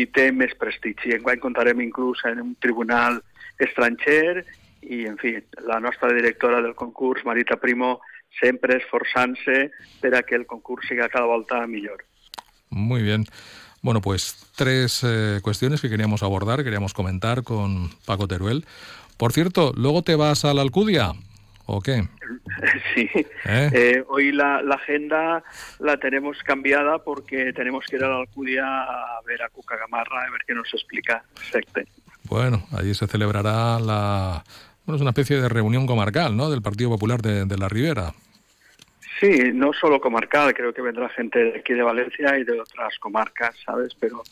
i 0.00 0.06
té 0.14 0.30
més 0.34 0.54
prestigi. 0.58 1.14
Enguany 1.16 1.42
comptarem 1.42 1.82
inclús 1.84 2.24
en 2.28 2.42
un 2.42 2.56
tribunal 2.62 3.20
estranger 3.60 4.44
i, 4.82 5.04
en 5.06 5.18
fi, 5.20 5.36
la 5.68 5.78
nostra 5.80 6.12
directora 6.16 6.62
del 6.64 6.74
concurs, 6.74 7.24
Marita 7.28 7.60
Primo, 7.60 7.98
sempre 8.40 8.78
esforçant-se 8.78 9.70
per 10.00 10.14
a 10.16 10.22
que 10.22 10.38
el 10.38 10.46
concurs 10.46 10.88
siga 10.88 11.10
cada 11.12 11.26
volta 11.26 11.66
millor. 11.66 12.04
Muy 12.70 13.02
bien. 13.02 13.26
Bueno, 13.82 14.00
pues 14.00 14.36
tres 14.56 15.02
eh, 15.04 15.40
cuestiones 15.42 15.80
que 15.80 15.88
queríamos 15.88 16.22
abordar, 16.22 16.62
queríamos 16.62 16.94
comentar 16.94 17.42
con 17.42 17.90
Paco 18.04 18.28
Teruel. 18.28 18.64
Por 19.16 19.32
cierto, 19.32 19.72
¿luego 19.74 20.02
te 20.02 20.16
vas 20.16 20.44
a 20.44 20.54
la 20.54 20.62
Alcudia 20.62 21.12
o 21.70 21.80
qué? 21.80 22.02
Sí, 22.94 23.08
¿Eh? 23.46 23.70
Eh, 23.72 24.04
hoy 24.08 24.32
la, 24.32 24.62
la, 24.62 24.74
agenda 24.74 25.42
la 25.78 25.96
tenemos 25.96 26.38
cambiada 26.42 26.98
porque 26.98 27.52
tenemos 27.52 27.84
que 27.86 27.96
ir 27.96 28.04
a 28.04 28.08
la 28.08 28.18
Alcudia 28.18 28.64
a 28.64 29.20
ver 29.26 29.42
a 29.42 29.48
Cuca 29.48 29.76
Gamarra, 29.76 30.26
a 30.26 30.30
ver 30.30 30.42
qué 30.46 30.54
nos 30.54 30.72
explica 30.74 31.24
exacto. 31.36 31.80
Bueno, 32.24 32.66
allí 32.72 32.94
se 32.94 33.06
celebrará 33.06 33.78
la... 33.80 34.44
Bueno, 34.84 34.96
es 34.96 35.00
una 35.00 35.10
especie 35.10 35.40
de 35.40 35.48
reunión 35.48 35.86
comarcal, 35.86 36.36
¿no?, 36.36 36.50
del 36.50 36.62
Partido 36.62 36.90
Popular 36.90 37.22
de, 37.22 37.44
de 37.46 37.56
la 37.56 37.68
Ribera. 37.68 38.12
Sí, 39.20 39.50
no 39.52 39.72
solo 39.72 40.00
comarcal, 40.00 40.54
creo 40.54 40.72
que 40.72 40.80
vendrá 40.80 41.08
gente 41.10 41.38
de 41.38 41.58
aquí 41.58 41.74
de 41.74 41.82
Valencia 41.82 42.38
y 42.38 42.44
de 42.44 42.60
otras 42.60 42.98
comarcas, 42.98 43.54
¿sabes? 43.64 43.94
Pero 44.00 44.22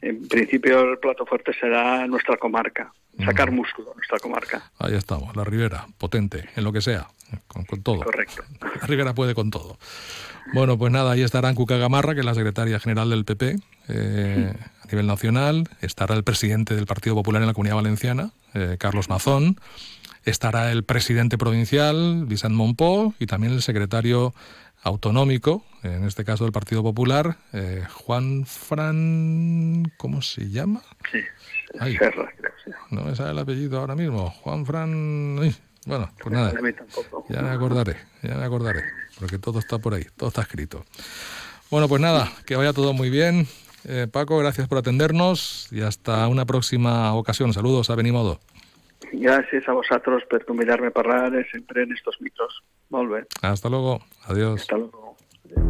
en 0.00 0.28
principio 0.28 0.92
el 0.92 0.98
plato 0.98 1.24
fuerte 1.26 1.52
será 1.58 2.06
nuestra 2.06 2.36
comarca, 2.36 2.92
sacar 3.24 3.50
mm. 3.50 3.54
músculo 3.54 3.92
nuestra 3.94 4.18
comarca. 4.18 4.70
Ahí 4.78 4.94
estamos, 4.94 5.34
la 5.36 5.44
Ribera, 5.44 5.86
potente, 5.98 6.48
en 6.54 6.64
lo 6.64 6.72
que 6.72 6.80
sea, 6.80 7.08
con, 7.46 7.64
con 7.64 7.82
todo. 7.82 8.00
Correcto. 8.00 8.42
La 8.80 8.86
Ribera 8.86 9.14
puede 9.14 9.34
con 9.34 9.50
todo. 9.50 9.78
Bueno, 10.52 10.78
pues 10.78 10.92
nada, 10.92 11.12
ahí 11.12 11.22
estará 11.22 11.52
Cuca 11.54 11.76
Gamarra, 11.76 12.14
que 12.14 12.20
es 12.20 12.26
la 12.26 12.34
secretaria 12.34 12.78
general 12.78 13.10
del 13.10 13.24
PP 13.24 13.56
eh, 13.88 14.52
a 14.82 14.86
nivel 14.86 15.06
nacional. 15.08 15.68
Estará 15.80 16.14
el 16.14 16.22
presidente 16.22 16.76
del 16.76 16.86
Partido 16.86 17.16
Popular 17.16 17.42
en 17.42 17.48
la 17.48 17.54
Comunidad 17.54 17.76
Valenciana, 17.76 18.30
eh, 18.54 18.76
Carlos 18.78 19.08
Mazón 19.08 19.58
estará 20.26 20.72
el 20.72 20.82
presidente 20.84 21.38
provincial, 21.38 22.26
Vicent 22.26 22.54
Monpó, 22.54 23.14
y 23.18 23.26
también 23.26 23.52
el 23.52 23.62
secretario 23.62 24.34
autonómico, 24.86 25.64
en 25.82 26.04
este 26.04 26.24
caso 26.24 26.44
del 26.44 26.52
Partido 26.52 26.82
Popular, 26.82 27.36
eh, 27.52 27.84
Juan 27.92 28.46
Fran... 28.46 29.92
¿Cómo 29.96 30.22
se 30.22 30.48
llama? 30.48 30.80
Sí, 31.10 31.20
Serra, 31.98 32.32
creo 32.36 32.52
No 32.90 33.02
me 33.02 33.16
sale 33.16 33.32
el 33.32 33.38
apellido 33.38 33.80
ahora 33.80 33.96
mismo. 33.96 34.30
Juan 34.30 34.64
Fran... 34.64 35.36
bueno, 35.86 36.10
pues 36.22 36.32
nada, 36.32 36.54
ya 37.28 37.42
me 37.42 37.50
acordaré, 37.50 37.96
ya 38.22 38.36
me 38.36 38.44
acordaré, 38.44 38.84
porque 39.18 39.38
todo 39.38 39.58
está 39.58 39.78
por 39.78 39.94
ahí, 39.94 40.06
todo 40.16 40.28
está 40.28 40.42
escrito. 40.42 40.84
Bueno, 41.68 41.88
pues 41.88 42.00
nada, 42.00 42.30
que 42.46 42.54
vaya 42.54 42.72
todo 42.72 42.92
muy 42.92 43.10
bien. 43.10 43.48
Eh, 43.88 44.06
Paco, 44.10 44.38
gracias 44.38 44.68
por 44.68 44.78
atendernos 44.78 45.68
y 45.72 45.80
hasta 45.80 46.28
una 46.28 46.44
próxima 46.44 47.12
ocasión. 47.14 47.52
Saludos 47.52 47.90
a 47.90 47.96
Benimodo. 47.96 48.40
Gracias 49.12 49.68
a 49.68 49.72
vosotros 49.72 50.22
por 50.28 50.44
convidarme 50.44 50.88
a 50.88 50.90
parlar 50.90 51.32
siempre 51.50 51.82
en 51.82 51.92
estos 51.92 52.20
mitos. 52.20 52.62
Molt 52.90 53.26
Hasta 53.42 53.68
luego. 53.68 54.00
Adiós. 54.26 54.62
Hasta 54.62 54.76
luego. 54.76 55.16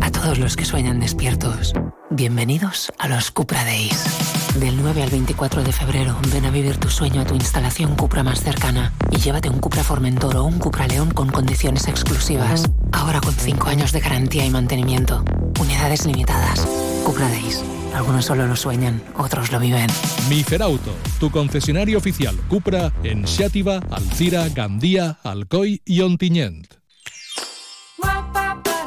A 0.00 0.10
todos 0.10 0.38
los 0.38 0.56
que 0.56 0.64
sueñan 0.64 1.00
despiertos, 1.00 1.72
bienvenidos 2.10 2.92
a 2.98 3.08
los 3.08 3.30
Cupra 3.30 3.64
Days. 3.64 4.56
Del 4.58 4.76
9 4.80 5.02
al 5.02 5.10
24 5.10 5.62
de 5.62 5.72
febrero, 5.72 6.16
ven 6.32 6.46
a 6.46 6.50
vivir 6.50 6.78
tu 6.78 6.88
sueño 6.88 7.20
a 7.20 7.26
tu 7.26 7.34
instalación 7.34 7.94
Cupra 7.94 8.22
más 8.22 8.40
cercana 8.42 8.92
y 9.10 9.16
llévate 9.18 9.50
un 9.50 9.60
Cupra 9.60 9.84
Formentor 9.84 10.36
o 10.36 10.44
un 10.44 10.58
Cupra 10.58 10.86
León 10.86 11.10
con 11.10 11.28
condiciones 11.28 11.88
exclusivas. 11.88 12.64
Ahora 12.92 13.20
con 13.20 13.34
5 13.34 13.68
años 13.68 13.92
de 13.92 14.00
garantía 14.00 14.46
y 14.46 14.50
mantenimiento. 14.50 15.22
Unidades 15.60 16.06
limitadas. 16.06 16.66
Cupra 17.04 17.28
Days. 17.28 17.75
Algunos 17.96 18.26
solo 18.26 18.46
lo 18.46 18.56
sueñan, 18.56 19.02
otros 19.16 19.50
lo 19.50 19.58
viven. 19.58 19.86
Miferauto, 20.28 20.92
tu 21.18 21.30
concesionario 21.30 21.96
oficial 21.96 22.36
Cupra 22.46 22.92
en 23.02 23.24
Xàtiva, 23.24 23.80
Alcira, 23.90 24.50
Gandía, 24.50 25.18
Alcoy 25.24 25.80
i 25.86 26.02
Ontinyent. 26.02 26.85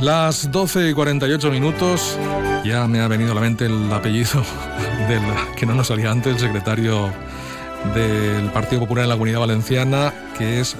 Las 0.00 0.50
12 0.50 0.90
y 0.90 0.92
48 0.92 1.50
minutos, 1.50 2.18
ya 2.64 2.86
me 2.86 3.00
ha 3.00 3.08
venido 3.08 3.32
a 3.32 3.34
la 3.34 3.40
mente 3.40 3.64
el 3.66 3.90
apellido 3.92 4.42
del 5.08 5.22
que 5.56 5.64
no 5.64 5.74
nos 5.74 5.86
salía 5.88 6.10
antes, 6.10 6.34
el 6.34 6.38
secretario 6.38 7.10
del 7.94 8.50
Partido 8.50 8.80
Popular 8.80 9.04
en 9.04 9.08
la 9.08 9.14
Comunidad 9.14 9.40
Valenciana, 9.40 10.12
que 10.36 10.60
es 10.60 10.76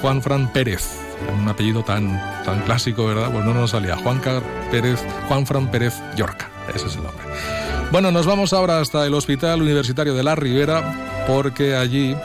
Juan 0.00 0.20
Fran 0.20 0.52
Pérez. 0.52 0.98
Un 1.38 1.48
apellido 1.48 1.82
tan, 1.82 2.20
tan 2.44 2.60
clásico, 2.62 3.06
¿verdad? 3.06 3.30
Pues 3.32 3.44
no 3.44 3.54
nos 3.54 3.70
salía. 3.70 3.96
Juan 3.96 4.20
Pérez, 4.70 5.00
Juan 5.28 5.46
Fran 5.46 5.70
Pérez 5.70 5.94
Yorca. 6.16 6.50
Ese 6.74 6.88
es 6.88 6.96
el 6.96 7.04
nombre. 7.04 7.24
Bueno, 7.90 8.10
nos 8.10 8.26
vamos 8.26 8.52
ahora 8.52 8.80
hasta 8.80 9.06
el 9.06 9.14
Hospital 9.14 9.62
Universitario 9.62 10.14
de 10.14 10.24
la 10.24 10.34
Ribera, 10.34 11.24
porque 11.26 11.76
allí 11.76 12.16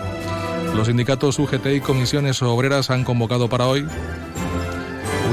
los 0.76 0.88
sindicatos 0.88 1.40
UGT 1.40 1.68
y 1.76 1.82
comisiones 1.82 2.42
obreras 2.42 2.90
han 2.90 3.04
convocado 3.04 3.48
para 3.50 3.68
hoy 3.68 3.86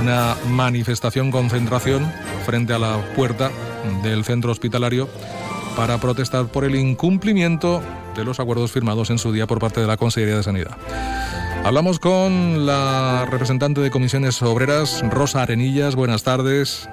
una 0.04 0.36
manifestación 0.50 1.30
concentración 1.30 2.12
frente 2.44 2.74
a 2.74 2.78
la 2.78 2.98
puerta 3.16 3.50
del 4.02 4.22
centro 4.22 4.52
hospitalario 4.52 5.08
para 5.78 5.96
protestar 5.96 6.44
por 6.48 6.64
el 6.64 6.74
incumplimiento 6.74 7.80
de 8.14 8.22
los 8.22 8.38
acuerdos 8.38 8.70
firmados 8.70 9.08
en 9.08 9.16
su 9.16 9.32
día 9.32 9.46
por 9.46 9.60
parte 9.60 9.80
de 9.80 9.86
la 9.86 9.96
Consejería 9.96 10.36
de 10.36 10.42
Sanidad. 10.42 10.76
Hablamos 11.64 12.00
con 12.00 12.66
la 12.66 13.26
representante 13.30 13.80
de 13.80 13.90
comisiones 13.90 14.42
obreras, 14.42 15.02
Rosa 15.08 15.40
Arenillas. 15.40 15.96
Buenas 15.96 16.22
tardes. 16.22 16.86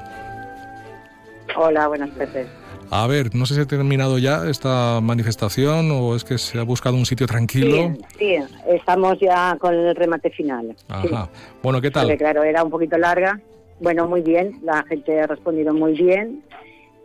Hola, 1.57 1.89
buenas 1.89 2.11
tardes. 2.11 2.47
A 2.93 3.07
ver, 3.07 3.33
no 3.33 3.45
sé 3.45 3.55
si 3.55 3.61
ha 3.61 3.65
terminado 3.65 4.17
ya 4.17 4.49
esta 4.49 4.99
manifestación 5.01 5.89
o 5.91 6.13
es 6.13 6.25
que 6.25 6.37
se 6.37 6.59
ha 6.59 6.63
buscado 6.63 6.97
un 6.97 7.05
sitio 7.05 7.25
tranquilo. 7.25 7.95
Sí, 8.19 8.35
estamos 8.67 9.17
ya 9.17 9.55
con 9.57 9.73
el 9.73 9.95
remate 9.95 10.29
final. 10.29 10.75
Ajá. 10.89 11.29
Bueno, 11.63 11.79
¿qué 11.79 11.89
tal? 11.89 12.17
claro, 12.17 12.43
era 12.43 12.61
un 12.65 12.69
poquito 12.69 12.97
larga. 12.97 13.39
Bueno, 13.79 14.09
muy 14.09 14.21
bien, 14.21 14.59
la 14.61 14.83
gente 14.83 15.21
ha 15.21 15.25
respondido 15.25 15.73
muy 15.73 15.93
bien 15.93 16.43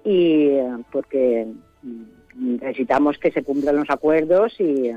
y 0.05 0.59
porque 0.91 1.47
necesitamos 2.35 3.17
que 3.19 3.31
se 3.31 3.45
cumplan 3.45 3.77
los 3.77 3.89
acuerdos 3.89 4.59
y, 4.59 4.91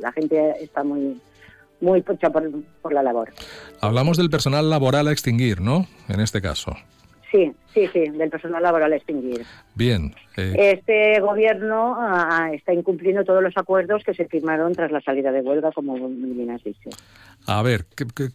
la 0.00 0.10
gente 0.10 0.52
está 0.60 0.82
muy 0.82 1.20
muy 1.80 2.02
pucha 2.02 2.30
por, 2.30 2.50
por 2.82 2.92
la 2.92 3.04
labor. 3.04 3.32
Hablamos 3.80 4.16
del 4.16 4.30
personal 4.30 4.68
laboral 4.68 5.06
a 5.06 5.12
extinguir, 5.12 5.60
¿no? 5.60 5.86
En 6.08 6.18
este 6.18 6.42
caso. 6.42 6.74
Sí, 7.30 7.52
sí, 7.74 7.86
sí, 7.92 8.08
del 8.08 8.30
personal 8.30 8.62
laboral 8.62 8.92
a 8.92 8.96
extinguir. 8.96 9.44
Bien. 9.74 10.14
Eh. 10.36 10.54
Este 10.72 11.20
gobierno 11.20 11.94
ah, 11.98 12.50
está 12.54 12.72
incumpliendo 12.72 13.22
todos 13.24 13.42
los 13.42 13.54
acuerdos 13.56 14.02
que 14.02 14.14
se 14.14 14.26
firmaron 14.26 14.72
tras 14.74 14.90
la 14.90 15.02
salida 15.02 15.30
de 15.30 15.42
huelga, 15.42 15.70
como 15.72 15.94
bien 16.08 16.50
has 16.50 16.64
dicho. 16.64 16.88
A 17.46 17.62
ver, 17.62 17.86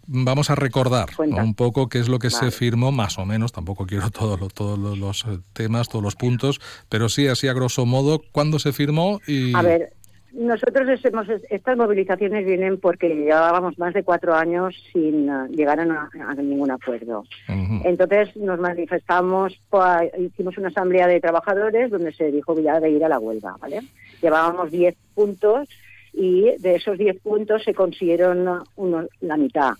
vamos 0.06 0.50
a 0.50 0.56
recordar 0.56 1.10
un 1.18 1.56
poco 1.56 1.90
qué 1.90 2.00
es 2.00 2.08
lo 2.08 2.20
que 2.20 2.30
se 2.30 2.52
firmó, 2.52 2.92
más 2.92 3.18
o 3.18 3.26
menos, 3.26 3.52
tampoco 3.52 3.86
quiero 3.86 4.10
todos 4.12 4.54
todos 4.54 4.98
los 4.98 5.26
eh, 5.26 5.40
temas, 5.54 5.90
todos 5.90 6.04
los 6.04 6.16
puntos, 6.16 6.60
pero 6.90 7.10
sí, 7.10 7.28
así 7.28 7.48
a 7.48 7.54
grosso 7.54 7.86
modo, 7.86 8.22
cuándo 8.32 8.60
se 8.60 8.74
firmó 8.74 9.20
y... 9.28 9.56
A 9.56 9.62
ver, 9.62 9.94
nosotros 10.34 11.00
hemos, 11.04 11.28
estas 11.50 11.78
movilizaciones 11.78 12.46
vienen 12.46 12.80
porque 12.80 13.08
llevábamos 13.08 13.78
más 13.78 13.94
de 13.94 14.04
cuatro 14.04 14.34
años 14.34 14.76
sin 14.92 15.30
uh, 15.30 15.48
llegar 15.48 15.80
a, 15.80 16.10
a, 16.28 16.34
ningún 16.36 16.72
acuerdo. 16.72 17.24
Entonces 17.48 18.36
nos 18.36 18.60
manifestamos, 18.60 19.60
pues, 19.70 20.12
hicimos 20.18 20.58
una 20.58 20.70
asamblea 20.70 21.08
de 21.08 21.22
trabajadores 21.22 21.92
donde 21.92 22.14
se 22.14 22.32
dijo 22.32 22.60
ya 22.60 22.80
de 22.80 22.90
ir 22.90 23.06
a 23.06 23.10
la 23.10 23.20
huelga, 23.20 23.56
¿vale? 23.60 23.82
Llevábamos 24.22 24.72
diez 24.72 24.96
puntos 25.14 25.70
y 26.14 26.52
de 26.58 26.76
esos 26.76 26.98
diez 26.98 27.20
puntos 27.22 27.64
se 27.64 27.74
consiguieron 27.74 28.64
uno, 28.76 29.08
la 29.22 29.38
mitad, 29.38 29.74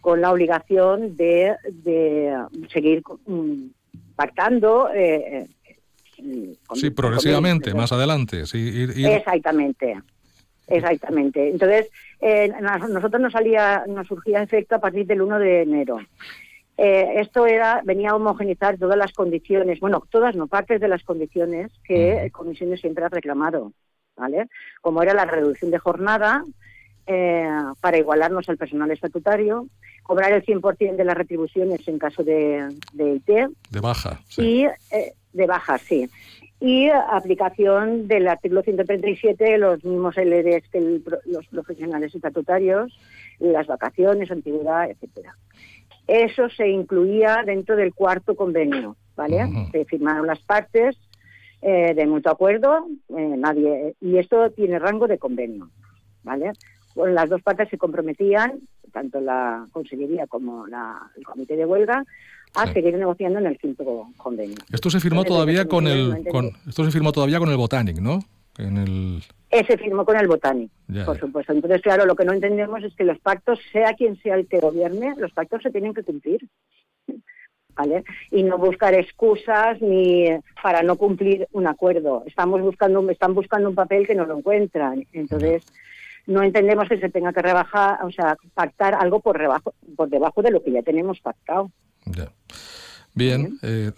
con 0.00 0.22
la 0.22 0.32
obligación 0.32 1.14
de, 1.16 1.54
de 1.84 2.36
seguir 2.72 3.02
um, 3.26 3.70
pactando. 4.16 4.88
Eh, 4.94 5.46
sí, 6.74 6.90
progresivamente, 6.90 7.74
más 7.74 7.92
adelante. 7.92 8.46
Sí, 8.46 8.86
Exactamente. 9.04 9.96
Exactamente. 10.66 11.50
Entonces, 11.50 11.90
eh, 12.20 12.48
nosotros 12.88 13.20
nos 13.20 13.32
salía, 13.32 13.84
nos 13.88 14.06
surgía 14.06 14.42
efecto 14.42 14.76
a 14.76 14.80
partir 14.80 15.06
del 15.06 15.22
1 15.22 15.38
de 15.40 15.62
enero. 15.62 15.98
Eh, 16.76 17.20
esto 17.20 17.46
era, 17.46 17.82
venía 17.84 18.10
a 18.10 18.16
homogenizar 18.16 18.78
todas 18.78 18.96
las 18.96 19.12
condiciones, 19.12 19.80
bueno, 19.80 20.02
todas 20.08 20.34
no, 20.34 20.46
partes 20.46 20.80
de 20.80 20.88
las 20.88 21.02
condiciones 21.02 21.70
que 21.84 22.30
Comisiones 22.32 22.80
siempre 22.80 23.04
ha 23.04 23.08
reclamado, 23.08 23.72
¿vale? 24.16 24.46
Como 24.80 25.02
era 25.02 25.12
la 25.12 25.26
reducción 25.26 25.70
de 25.70 25.78
jornada 25.78 26.42
eh, 27.06 27.48
para 27.80 27.98
igualarnos 27.98 28.48
al 28.48 28.56
personal 28.56 28.90
estatutario, 28.92 29.66
cobrar 30.10 30.32
el 30.32 30.44
100% 30.44 30.96
de 30.96 31.04
las 31.04 31.16
retribuciones 31.16 31.86
en 31.86 32.00
caso 32.00 32.24
de, 32.24 32.68
de 32.94 33.14
IT. 33.14 33.28
De 33.70 33.80
baja. 33.80 34.20
Sí. 34.26 34.42
Y 34.42 34.66
de 35.32 35.46
baja, 35.46 35.78
sí. 35.78 36.10
Y 36.58 36.88
aplicación 36.88 38.08
del 38.08 38.26
artículo 38.26 38.62
137, 38.62 39.56
los 39.58 39.84
mismos 39.84 40.16
LDs 40.16 40.68
que 40.68 41.00
los 41.26 41.46
profesionales 41.46 42.12
estatutarios, 42.12 42.98
las 43.38 43.68
vacaciones, 43.68 44.32
antigüedad, 44.32 44.90
etcétera. 44.90 45.36
Eso 46.08 46.48
se 46.50 46.66
incluía 46.66 47.44
dentro 47.46 47.76
del 47.76 47.94
cuarto 47.94 48.34
convenio, 48.34 48.96
¿vale? 49.14 49.46
Se 49.70 49.84
firmaron 49.84 50.26
las 50.26 50.40
partes 50.40 50.96
eh, 51.62 51.94
de 51.94 52.06
mutuo 52.08 52.32
acuerdo, 52.32 52.88
eh, 53.16 53.34
nadie 53.38 53.94
y 54.00 54.18
esto 54.18 54.50
tiene 54.50 54.80
rango 54.80 55.06
de 55.06 55.18
convenio, 55.18 55.70
¿vale? 56.24 56.50
las 56.96 57.28
dos 57.28 57.42
partes 57.42 57.68
se 57.68 57.78
comprometían, 57.78 58.60
tanto 58.90 59.20
la 59.20 59.66
Consellería 59.72 60.26
como 60.26 60.66
el 60.66 61.24
Comité 61.24 61.56
de 61.56 61.64
Huelga, 61.64 62.04
a 62.54 62.72
seguir 62.72 62.94
negociando 62.94 63.38
en 63.38 63.46
el 63.46 63.58
quinto 63.58 64.08
convenio. 64.16 64.56
Esto 64.72 64.90
se 64.90 65.00
firmó 65.00 65.24
todavía 65.24 65.66
con 65.66 65.86
el 65.86 66.24
esto 66.66 66.84
se 66.84 66.90
firmó 66.90 67.12
todavía 67.12 67.38
con 67.38 67.50
el 67.50 67.56
Botanic, 67.56 67.98
¿no? 67.98 68.20
En 68.58 68.76
el 68.76 69.22
se 69.50 69.78
firmó 69.78 70.04
con 70.04 70.16
el 70.16 70.28
Botanic, 70.28 70.70
por 71.04 71.18
supuesto. 71.18 71.52
Entonces, 71.52 71.82
claro, 71.82 72.06
lo 72.06 72.14
que 72.14 72.24
no 72.24 72.32
entendemos 72.32 72.82
es 72.82 72.94
que 72.94 73.04
los 73.04 73.18
pactos, 73.18 73.58
sea 73.72 73.94
quien 73.94 74.20
sea 74.20 74.36
el 74.36 74.46
que 74.46 74.60
gobierne, 74.60 75.14
los 75.16 75.32
pactos 75.32 75.62
se 75.62 75.70
tienen 75.70 75.94
que 75.94 76.02
cumplir. 76.02 76.46
¿Vale? 77.76 78.04
Y 78.30 78.42
no 78.42 78.58
buscar 78.58 78.92
excusas 78.94 79.80
ni 79.80 80.26
para 80.62 80.82
no 80.82 80.96
cumplir 80.96 81.48
un 81.52 81.66
acuerdo. 81.66 82.24
Estamos 82.26 82.60
buscando, 82.60 83.08
están 83.08 83.32
buscando 83.32 83.70
un 83.70 83.74
papel 83.74 84.06
que 84.06 84.14
no 84.14 84.26
lo 84.26 84.36
encuentran. 84.36 85.06
Entonces, 85.12 85.64
no 86.30 86.42
entendemos 86.42 86.88
que 86.88 86.98
se 86.98 87.10
tenga 87.10 87.32
que 87.32 87.42
rebajar, 87.42 88.04
o 88.04 88.10
sea, 88.10 88.36
pactar 88.54 88.94
algo 88.94 89.20
por, 89.20 89.36
rebajo, 89.36 89.74
por 89.96 90.08
debajo 90.08 90.42
de 90.42 90.52
lo 90.52 90.62
que 90.62 90.70
ya 90.70 90.82
tenemos 90.82 91.20
pactado. 91.20 91.70
Bien, 93.12 93.58
eh, 93.62 93.90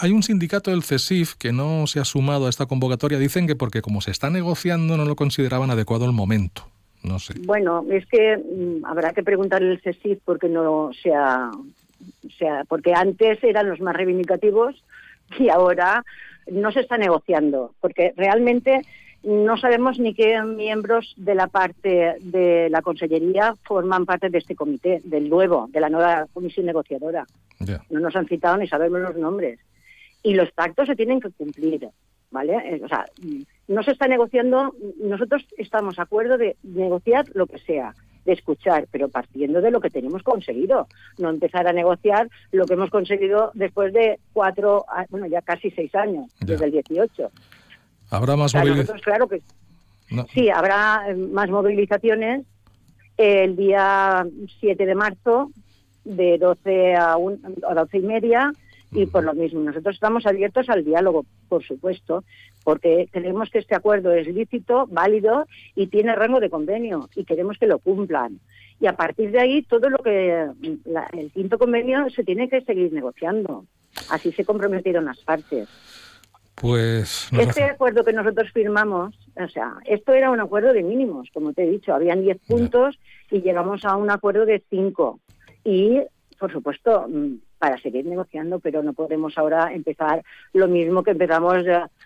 hay 0.00 0.10
un 0.10 0.24
sindicato 0.24 0.72
del 0.72 0.82
CESIF 0.82 1.34
que 1.34 1.52
no 1.52 1.86
se 1.86 2.00
ha 2.00 2.04
sumado 2.04 2.46
a 2.46 2.50
esta 2.50 2.66
convocatoria. 2.66 3.18
Dicen 3.18 3.46
que 3.46 3.54
porque 3.54 3.82
como 3.82 4.00
se 4.00 4.10
está 4.10 4.30
negociando 4.30 4.96
no 4.96 5.04
lo 5.04 5.14
consideraban 5.14 5.70
adecuado 5.70 6.04
el 6.04 6.12
momento. 6.12 6.66
No 7.04 7.20
sé. 7.20 7.34
Bueno, 7.44 7.84
es 7.88 8.04
que 8.06 8.36
mm, 8.36 8.84
habrá 8.84 9.12
que 9.12 9.22
preguntarle 9.22 9.70
al 9.70 9.80
CESIF 9.80 10.18
porque 10.24 10.48
no 10.48 10.90
sea, 11.00 11.52
sea, 12.36 12.64
porque 12.68 12.92
antes 12.94 13.42
eran 13.44 13.68
los 13.70 13.80
más 13.80 13.94
reivindicativos 13.94 14.82
y 15.38 15.48
ahora 15.50 16.04
no 16.50 16.72
se 16.72 16.80
está 16.80 16.98
negociando, 16.98 17.74
porque 17.80 18.12
realmente 18.16 18.82
no 19.22 19.56
sabemos 19.56 19.98
ni 19.98 20.14
qué 20.14 20.40
miembros 20.42 21.14
de 21.16 21.34
la 21.34 21.48
parte 21.48 22.16
de 22.20 22.68
la 22.70 22.82
Consellería 22.82 23.54
forman 23.64 24.06
parte 24.06 24.30
de 24.30 24.38
este 24.38 24.54
comité, 24.54 25.00
del 25.04 25.28
nuevo, 25.28 25.68
de 25.70 25.80
la 25.80 25.88
nueva 25.88 26.26
comisión 26.32 26.66
negociadora. 26.66 27.26
No 27.90 28.00
nos 28.00 28.14
han 28.14 28.28
citado 28.28 28.56
ni 28.56 28.68
sabemos 28.68 29.00
los 29.00 29.16
nombres. 29.16 29.58
Y 30.22 30.34
los 30.34 30.50
pactos 30.52 30.86
se 30.86 30.96
tienen 30.96 31.20
que 31.20 31.30
cumplir, 31.30 31.88
¿vale? 32.30 32.54
Eh, 32.54 32.80
o 32.84 32.88
sea, 32.88 33.04
no 33.68 33.82
se 33.82 33.92
está 33.92 34.06
negociando, 34.08 34.74
nosotros 35.00 35.46
estamos 35.56 35.96
de 35.96 36.02
acuerdo 36.02 36.38
de 36.38 36.56
negociar 36.62 37.26
lo 37.34 37.46
que 37.46 37.58
sea, 37.58 37.94
de 38.24 38.32
escuchar, 38.32 38.86
pero 38.90 39.08
partiendo 39.08 39.60
de 39.60 39.70
lo 39.70 39.80
que 39.80 39.90
tenemos 39.90 40.22
conseguido, 40.22 40.88
no 41.18 41.30
empezar 41.30 41.66
a 41.66 41.72
negociar 41.72 42.28
lo 42.52 42.66
que 42.66 42.74
hemos 42.74 42.90
conseguido 42.90 43.52
después 43.54 43.92
de 43.92 44.18
cuatro, 44.32 44.84
bueno, 45.10 45.26
ya 45.26 45.42
casi 45.42 45.70
seis 45.70 45.94
años, 45.94 46.26
desde 46.40 46.66
el 46.66 46.72
18. 46.72 47.30
¿Habrá 48.10 48.36
más 48.36 48.54
movilizaciones? 48.54 49.02
Claro 49.02 49.28
que 49.28 49.42
sí, 50.32 50.48
habrá 50.50 51.04
eh, 51.08 51.14
más 51.14 51.50
movilizaciones 51.50 52.44
el 53.16 53.56
día 53.56 54.26
7 54.60 54.86
de 54.86 54.94
marzo 54.94 55.50
de 56.04 56.38
12 56.38 56.94
a, 56.94 57.16
12 57.16 57.98
y 57.98 58.02
media 58.02 58.52
y 58.92 59.06
por 59.06 59.24
lo 59.24 59.34
mismo. 59.34 59.60
Nosotros 59.60 59.94
estamos 59.94 60.26
abiertos 60.26 60.68
al 60.68 60.84
diálogo, 60.84 61.24
por 61.48 61.64
supuesto, 61.64 62.24
porque 62.62 63.08
creemos 63.10 63.50
que 63.50 63.58
este 63.58 63.74
acuerdo 63.74 64.12
es 64.12 64.26
lícito, 64.28 64.86
válido 64.86 65.46
y 65.74 65.88
tiene 65.88 66.14
rango 66.14 66.40
de 66.40 66.50
convenio 66.50 67.08
y 67.14 67.24
queremos 67.24 67.58
que 67.58 67.66
lo 67.66 67.78
cumplan. 67.78 68.38
Y 68.78 68.86
a 68.86 68.94
partir 68.94 69.30
de 69.30 69.40
ahí, 69.40 69.62
todo 69.62 69.88
lo 69.88 69.98
que 69.98 70.46
el 71.12 71.30
quinto 71.32 71.58
convenio 71.58 72.10
se 72.10 72.24
tiene 72.24 72.48
que 72.48 72.60
seguir 72.60 72.92
negociando. 72.92 73.64
Así 74.10 74.32
se 74.32 74.44
comprometieron 74.44 75.06
las 75.06 75.18
partes. 75.20 75.68
Pues 76.56 77.28
este 77.32 77.64
acuerdo 77.64 78.02
que 78.02 78.14
nosotros 78.14 78.50
firmamos, 78.50 79.14
o 79.36 79.48
sea, 79.48 79.74
esto 79.84 80.14
era 80.14 80.30
un 80.30 80.40
acuerdo 80.40 80.72
de 80.72 80.82
mínimos, 80.82 81.28
como 81.34 81.52
te 81.52 81.64
he 81.64 81.70
dicho, 81.70 81.94
habían 81.94 82.22
10 82.22 82.38
puntos 82.48 82.98
y 83.30 83.42
llegamos 83.42 83.84
a 83.84 83.96
un 83.96 84.10
acuerdo 84.10 84.46
de 84.46 84.64
5. 84.70 85.20
Y, 85.64 86.00
por 86.38 86.50
supuesto, 86.50 87.06
mm, 87.08 87.34
para 87.58 87.78
seguir 87.78 88.06
negociando, 88.06 88.58
pero 88.58 88.82
no 88.82 88.94
podemos 88.94 89.36
ahora 89.36 89.74
empezar 89.74 90.22
lo 90.54 90.66
mismo 90.66 91.02
que 91.02 91.10
empezamos 91.10 91.56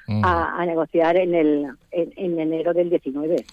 a, 0.09 0.65
negociar 0.67 1.17
en, 1.17 1.35
el, 1.35 1.67
en, 1.93 2.41
enero 2.41 2.75
del 2.75 2.91
19. 2.91 3.45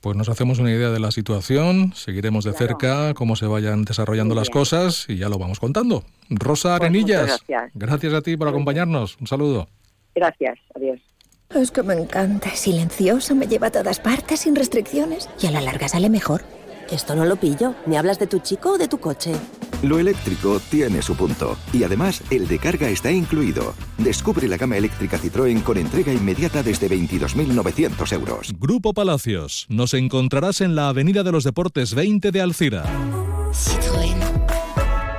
Pues 0.00 0.16
nos 0.16 0.28
hacemos 0.28 0.58
una 0.58 0.72
idea 0.72 0.90
de 0.90 1.00
la 1.00 1.12
situación, 1.12 1.92
seguiremos 1.94 2.44
de 2.44 2.54
cerca 2.54 3.14
cómo 3.14 3.36
se 3.36 3.46
vayan 3.46 3.84
desarrollando 3.84 4.34
las 4.34 4.50
cosas 4.50 5.06
y 5.08 5.16
ya 5.16 5.28
lo 5.28 5.38
vamos 5.38 5.60
contando. 5.60 6.02
Rosa 6.28 6.76
pues 6.78 6.90
Arenillas, 6.90 7.26
gracias. 7.26 7.72
gracias 7.74 8.14
a 8.14 8.22
ti 8.22 8.36
por 8.36 8.48
acompañarnos. 8.48 9.16
Un 9.20 9.26
saludo. 9.28 9.68
Gracias, 10.18 10.58
adiós. 10.74 10.98
Es 11.54 11.70
que 11.70 11.84
me 11.84 11.94
encanta, 11.94 12.48
es 12.48 12.58
silencioso, 12.58 13.36
me 13.36 13.46
lleva 13.46 13.68
a 13.68 13.70
todas 13.70 14.00
partes 14.00 14.40
sin 14.40 14.56
restricciones 14.56 15.30
y 15.40 15.46
a 15.46 15.52
la 15.52 15.60
larga 15.60 15.86
sale 15.86 16.10
mejor. 16.10 16.42
Esto 16.90 17.14
no 17.14 17.24
lo 17.24 17.36
pillo. 17.36 17.74
¿Me 17.86 17.98
hablas 17.98 18.18
de 18.18 18.26
tu 18.26 18.40
chico 18.40 18.72
o 18.72 18.78
de 18.78 18.88
tu 18.88 18.98
coche? 18.98 19.32
Lo 19.82 20.00
eléctrico 20.00 20.60
tiene 20.70 21.02
su 21.02 21.14
punto. 21.14 21.56
Y 21.72 21.84
además, 21.84 22.22
el 22.30 22.48
de 22.48 22.58
carga 22.58 22.88
está 22.88 23.12
incluido. 23.12 23.74
Descubre 23.98 24.48
la 24.48 24.56
gama 24.56 24.76
eléctrica 24.76 25.18
Citroën 25.18 25.62
con 25.62 25.76
entrega 25.76 26.12
inmediata 26.12 26.62
desde 26.62 26.88
22.900 26.88 28.12
euros. 28.12 28.52
Grupo 28.58 28.92
Palacios. 28.92 29.66
Nos 29.68 29.94
encontrarás 29.94 30.62
en 30.62 30.74
la 30.74 30.88
Avenida 30.88 31.22
de 31.22 31.30
los 31.30 31.44
Deportes 31.44 31.94
20 31.94 32.32
de 32.32 32.40
Alcira. 32.40 32.84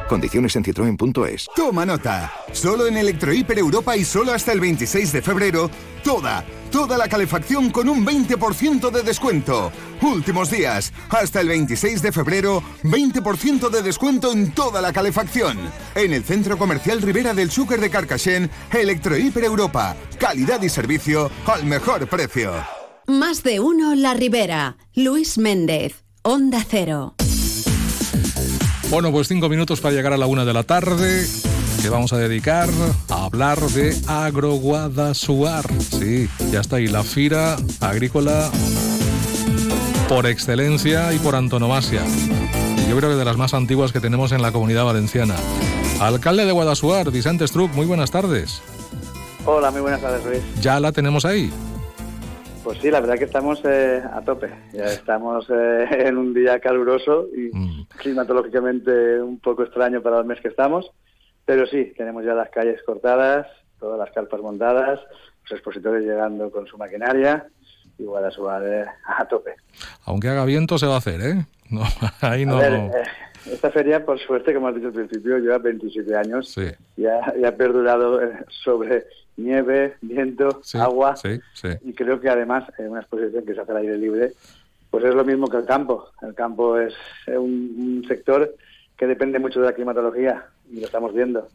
Condiciones 0.09 0.55
en 0.55 0.63
citroen.es. 0.65 1.47
Toma 1.55 1.85
nota. 1.85 2.33
Solo 2.51 2.87
en 2.87 2.97
Electrohiper 2.97 3.60
Europa 3.60 3.95
y 3.95 4.03
solo 4.03 4.33
hasta 4.33 4.51
el 4.51 4.60
26 4.60 5.13
de 5.13 5.21
febrero, 5.21 5.69
toda, 6.03 6.43
toda 6.71 6.97
la 6.97 7.07
calefacción 7.07 7.69
con 7.69 7.87
un 7.87 8.03
20% 8.03 8.89
de 8.89 9.03
descuento. 9.03 9.71
Últimos 10.01 10.49
días. 10.49 10.91
Hasta 11.10 11.41
el 11.41 11.49
26 11.49 12.01
de 12.01 12.12
febrero, 12.12 12.63
20% 12.83 13.69
de 13.69 13.83
descuento 13.83 14.31
en 14.31 14.51
toda 14.51 14.81
la 14.81 14.91
calefacción. 14.91 15.57
En 15.93 16.12
el 16.12 16.23
Centro 16.23 16.57
Comercial 16.57 17.01
Rivera 17.01 17.35
del 17.35 17.51
Súcar 17.51 17.79
de 17.79 17.91
Carcassén, 17.91 18.49
Electrohiper 18.73 19.43
Europa. 19.43 19.95
Calidad 20.19 20.62
y 20.63 20.69
servicio 20.69 21.29
al 21.45 21.65
mejor 21.65 22.07
precio. 22.07 22.51
Más 23.05 23.43
de 23.43 23.60
uno 23.60 23.93
La 23.93 24.15
Ribera. 24.15 24.77
Luis 24.95 25.37
Méndez. 25.37 26.03
Onda 26.23 26.65
Cero. 26.67 27.15
Bueno, 28.90 29.12
pues 29.12 29.27
cinco 29.27 29.50
minutos 29.50 29.81
para 29.81 29.94
llegar 29.94 30.13
a 30.13 30.17
la 30.17 30.25
una 30.25 30.46
de 30.46 30.54
la 30.54 30.63
tarde 30.63 31.27
que 31.79 31.90
vamos 31.90 32.12
a 32.12 32.17
dedicar 32.17 32.69
a 33.10 33.25
hablar 33.25 33.60
de 33.60 33.96
Agroguadasuar. 34.08 35.65
Sí, 35.79 36.27
ya 36.52 36.62
está 36.62 36.77
ahí 36.77 36.87
la 36.87 37.04
fira 37.04 37.58
agrícola 37.79 38.50
por 40.08 40.25
excelencia 40.25 41.13
y 41.13 41.19
por 41.19 41.35
antonomasia. 41.35 42.02
Yo 42.90 42.98
creo 42.98 43.12
que 43.12 43.15
de 43.15 43.25
las 43.25 43.37
más 43.37 43.54
antiguas 43.54 43.92
que 43.92 44.00
tenemos 44.00 44.31
en 44.31 44.42
la 44.42 44.52
comunidad 44.52 44.85
valenciana. 44.85 45.35
Alcalde 46.00 46.48
de 46.48 46.52
Guadasuar, 46.52 47.12
Vicente 47.12 47.48
Struck, 47.48 47.71
muy 47.75 47.85
buenas 47.85 48.10
tardes. 48.10 48.60
Hola, 49.46 49.69
muy 49.69 49.81
buenas 49.81 50.02
tardes, 50.02 50.25
Luis. 50.25 50.42
¿Ya 50.62 50.79
la 50.79 50.92
tenemos 50.92 51.25
ahí? 51.25 51.52
Pues 52.63 52.77
sí, 52.79 52.91
la 52.91 52.99
verdad 52.99 53.17
que 53.17 53.23
estamos 53.25 53.62
eh, 53.65 54.03
a 54.12 54.21
tope. 54.21 54.49
Ya 54.73 54.85
estamos 54.85 55.47
eh, 55.49 55.87
en 56.07 56.17
un 56.17 56.33
día 56.33 56.60
caluroso 56.60 57.27
y 57.35 57.49
Mm. 57.55 57.85
climatológicamente 57.97 59.21
un 59.21 59.39
poco 59.39 59.63
extraño 59.63 60.01
para 60.01 60.19
el 60.19 60.25
mes 60.25 60.39
que 60.41 60.49
estamos. 60.49 60.89
Pero 61.45 61.65
sí, 61.65 61.93
tenemos 61.97 62.23
ya 62.23 62.33
las 62.33 62.49
calles 62.49 62.81
cortadas, 62.85 63.47
todas 63.79 63.97
las 63.97 64.12
carpas 64.12 64.39
montadas, 64.41 64.99
los 65.43 65.51
expositores 65.51 66.03
llegando 66.03 66.51
con 66.51 66.67
su 66.67 66.77
maquinaria 66.77 67.47
y 67.97 68.03
Guadalajara 68.03 68.81
eh, 68.81 68.85
a 69.07 69.25
tope. 69.27 69.55
Aunque 70.05 70.27
haga 70.29 70.45
viento 70.45 70.77
se 70.77 70.85
va 70.85 70.95
a 70.95 70.99
hacer, 70.99 71.21
¿eh? 71.21 71.45
No, 71.71 71.83
ahí 72.21 72.45
no. 72.45 72.57
Ver, 72.57 72.73
eh, 72.73 72.91
esta 73.51 73.69
feria, 73.71 74.03
por 74.03 74.19
suerte, 74.19 74.53
como 74.53 74.67
has 74.67 74.75
dicho 74.75 74.87
al 74.87 74.93
principio, 74.93 75.37
lleva 75.37 75.60
27 75.60 76.15
años 76.15 76.49
Sí, 76.49 76.65
y 76.97 77.05
ha, 77.05 77.33
y 77.39 77.45
ha 77.45 77.55
perdurado 77.55 78.21
eh, 78.23 78.31
sobre 78.63 79.05
nieve, 79.40 79.96
viento, 80.02 80.60
sí, 80.63 80.77
agua 80.77 81.15
sí, 81.15 81.40
sí. 81.54 81.69
y 81.83 81.94
creo 81.94 82.19
que 82.19 82.29
además 82.29 82.65
en 82.77 82.90
una 82.90 83.02
exposición 83.02 83.46
que 83.46 83.54
se 83.54 83.62
hace 83.62 83.71
al 83.71 83.77
aire 83.77 83.98
libre, 83.98 84.33
pues 84.92 85.04
es 85.04 85.13
lo 85.13 85.23
mismo 85.25 85.48
que 85.48 85.58
el 85.58 85.65
campo. 85.65 86.10
El 86.21 86.33
campo 86.33 86.77
es 86.77 86.94
eh, 87.27 87.37
un, 87.37 88.02
un 88.02 88.06
sector 88.08 88.56
que 88.98 89.08
depende 89.08 89.40
mucho 89.40 89.60
de 89.62 89.67
la 89.67 89.73
climatología 89.73 90.46
y 90.71 90.79
lo 90.79 90.85
estamos 90.85 91.13
viendo. 91.13 91.48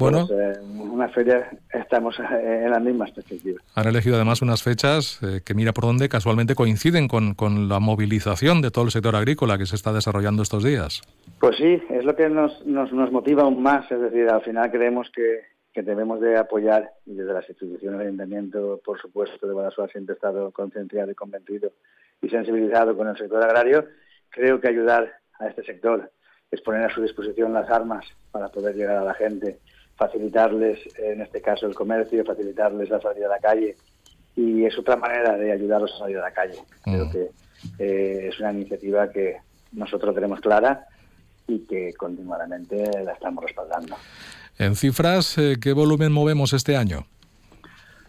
Bueno. 0.00 0.26
Pues, 0.26 0.56
eh, 0.56 0.60
una 0.62 1.08
feria 1.10 1.50
estamos 1.72 2.18
eh, 2.18 2.62
en 2.64 2.70
las 2.70 2.82
mismas 2.82 3.10
perspectivas. 3.10 3.62
Han 3.74 3.86
elegido 3.86 4.16
además 4.16 4.40
unas 4.40 4.62
fechas 4.62 5.20
eh, 5.22 5.42
que 5.44 5.52
mira 5.52 5.72
por 5.72 5.84
dónde 5.84 6.08
casualmente 6.08 6.54
coinciden 6.54 7.06
con, 7.06 7.34
con 7.34 7.68
la 7.68 7.80
movilización 7.80 8.62
de 8.62 8.70
todo 8.70 8.86
el 8.86 8.90
sector 8.92 9.14
agrícola 9.14 9.58
que 9.58 9.66
se 9.66 9.76
está 9.76 9.92
desarrollando 9.92 10.42
estos 10.42 10.64
días. 10.64 11.02
Pues 11.38 11.56
sí, 11.58 11.82
es 11.90 12.04
lo 12.04 12.16
que 12.16 12.30
nos, 12.30 12.64
nos, 12.64 12.90
nos 12.92 13.12
motiva 13.12 13.42
aún 13.42 13.62
más. 13.62 13.90
Es 13.92 14.00
decir, 14.00 14.26
al 14.30 14.40
final 14.40 14.70
creemos 14.70 15.10
que, 15.14 15.40
que 15.72 15.82
debemos 15.82 16.20
de 16.20 16.36
apoyar, 16.36 16.92
y 17.06 17.14
desde 17.14 17.32
las 17.32 17.48
instituciones 17.48 17.98
del 17.98 18.08
Ayuntamiento, 18.08 18.80
por 18.84 19.00
supuesto, 19.00 19.46
de 19.46 19.52
Guadalajara 19.52 19.88
siempre 19.88 20.14
ha 20.14 20.16
estado 20.16 20.50
concienciado 20.50 21.10
y 21.10 21.14
convencido 21.14 21.72
y 22.20 22.28
sensibilizado 22.28 22.96
con 22.96 23.08
el 23.08 23.16
sector 23.16 23.42
agrario. 23.42 23.86
Creo 24.30 24.60
que 24.60 24.68
ayudar 24.68 25.12
a 25.38 25.46
este 25.46 25.62
sector 25.64 26.10
es 26.50 26.60
poner 26.60 26.84
a 26.84 26.94
su 26.94 27.02
disposición 27.02 27.52
las 27.52 27.70
armas 27.70 28.04
para 28.32 28.48
poder 28.48 28.74
llegar 28.74 28.96
a 28.96 29.04
la 29.04 29.14
gente, 29.14 29.60
facilitarles, 29.96 30.80
en 30.98 31.20
este 31.22 31.40
caso, 31.40 31.66
el 31.66 31.74
comercio, 31.74 32.24
facilitarles 32.24 32.90
la 32.90 33.00
salida 33.00 33.26
a 33.26 33.30
la 33.30 33.38
calle. 33.38 33.76
Y 34.34 34.64
es 34.64 34.76
otra 34.78 34.96
manera 34.96 35.36
de 35.36 35.52
ayudarlos 35.52 35.92
a 35.94 35.98
salir 35.98 36.18
a 36.18 36.22
la 36.22 36.32
calle. 36.32 36.58
Creo 36.82 37.10
que 37.10 37.30
eh, 37.78 38.28
es 38.28 38.40
una 38.40 38.52
iniciativa 38.52 39.10
que 39.10 39.36
nosotros 39.72 40.14
tenemos 40.14 40.40
clara 40.40 40.86
y 41.46 41.60
que 41.60 41.92
continuamente 41.94 42.90
la 43.04 43.12
estamos 43.12 43.44
respaldando. 43.44 43.96
En 44.60 44.76
cifras, 44.76 45.38
eh, 45.38 45.56
¿qué 45.58 45.72
volumen 45.72 46.12
movemos 46.12 46.52
este 46.52 46.76
año? 46.76 47.06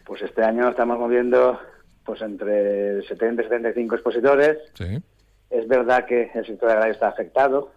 Pues 0.06 0.22
este 0.22 0.44
año 0.44 0.68
estamos 0.68 1.00
moviendo 1.00 1.58
pues 2.04 2.22
entre 2.22 3.02
70 3.04 3.42
y 3.42 3.46
75 3.46 3.96
expositores. 3.96 4.58
Sí. 4.74 5.02
Es 5.50 5.66
verdad 5.70 6.06
que 6.06 6.30
el 6.34 6.46
sector 6.46 6.72
agrario 6.72 6.92
está 6.92 7.08
afectado, 7.08 7.72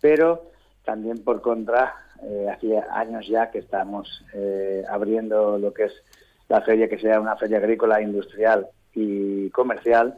pero 0.00 0.50
también 0.86 1.22
por 1.22 1.42
contra, 1.42 1.96
eh, 2.22 2.46
hacía 2.50 2.86
años 2.94 3.28
ya 3.28 3.50
que 3.50 3.58
estamos 3.58 4.24
eh, 4.32 4.82
abriendo 4.88 5.58
lo 5.58 5.74
que 5.74 5.84
es 5.84 5.92
la 6.48 6.62
feria, 6.62 6.88
que 6.88 6.98
sea 6.98 7.20
una 7.20 7.36
feria 7.36 7.58
agrícola, 7.58 8.00
industrial 8.00 8.68
y 8.94 9.50
comercial, 9.50 10.14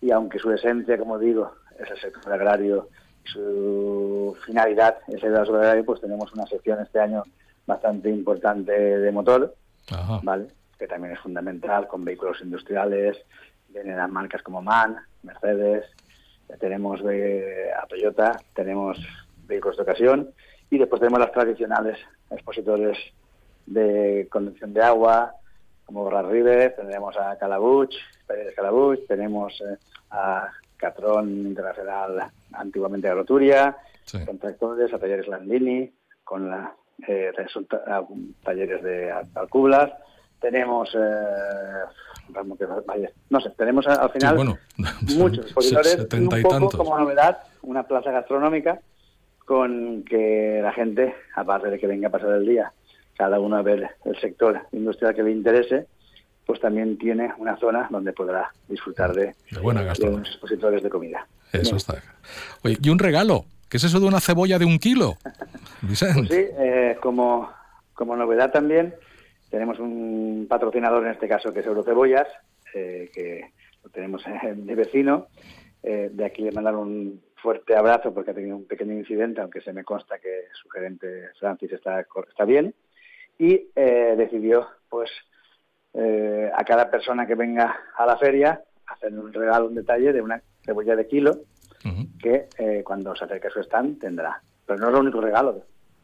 y 0.00 0.10
aunque 0.10 0.40
su 0.40 0.50
esencia, 0.50 0.98
como 0.98 1.16
digo, 1.16 1.52
es 1.78 1.88
el 1.92 2.00
sector 2.00 2.32
agrario 2.32 2.88
su 3.26 4.36
finalidad 4.44 4.98
es 5.08 5.22
el 5.22 5.36
agrario, 5.36 5.84
pues 5.84 6.00
tenemos 6.00 6.32
una 6.32 6.46
sección 6.46 6.80
este 6.80 7.00
año 7.00 7.24
bastante 7.66 8.10
importante 8.10 8.72
de 8.72 9.12
motor, 9.12 9.54
¿vale? 10.22 10.48
que 10.78 10.86
también 10.86 11.14
es 11.14 11.20
fundamental, 11.20 11.88
con 11.88 12.04
vehículos 12.04 12.40
industriales, 12.42 13.16
vienen 13.68 13.96
las 13.96 14.10
marcas 14.10 14.42
como 14.42 14.62
MAN, 14.62 14.96
Mercedes, 15.22 15.84
tenemos 16.60 17.00
eh, 17.10 17.70
a 17.76 17.86
Toyota, 17.86 18.38
tenemos 18.54 18.98
vehículos 19.46 19.76
de 19.76 19.82
ocasión 19.82 20.30
y 20.70 20.78
después 20.78 21.00
tenemos 21.00 21.20
las 21.20 21.32
tradicionales 21.32 21.98
expositores 22.30 22.96
de 23.66 24.28
conducción 24.30 24.72
de 24.72 24.82
agua, 24.82 25.34
como 25.84 26.02
Borra 26.02 26.22
River, 26.22 26.74
tenemos 26.76 27.16
a 27.16 27.36
Calabuch, 27.38 27.94
Pérez 28.26 28.54
Calabuch, 28.54 29.06
tenemos 29.06 29.60
eh, 29.60 29.76
a 30.10 30.50
Catrón 30.76 31.28
Internacional, 31.30 32.30
antiguamente 32.52 33.08
Agroturia, 33.08 33.76
con 34.24 34.38
tractores, 34.38 34.92
a 34.92 34.98
Talleres 34.98 35.26
Landini, 35.28 35.90
con 36.22 36.48
la, 36.50 36.74
eh, 37.06 37.32
resulta- 37.36 37.82
a- 37.86 38.06
talleres 38.44 38.82
de 38.82 39.10
Al- 39.10 39.28
Alcublas, 39.34 39.92
tenemos, 40.40 40.94
eh, 40.94 41.84
vaya, 42.86 43.10
no 43.30 43.40
sé, 43.40 43.50
tenemos 43.50 43.86
al 43.86 44.10
final 44.10 44.30
Sí, 44.30 44.36
bueno, 44.36 44.58
muchos 45.16 45.44
expositores 45.46 46.06
y 46.12 46.16
un 46.16 46.28
poco 46.28 46.48
tantos. 46.48 46.76
como 46.76 46.98
novedad 46.98 47.38
una 47.62 47.82
plaza 47.84 48.10
gastronómica 48.10 48.80
con 49.44 50.04
que 50.04 50.60
la 50.62 50.72
gente, 50.72 51.14
aparte 51.34 51.70
de 51.70 51.78
que 51.78 51.86
venga 51.86 52.08
a 52.08 52.10
pasar 52.10 52.30
el 52.30 52.46
día, 52.46 52.72
cada 53.16 53.38
uno 53.40 53.56
a 53.56 53.62
ver 53.62 53.90
el 54.04 54.16
sector 54.20 54.60
industrial 54.72 55.14
que 55.14 55.22
le 55.22 55.30
interese, 55.30 55.86
pues 56.46 56.60
también 56.60 56.96
tiene 56.96 57.32
una 57.38 57.56
zona 57.58 57.88
donde 57.90 58.12
podrá 58.12 58.50
disfrutar 58.68 59.12
de, 59.12 59.34
De 59.50 59.60
buena 59.60 59.82
de 59.82 60.08
unos 60.08 60.28
expositores 60.28 60.82
de 60.82 60.88
comida. 60.88 61.26
Eso 61.52 61.76
está. 61.76 62.02
Oye, 62.62 62.78
y 62.80 62.88
un 62.88 62.98
regalo. 62.98 63.44
¿Qué 63.68 63.78
es 63.78 63.84
eso 63.84 63.98
de 63.98 64.06
una 64.06 64.20
cebolla 64.20 64.58
de 64.58 64.64
un 64.64 64.78
kilo? 64.78 65.16
Vicente. 65.82 66.14
Pues 66.28 66.28
sí, 66.28 66.46
eh, 66.56 66.96
como, 67.00 67.50
como 67.94 68.16
novedad 68.16 68.52
también, 68.52 68.94
tenemos 69.50 69.80
un 69.80 70.46
patrocinador 70.48 71.04
en 71.04 71.12
este 71.12 71.28
caso 71.28 71.52
que 71.52 71.60
es 71.60 71.66
Eurocebollas, 71.66 72.28
eh, 72.74 73.10
que 73.12 73.50
lo 73.82 73.90
tenemos 73.90 74.22
de 74.54 74.74
vecino. 74.74 75.26
Eh, 75.82 76.10
de 76.12 76.24
aquí 76.24 76.42
le 76.42 76.52
mandar 76.52 76.76
un 76.76 77.20
fuerte 77.36 77.76
abrazo 77.76 78.12
porque 78.12 78.30
ha 78.30 78.34
tenido 78.34 78.56
un 78.56 78.66
pequeño 78.66 78.92
incidente, 78.92 79.40
aunque 79.40 79.60
se 79.60 79.72
me 79.72 79.84
consta 79.84 80.18
que 80.18 80.46
su 80.60 80.68
gerente 80.68 81.28
Francis 81.38 81.72
está, 81.72 82.04
está 82.28 82.44
bien. 82.44 82.74
Y 83.38 83.68
eh, 83.76 84.14
decidió, 84.16 84.66
pues, 84.88 85.10
eh, 85.98 86.50
a 86.54 86.62
cada 86.64 86.90
persona 86.90 87.26
que 87.26 87.34
venga 87.34 87.74
a 87.96 88.04
la 88.04 88.18
feria, 88.18 88.60
hacer 88.86 89.18
un 89.18 89.32
regalo, 89.32 89.66
un 89.66 89.74
detalle 89.74 90.12
de 90.12 90.20
una 90.20 90.42
cebolla 90.64 90.94
de 90.94 91.06
kilo 91.06 91.32
que 92.20 92.48
eh, 92.58 92.82
cuando 92.84 93.14
se 93.14 93.24
acerque 93.24 93.46
a 93.46 93.50
su 93.50 93.60
stand 93.60 94.00
tendrá. 94.00 94.42
Pero 94.66 94.78
no 94.78 94.88
es 94.88 94.94
el 94.94 95.00
único 95.00 95.20
regalo, 95.20 95.62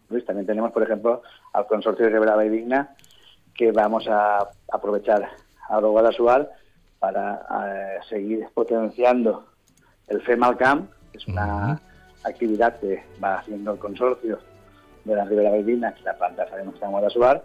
Luis. 0.08 0.24
También 0.24 0.46
tenemos, 0.46 0.70
por 0.72 0.82
ejemplo, 0.82 1.22
al 1.52 1.66
consorcio 1.66 2.06
de 2.06 2.12
Rivera 2.12 2.44
y 2.44 2.48
Digna, 2.48 2.94
que 3.54 3.72
vamos 3.72 4.06
a 4.08 4.48
aprovechar 4.72 5.28
a 5.68 5.78
Guadalajara 5.80 6.48
para 6.98 7.42
eh, 7.66 7.98
seguir 8.08 8.46
potenciando 8.54 9.46
el 10.06 10.22
FEMALCAM, 10.22 10.88
que 11.10 11.18
es 11.18 11.26
una 11.26 11.80
actividad 12.24 12.78
que 12.78 13.04
va 13.22 13.38
haciendo 13.38 13.72
el 13.72 13.78
consorcio 13.78 14.38
de 15.04 15.16
la 15.16 15.24
Ribera 15.24 15.52
Digna, 15.52 15.92
que 15.92 16.02
la 16.04 16.16
planta 16.16 16.48
sabemos 16.48 16.74
que 16.74 16.76
está 16.76 16.86
en 16.86 16.92
Guadalajara, 16.92 17.42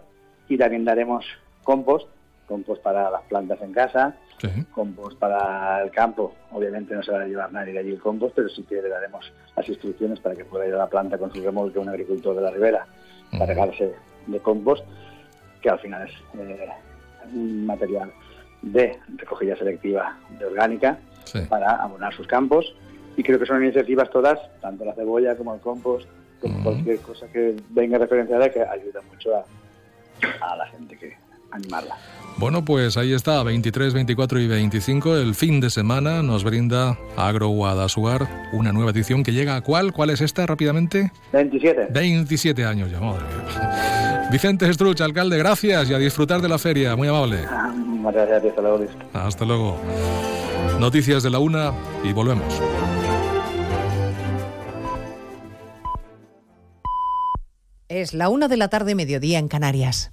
y 0.48 0.56
también 0.56 0.84
daremos 0.84 1.24
compost, 1.64 2.08
compost 2.48 2.82
para 2.82 3.10
las 3.10 3.22
plantas 3.24 3.60
en 3.60 3.72
casa, 3.72 4.16
compost 4.72 5.18
para 5.18 5.82
el 5.82 5.90
campo. 5.90 6.34
Obviamente 6.52 6.94
no 6.94 7.02
se 7.02 7.12
va 7.12 7.20
a 7.20 7.26
llevar 7.26 7.52
nadie 7.52 7.74
de 7.74 7.80
allí 7.80 7.90
el 7.90 8.00
compost, 8.00 8.34
pero 8.34 8.48
sí 8.48 8.62
que 8.64 8.76
le 8.76 8.88
daremos 8.88 9.30
las 9.56 9.68
instrucciones 9.68 10.18
para 10.20 10.34
que 10.34 10.44
pueda 10.44 10.66
ir 10.66 10.74
a 10.74 10.78
la 10.78 10.88
planta 10.88 11.18
con 11.18 11.32
su 11.32 11.42
remolque 11.42 11.78
un 11.78 11.88
agricultor 11.88 12.34
de 12.34 12.42
la 12.42 12.50
ribera, 12.50 12.86
cargarse 13.36 13.94
de 14.26 14.40
compost, 14.40 14.84
que 15.60 15.70
al 15.70 15.78
final 15.78 16.08
es 16.08 16.14
eh, 16.40 16.68
un 17.34 17.66
material 17.66 18.10
de 18.62 18.98
recogida 19.16 19.56
selectiva 19.56 20.16
de 20.38 20.44
orgánica 20.46 20.98
para 21.48 21.76
abonar 21.82 22.14
sus 22.14 22.26
campos. 22.26 22.74
Y 23.16 23.22
creo 23.22 23.38
que 23.38 23.46
son 23.46 23.62
iniciativas 23.62 24.10
todas, 24.10 24.38
tanto 24.60 24.84
la 24.84 24.94
cebolla 24.94 25.36
como 25.36 25.52
el 25.52 25.60
compost, 25.60 26.08
como 26.40 26.62
cualquier 26.62 27.00
cosa 27.00 27.26
que 27.26 27.56
venga 27.70 27.98
referenciada, 27.98 28.48
que 28.48 28.62
ayuda 28.62 29.02
mucho 29.02 29.34
a, 29.34 29.44
a 30.40 30.56
la 30.56 30.66
gente 30.68 30.77
animarla. 31.50 31.96
Bueno, 32.38 32.64
pues 32.64 32.96
ahí 32.96 33.12
está, 33.12 33.42
23, 33.42 33.94
24 33.94 34.40
y 34.40 34.46
25, 34.46 35.16
el 35.16 35.34
fin 35.34 35.58
de 35.58 35.70
semana 35.70 36.22
nos 36.22 36.44
brinda 36.44 36.96
Agro 37.16 37.48
Guadasuar, 37.48 38.28
una 38.52 38.72
nueva 38.72 38.92
edición 38.92 39.24
que 39.24 39.32
llega 39.32 39.56
a 39.56 39.60
cuál, 39.60 39.92
¿cuál 39.92 40.10
es 40.10 40.20
esta 40.20 40.46
rápidamente? 40.46 41.10
27. 41.32 41.88
27 41.90 42.64
años 42.64 42.92
ya, 42.92 43.00
madre 43.00 43.24
mía. 43.24 44.28
Vicente 44.30 44.68
Estruch, 44.68 45.00
alcalde, 45.00 45.36
gracias 45.36 45.90
y 45.90 45.94
a 45.94 45.98
disfrutar 45.98 46.40
de 46.40 46.48
la 46.48 46.58
feria, 46.58 46.94
muy 46.94 47.08
amable. 47.08 47.38
Muchas 47.74 48.28
gracias, 48.28 48.50
hasta 48.50 48.62
luego, 48.62 48.78
Luis. 48.78 48.90
Hasta 49.14 49.44
luego. 49.44 49.80
Noticias 50.78 51.24
de 51.24 51.30
la 51.30 51.40
una 51.40 51.72
y 52.04 52.12
volvemos. 52.12 52.62
Es 57.88 58.14
la 58.14 58.28
una 58.28 58.46
de 58.46 58.56
la 58.58 58.68
tarde, 58.68 58.94
mediodía 58.94 59.40
en 59.40 59.48
Canarias. 59.48 60.12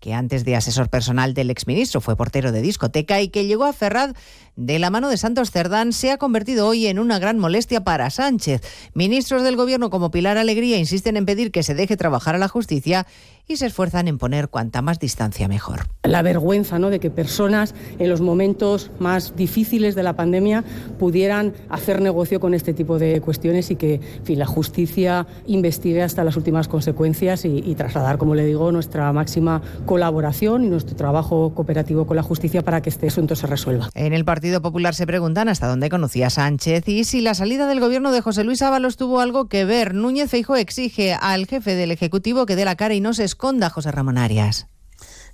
que 0.00 0.14
antes 0.14 0.44
de 0.44 0.56
asesor 0.56 0.88
personal 0.88 1.34
del 1.34 1.50
exministro 1.50 2.00
fue 2.00 2.16
portero 2.16 2.52
de 2.52 2.62
discoteca 2.62 3.20
y 3.20 3.28
que 3.28 3.46
llegó 3.46 3.64
a 3.64 3.72
Ferraz 3.72 4.12
de 4.56 4.78
la 4.78 4.90
mano 4.90 5.08
de 5.08 5.16
Santos 5.16 5.50
Cerdán, 5.50 5.92
se 5.92 6.10
ha 6.10 6.18
convertido 6.18 6.66
hoy 6.66 6.86
en 6.86 6.98
una 6.98 7.18
gran 7.18 7.38
molestia 7.38 7.84
para 7.84 8.10
Sánchez. 8.10 8.62
Ministros 8.94 9.42
del 9.42 9.56
Gobierno 9.56 9.90
como 9.90 10.10
Pilar 10.10 10.38
Alegría 10.38 10.78
insisten 10.78 11.16
en 11.16 11.26
pedir 11.26 11.52
que 11.52 11.62
se 11.62 11.74
deje 11.74 11.96
trabajar 11.96 12.34
a 12.34 12.38
la 12.38 12.48
justicia 12.48 13.06
y 13.50 13.56
se 13.56 13.66
esfuerzan 13.66 14.06
en 14.06 14.18
poner 14.18 14.48
cuanta 14.48 14.80
más 14.80 15.00
distancia 15.00 15.48
mejor. 15.48 15.86
La 16.04 16.22
vergüenza 16.22 16.78
¿no? 16.78 16.88
de 16.88 17.00
que 17.00 17.10
personas 17.10 17.74
en 17.98 18.08
los 18.08 18.20
momentos 18.20 18.90
más 18.98 19.34
difíciles 19.34 19.94
de 19.94 20.02
la 20.02 20.14
pandemia 20.14 20.64
pudieran 20.98 21.52
hacer 21.68 22.00
negocio 22.00 22.38
con 22.38 22.54
este 22.54 22.72
tipo 22.72 22.98
de 22.98 23.20
cuestiones 23.20 23.70
y 23.70 23.76
que 23.76 23.94
en 23.94 24.24
fin, 24.24 24.38
la 24.38 24.46
justicia 24.46 25.26
investigue 25.46 26.02
hasta 26.02 26.22
las 26.22 26.36
últimas 26.36 26.68
consecuencias 26.68 27.44
y, 27.44 27.58
y 27.58 27.74
trasladar, 27.74 28.18
como 28.18 28.34
le 28.34 28.44
digo, 28.44 28.70
nuestra 28.70 29.12
máxima 29.12 29.62
colaboración 29.84 30.64
y 30.64 30.68
nuestro 30.68 30.94
trabajo 30.94 31.52
cooperativo 31.54 32.06
con 32.06 32.16
la 32.16 32.22
justicia 32.22 32.62
para 32.62 32.80
que 32.82 32.88
este 32.88 33.08
asunto 33.08 33.34
se 33.34 33.46
resuelva. 33.46 33.90
En 33.94 34.12
el 34.12 34.24
Partido 34.24 34.62
Popular 34.62 34.94
se 34.94 35.06
preguntan 35.06 35.48
hasta 35.48 35.66
dónde 35.66 35.88
conocía 35.90 36.30
Sánchez 36.30 36.88
y 36.88 37.04
si 37.04 37.20
la 37.20 37.34
salida 37.34 37.66
del 37.66 37.80
gobierno 37.80 38.12
de 38.12 38.20
José 38.20 38.44
Luis 38.44 38.62
Ábalos 38.62 38.96
tuvo 38.96 39.20
algo 39.20 39.48
que 39.48 39.64
ver. 39.64 39.94
Núñez 39.94 40.30
Feijo 40.30 40.54
exige 40.54 41.14
al 41.14 41.46
jefe 41.46 41.74
del 41.74 41.90
Ejecutivo 41.90 42.46
que 42.46 42.54
dé 42.54 42.64
la 42.64 42.76
cara 42.76 42.94
y 42.94 43.00
no 43.00 43.12
se 43.12 43.24
esconda, 43.40 43.70
José 43.70 43.90
Ramón 43.90 44.18
Arias. 44.18 44.66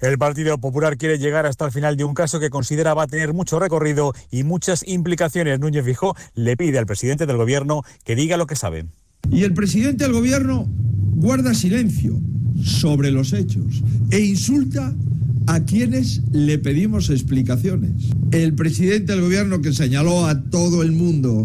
El 0.01 0.17
Partido 0.17 0.59
Popular 0.59 0.97
quiere 0.97 1.19
llegar 1.19 1.45
hasta 1.45 1.65
el 1.65 1.73
final 1.73 1.97
de 1.97 2.05
un 2.05 2.15
caso 2.15 2.39
que 2.39 2.51
considera 2.51 2.95
va 2.95 3.03
a 3.03 3.07
tener 3.09 3.35
mucho 3.35 3.59
recorrido 3.59 4.15
y 4.31 4.45
muchas 4.45 4.87
implicaciones. 4.87 5.59
Núñez 5.59 5.85
Fijó 5.85 6.15
le 6.37 6.57
pide 6.57 6.79
al 6.79 6.87
presidente 6.87 7.27
del 7.27 7.37
Gobierno 7.37 7.83
que 8.05 8.15
diga 8.15 8.37
lo 8.37 8.47
que 8.47 8.55
sabe. 8.55 8.87
Y 9.29 9.43
el 9.43 9.55
presidente 9.55 10.05
del 10.05 10.13
Gobierno 10.13 10.69
guarda 11.17 11.53
silencio 11.53 12.15
sobre 12.63 13.11
los 13.11 13.33
hechos 13.33 13.83
e 14.13 14.21
insulta 14.21 14.95
a 15.49 15.65
quienes 15.65 16.21
le 16.31 16.59
pedimos 16.59 17.11
explicaciones. 17.11 17.91
El 18.31 18.55
presidente 18.55 19.15
del 19.15 19.23
Gobierno 19.23 19.61
que 19.63 19.73
señaló 19.73 20.27
a 20.27 20.45
todo 20.45 20.85
el 20.85 20.93
mundo 20.93 21.45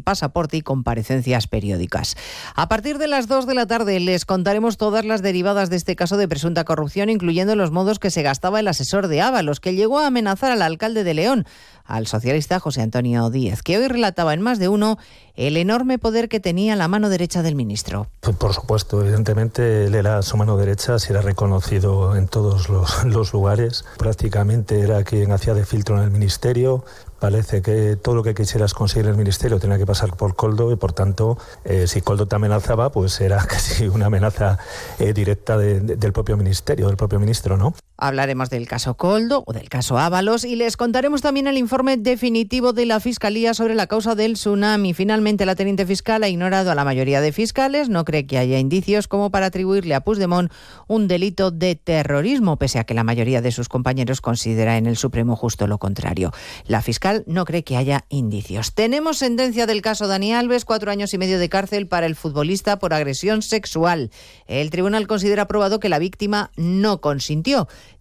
pasaporte 0.00 0.56
y 0.56 0.62
comparecencias 0.62 1.46
periódicas. 1.46 2.16
A 2.54 2.68
partir 2.68 2.98
de 2.98 3.08
las 3.08 3.28
2 3.28 3.46
de 3.46 3.54
la 3.54 3.66
tarde 3.66 4.00
les 4.00 4.24
contaremos 4.24 4.76
todas 4.76 5.04
las 5.04 5.22
derivadas 5.22 5.70
de 5.70 5.76
este 5.76 5.96
caso 5.96 6.16
de 6.16 6.28
presunta 6.28 6.64
corrupción, 6.64 7.10
incluyendo 7.10 7.56
los 7.56 7.70
modos 7.70 7.98
que 7.98 8.10
se 8.10 8.22
gastaba 8.22 8.60
el 8.60 8.68
asesor 8.68 9.08
de 9.08 9.20
Ábalos, 9.20 9.60
que 9.60 9.74
llegó 9.74 9.98
a 9.98 10.06
amenazar 10.06 10.52
al 10.52 10.62
alcalde 10.62 11.04
de 11.04 11.14
León, 11.14 11.46
al 11.88 12.06
socialista 12.06 12.60
José 12.60 12.82
Antonio 12.82 13.30
Díez, 13.30 13.62
que 13.62 13.78
hoy 13.78 13.88
relataba 13.88 14.34
en 14.34 14.42
más 14.42 14.58
de 14.58 14.68
uno 14.68 14.98
el 15.34 15.56
enorme 15.56 15.98
poder 15.98 16.28
que 16.28 16.38
tenía 16.38 16.76
la 16.76 16.86
mano 16.86 17.08
derecha 17.08 17.42
del 17.42 17.54
ministro. 17.54 18.08
Por 18.38 18.52
supuesto, 18.52 19.00
evidentemente 19.00 19.86
él 19.86 19.94
era 19.94 20.20
su 20.22 20.36
mano 20.36 20.56
derecha, 20.56 20.98
se 20.98 21.12
era 21.12 21.22
reconocido 21.22 22.14
en 22.14 22.28
todos 22.28 22.68
los, 23.04 23.32
lugares, 23.32 23.84
prácticamente 23.96 24.80
era 24.80 25.02
quien 25.02 25.32
hacía 25.32 25.54
de 25.54 25.64
filtro 25.64 25.96
en 25.96 26.04
el 26.04 26.10
ministerio, 26.10 26.84
parece 27.20 27.62
que 27.62 27.96
todo 27.96 28.16
lo 28.16 28.22
que 28.22 28.34
quisieras 28.34 28.74
conseguir 28.74 29.06
en 29.06 29.12
el 29.12 29.16
ministerio 29.16 29.58
tenía 29.58 29.78
que 29.78 29.86
pasar 29.86 30.14
por 30.14 30.36
Coldo 30.36 30.70
y 30.72 30.76
por 30.76 30.92
tanto 30.92 31.38
eh, 31.64 31.86
si 31.86 32.00
Coldo 32.00 32.26
te 32.26 32.36
amenazaba 32.36 32.90
pues 32.90 33.20
era 33.20 33.38
casi 33.48 33.88
una 33.88 34.06
amenaza 34.06 34.58
eh, 34.98 35.12
directa 35.12 35.56
de, 35.56 35.80
de, 35.80 35.96
del 35.96 36.12
propio 36.12 36.36
ministerio, 36.36 36.88
del 36.88 36.96
propio 36.96 37.18
ministro, 37.18 37.56
¿no? 37.56 37.74
Hablaremos 38.00 38.48
del 38.48 38.68
caso 38.68 38.94
Coldo 38.94 39.42
o 39.44 39.52
del 39.52 39.68
caso 39.68 39.98
Ábalos 39.98 40.44
y 40.44 40.54
les 40.54 40.76
contaremos 40.76 41.20
también 41.20 41.48
el 41.48 41.58
informe 41.58 41.96
definitivo 41.96 42.72
de 42.72 42.86
la 42.86 43.00
Fiscalía 43.00 43.54
sobre 43.54 43.74
la 43.74 43.88
causa 43.88 44.14
del 44.14 44.34
tsunami. 44.34 44.94
Finalmente 44.94 45.44
la 45.44 45.56
teniente 45.56 45.84
fiscal 45.84 46.22
ha 46.22 46.28
ignorado 46.28 46.70
a 46.70 46.76
la 46.76 46.84
mayoría 46.84 47.20
de 47.20 47.32
fiscales, 47.32 47.88
no 47.88 48.04
cree 48.04 48.24
que 48.24 48.38
haya 48.38 48.60
indicios 48.60 49.08
como 49.08 49.32
para 49.32 49.46
atribuirle 49.46 49.96
a 49.96 50.02
Puigdemont 50.02 50.52
un 50.86 51.08
delito 51.08 51.50
de 51.50 51.74
terrorismo, 51.74 52.56
pese 52.56 52.78
a 52.78 52.84
que 52.84 52.94
la 52.94 53.02
mayoría 53.02 53.42
de 53.42 53.50
sus 53.50 53.68
compañeros 53.68 54.20
considera 54.20 54.76
en 54.76 54.86
el 54.86 54.96
Supremo 54.96 55.34
justo 55.34 55.66
lo 55.66 55.78
contrario. 55.78 56.32
La 56.68 56.82
fiscal 56.82 57.24
no 57.26 57.44
cree 57.44 57.64
que 57.64 57.76
haya 57.76 58.04
indicios. 58.10 58.74
Tenemos 58.74 59.18
sentencia 59.18 59.66
del 59.66 59.82
caso 59.82 60.06
Dani 60.06 60.32
Alves, 60.34 60.64
cuatro 60.64 60.92
años 60.92 61.12
y 61.14 61.18
medio 61.18 61.40
de 61.40 61.48
cárcel 61.48 61.88
para 61.88 62.06
el 62.06 62.14
futbolista 62.14 62.78
por 62.78 62.94
agresión 62.94 63.42
sexual. 63.42 64.12
El 64.46 64.70
tribunal 64.70 65.08
considera 65.08 65.48
probado 65.48 65.80
que 65.80 65.88
la 65.88 65.98
víctima 65.98 66.52
no 66.54 67.00
consintió. 67.00 67.66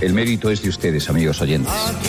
El 0.00 0.12
mérito 0.12 0.50
es 0.50 0.62
de 0.62 0.70
ustedes, 0.70 1.08
amigos 1.08 1.40
oyentes. 1.40 1.72
Aquí 1.72 2.08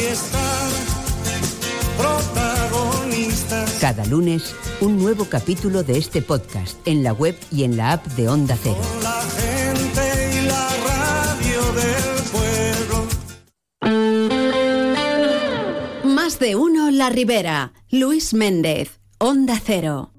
Cada 3.80 4.06
lunes, 4.06 4.56
un 4.82 4.98
nuevo 4.98 5.26
capítulo 5.26 5.84
de 5.84 5.98
este 5.98 6.22
podcast 6.22 6.78
en 6.86 7.04
la 7.04 7.14
web 7.14 7.36
y 7.52 7.64
en 7.64 7.78
la 7.78 7.94
app 7.94 8.06
de 8.08 8.28
Onda 8.28 8.58
Cero. 8.62 8.82
La 9.04 9.22
gente 9.22 10.38
y 10.38 10.42
la 10.48 10.70
radio 10.88 11.62
del 11.74 12.24
pueblo. 16.02 16.14
Más 16.16 16.40
de 16.40 16.56
uno 16.56 16.90
La 16.92 17.10
Ribera. 17.10 17.74
Luis 17.90 18.34
Méndez, 18.34 19.00
Onda 19.20 19.62
Cero. 19.64 20.12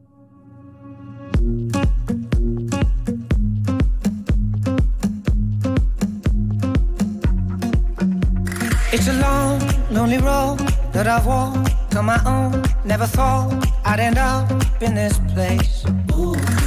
It's 8.93 9.07
a 9.07 9.13
long, 9.13 9.61
lonely 9.89 10.19
road 10.19 10.59
that 10.93 11.07
I've 11.07 11.25
walked 11.25 11.95
on 11.95 12.07
my 12.07 12.21
own. 12.27 12.65
Never 12.85 13.07
thought 13.07 13.65
I'd 13.85 14.01
end 14.01 14.19
up 14.19 14.51
in 14.83 14.97
this 14.97 15.17
place. 15.33 15.85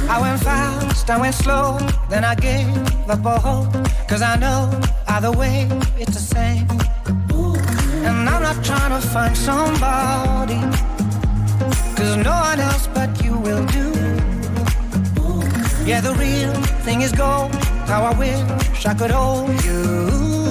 I 0.08 0.18
went 0.22 0.40
fast, 0.42 1.10
I 1.10 1.20
went 1.20 1.34
slow, 1.34 1.78
then 2.08 2.24
I 2.24 2.34
gave 2.34 2.66
up 3.10 3.26
all 3.26 3.38
hope. 3.38 3.72
Cause 4.08 4.22
I 4.22 4.36
know 4.36 4.70
either 5.08 5.32
way 5.32 5.68
it's 5.98 6.14
the 6.14 6.26
same. 6.34 6.66
And 8.06 8.26
I'm 8.28 8.42
not 8.42 8.64
trying 8.64 8.98
to 8.98 9.06
find 9.06 9.36
somebody. 9.36 10.60
Cause 11.94 12.16
no 12.16 12.32
one 12.32 12.58
else 12.58 12.86
but 12.86 13.22
you 13.22 13.36
will 13.36 13.66
do. 13.66 13.92
Yeah, 15.84 16.00
the 16.00 16.14
real 16.14 16.54
thing 16.84 17.02
is 17.02 17.12
gold. 17.12 17.54
How 17.84 18.02
I 18.04 18.18
wish 18.18 18.86
I 18.86 18.94
could 18.94 19.10
hold 19.10 19.62
you. 19.62 20.43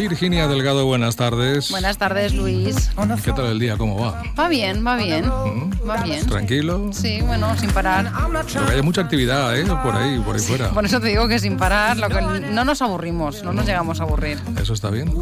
Virginia 0.00 0.48
Delgado, 0.48 0.86
buenas 0.86 1.14
tardes. 1.16 1.70
Buenas 1.70 1.98
tardes, 1.98 2.32
Luis. 2.32 2.90
¿Qué 3.22 3.32
tal 3.34 3.46
el 3.46 3.58
día? 3.58 3.76
¿Cómo 3.76 4.00
va? 4.00 4.22
Va 4.38 4.48
bien, 4.48 4.84
va 4.86 4.96
bien. 4.96 5.26
¿Mm? 5.26 5.70
Va 5.86 6.02
bien. 6.02 6.26
¿Tranquilo? 6.26 6.88
Sí, 6.90 7.20
bueno, 7.20 7.54
sin 7.58 7.70
parar. 7.70 8.10
Porque 8.10 8.72
hay 8.72 8.82
mucha 8.82 9.02
actividad, 9.02 9.54
¿eh? 9.58 9.66
Por 9.66 9.94
ahí, 9.94 10.18
por 10.20 10.36
ahí 10.36 10.40
fuera. 10.42 10.70
Por 10.70 10.86
eso 10.86 11.00
te 11.00 11.08
digo 11.08 11.28
que 11.28 11.38
sin 11.38 11.58
parar, 11.58 11.98
lo 11.98 12.08
que 12.08 12.22
no 12.22 12.64
nos 12.64 12.80
aburrimos, 12.80 13.42
no 13.42 13.52
nos 13.52 13.66
llegamos 13.66 14.00
a 14.00 14.04
aburrir. 14.04 14.38
Eso 14.58 14.72
está 14.72 14.88
bien. 14.88 15.12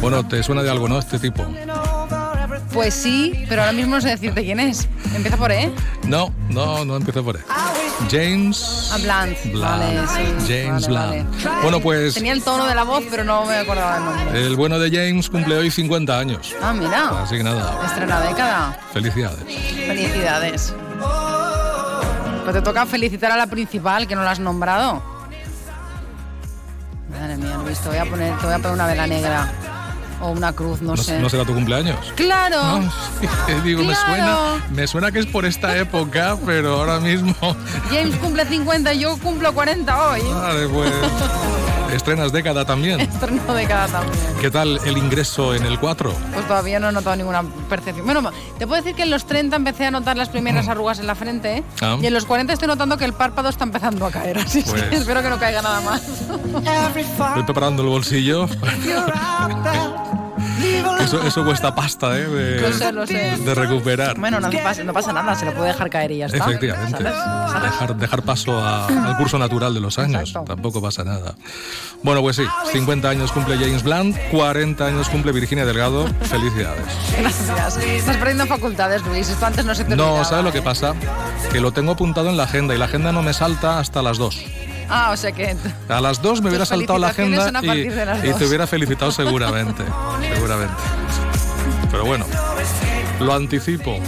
Bueno, 0.00 0.26
¿te 0.26 0.42
suena 0.42 0.62
de 0.62 0.70
algo, 0.70 0.88
no? 0.88 0.98
Este 0.98 1.18
tipo. 1.18 1.44
Pues 2.72 2.94
sí, 2.94 3.44
pero 3.50 3.62
ahora 3.62 3.74
mismo 3.74 3.96
no 3.96 4.00
sé 4.00 4.08
decirte 4.08 4.42
quién 4.44 4.60
es. 4.60 4.88
Empieza 5.14 5.36
por 5.36 5.52
E. 5.52 5.70
No, 6.04 6.32
no, 6.48 6.86
no 6.86 6.96
empieza 6.96 7.22
por 7.22 7.36
E. 7.36 7.40
James 8.10 8.90
Blunt. 9.02 9.42
Blunt. 9.52 9.62
Vale, 9.62 10.06
sí. 10.08 10.46
James 10.64 10.88
Vale, 10.88 11.22
Blunt. 11.22 11.44
vale. 11.44 11.62
Bueno, 11.62 11.80
pues 11.80 12.14
Tenía 12.14 12.32
el 12.32 12.42
tono 12.42 12.66
de 12.66 12.74
la 12.74 12.82
voz, 12.84 13.02
pero 13.10 13.24
no 13.24 13.44
me 13.46 13.56
acordaba 13.58 13.96
el 13.98 14.04
nombre. 14.04 14.46
el 14.46 14.56
bueno 14.56 14.78
de 14.78 14.90
James 14.90 15.28
cumple 15.30 15.56
hoy 15.56 15.70
50 15.70 16.18
años. 16.18 16.54
Ah, 16.62 16.72
mira. 16.72 17.22
Así 17.22 17.36
que 17.36 17.42
nada, 17.44 17.78
Estrena 17.86 18.20
década. 18.20 18.78
felicidades. 18.92 19.44
Felicidades. 19.86 20.74
Pues 22.44 22.54
te 22.56 22.62
toca 22.62 22.84
felicitar 22.86 23.30
a 23.32 23.36
la 23.36 23.46
principal, 23.46 24.06
que 24.06 24.14
no 24.16 24.22
la 24.22 24.32
has 24.32 24.40
nombrado. 24.40 25.02
Madre 27.10 27.36
mía, 27.36 27.56
Luis, 27.64 27.78
te 27.78 27.88
voy 27.88 27.98
a 27.98 28.04
poner, 28.04 28.36
te 28.38 28.46
voy 28.46 28.54
a 28.54 28.58
poner 28.58 28.72
una 28.72 28.86
vela 28.86 29.06
negra. 29.06 29.52
O 30.22 30.30
una 30.30 30.52
cruz, 30.52 30.80
no, 30.80 30.94
¿No, 30.94 31.02
sé. 31.02 31.18
no 31.18 31.28
será 31.28 31.44
tu 31.44 31.52
cumpleaños? 31.52 31.96
¡Claro! 32.14 32.78
No, 32.80 33.62
digo, 33.64 33.82
me 33.82 33.94
suena, 33.94 34.38
me 34.70 34.86
suena 34.86 35.10
que 35.12 35.18
es 35.18 35.26
por 35.26 35.44
esta 35.44 35.76
época, 35.76 36.36
pero 36.46 36.76
ahora 36.78 37.00
mismo. 37.00 37.34
James 37.90 38.14
cumple 38.16 38.44
50 38.46 38.94
y 38.94 39.00
yo 39.00 39.16
cumplo 39.18 39.52
40 39.52 40.10
hoy. 40.10 40.20
Vale, 40.22 40.68
pues. 40.68 40.92
Estrenas 41.92 42.32
década 42.32 42.64
también. 42.64 43.00
Estreno 43.02 43.52
de 43.52 43.66
cada 43.66 43.86
también. 43.86 44.16
¿Qué 44.40 44.50
tal 44.50 44.80
el 44.86 44.96
ingreso 44.96 45.54
en 45.54 45.66
el 45.66 45.78
4? 45.78 46.10
Pues 46.32 46.48
todavía 46.48 46.80
no 46.80 46.88
he 46.88 46.92
notado 46.92 47.14
ninguna 47.16 47.42
percepción. 47.68 48.06
Bueno, 48.06 48.30
te 48.58 48.66
puedo 48.66 48.80
decir 48.80 48.96
que 48.96 49.02
en 49.02 49.10
los 49.10 49.26
30 49.26 49.56
empecé 49.56 49.84
a 49.84 49.90
notar 49.90 50.16
las 50.16 50.30
primeras 50.30 50.68
arrugas 50.68 51.00
en 51.00 51.06
la 51.06 51.14
frente 51.14 51.58
¿eh? 51.58 51.64
Ah. 51.82 51.98
y 52.00 52.06
en 52.06 52.14
los 52.14 52.24
40 52.24 52.50
estoy 52.54 52.68
notando 52.68 52.96
que 52.96 53.04
el 53.04 53.12
párpado 53.12 53.50
está 53.50 53.64
empezando 53.64 54.06
a 54.06 54.10
caer. 54.10 54.38
Así 54.38 54.62
Pues- 54.62 54.84
que 54.84 54.96
espero 54.96 55.22
que 55.22 55.28
no 55.28 55.38
caiga 55.38 55.60
nada 55.60 55.82
más. 55.82 56.00
Estoy 56.02 57.42
preparando 57.44 57.82
el 57.82 57.88
bolsillo. 57.90 58.48
Eso, 61.00 61.22
eso 61.26 61.44
cuesta 61.44 61.74
pasta, 61.74 62.16
¿eh? 62.16 62.26
De, 62.26 62.60
Lo 62.60 62.72
sé, 62.72 62.92
lo 62.92 63.06
sé. 63.06 63.36
de 63.36 63.54
recuperar. 63.54 64.18
Bueno, 64.18 64.40
no 64.40 64.50
pasa, 64.50 64.84
no 64.84 64.92
pasa 64.92 65.12
nada, 65.12 65.34
se 65.34 65.44
lo 65.46 65.52
puede 65.54 65.68
dejar 65.72 65.90
caer 65.90 66.12
y 66.12 66.18
ya 66.18 66.26
está. 66.26 66.38
Efectivamente. 66.38 66.98
¿Sabes? 67.02 67.62
Dejar, 67.62 67.96
dejar 67.96 68.22
paso 68.22 68.58
a- 68.58 68.86
al 68.86 69.16
curso 69.16 69.38
natural 69.38 69.74
de 69.74 69.80
los 69.80 69.98
años. 69.98 70.32
Tampoco 70.46 70.80
pasa 70.80 71.04
nada. 71.04 71.34
Bueno, 72.02 72.20
pues 72.20 72.36
sí, 72.36 72.44
50 72.72 73.08
años 73.08 73.32
cumple 73.32 73.56
James 73.58 73.82
Blunt, 73.82 74.16
40 74.30 74.86
años 74.86 75.08
cumple 75.08 75.32
Virginia 75.32 75.64
Delgado. 75.64 76.06
Felicidades. 76.22 76.84
Gracias. 77.18 77.76
Estás 77.78 78.16
perdiendo 78.16 78.46
facultades, 78.46 79.02
Luis. 79.04 79.28
Esto 79.28 79.46
antes 79.46 79.64
no 79.64 79.74
se 79.74 79.84
te 79.84 79.96
No, 79.96 80.04
olvidaba, 80.04 80.24
¿sabes 80.24 80.44
lo 80.44 80.50
¿eh? 80.50 80.52
que 80.52 80.62
pasa? 80.62 80.94
Que 81.52 81.60
lo 81.60 81.72
tengo 81.72 81.92
apuntado 81.92 82.28
en 82.30 82.36
la 82.36 82.44
agenda 82.44 82.74
y 82.74 82.78
la 82.78 82.86
agenda 82.86 83.12
no 83.12 83.22
me 83.22 83.32
salta 83.32 83.78
hasta 83.78 84.02
las 84.02 84.18
2. 84.18 84.42
Ah, 84.94 85.10
o 85.10 85.16
sea 85.16 85.32
que... 85.32 85.56
A 85.88 86.00
las 86.00 86.20
2 86.20 86.42
me 86.42 86.50
hubiera 86.50 86.66
saltado 86.66 86.98
la 86.98 87.08
agenda 87.08 87.50
y, 87.62 87.80
y 87.80 87.88
te 87.88 88.30
dos. 88.30 88.42
hubiera 88.42 88.66
felicitado 88.66 89.10
seguramente. 89.10 89.82
seguramente. 90.34 90.74
Pero 91.90 92.04
bueno, 92.04 92.26
lo 93.20 93.32
anticipo. 93.32 93.98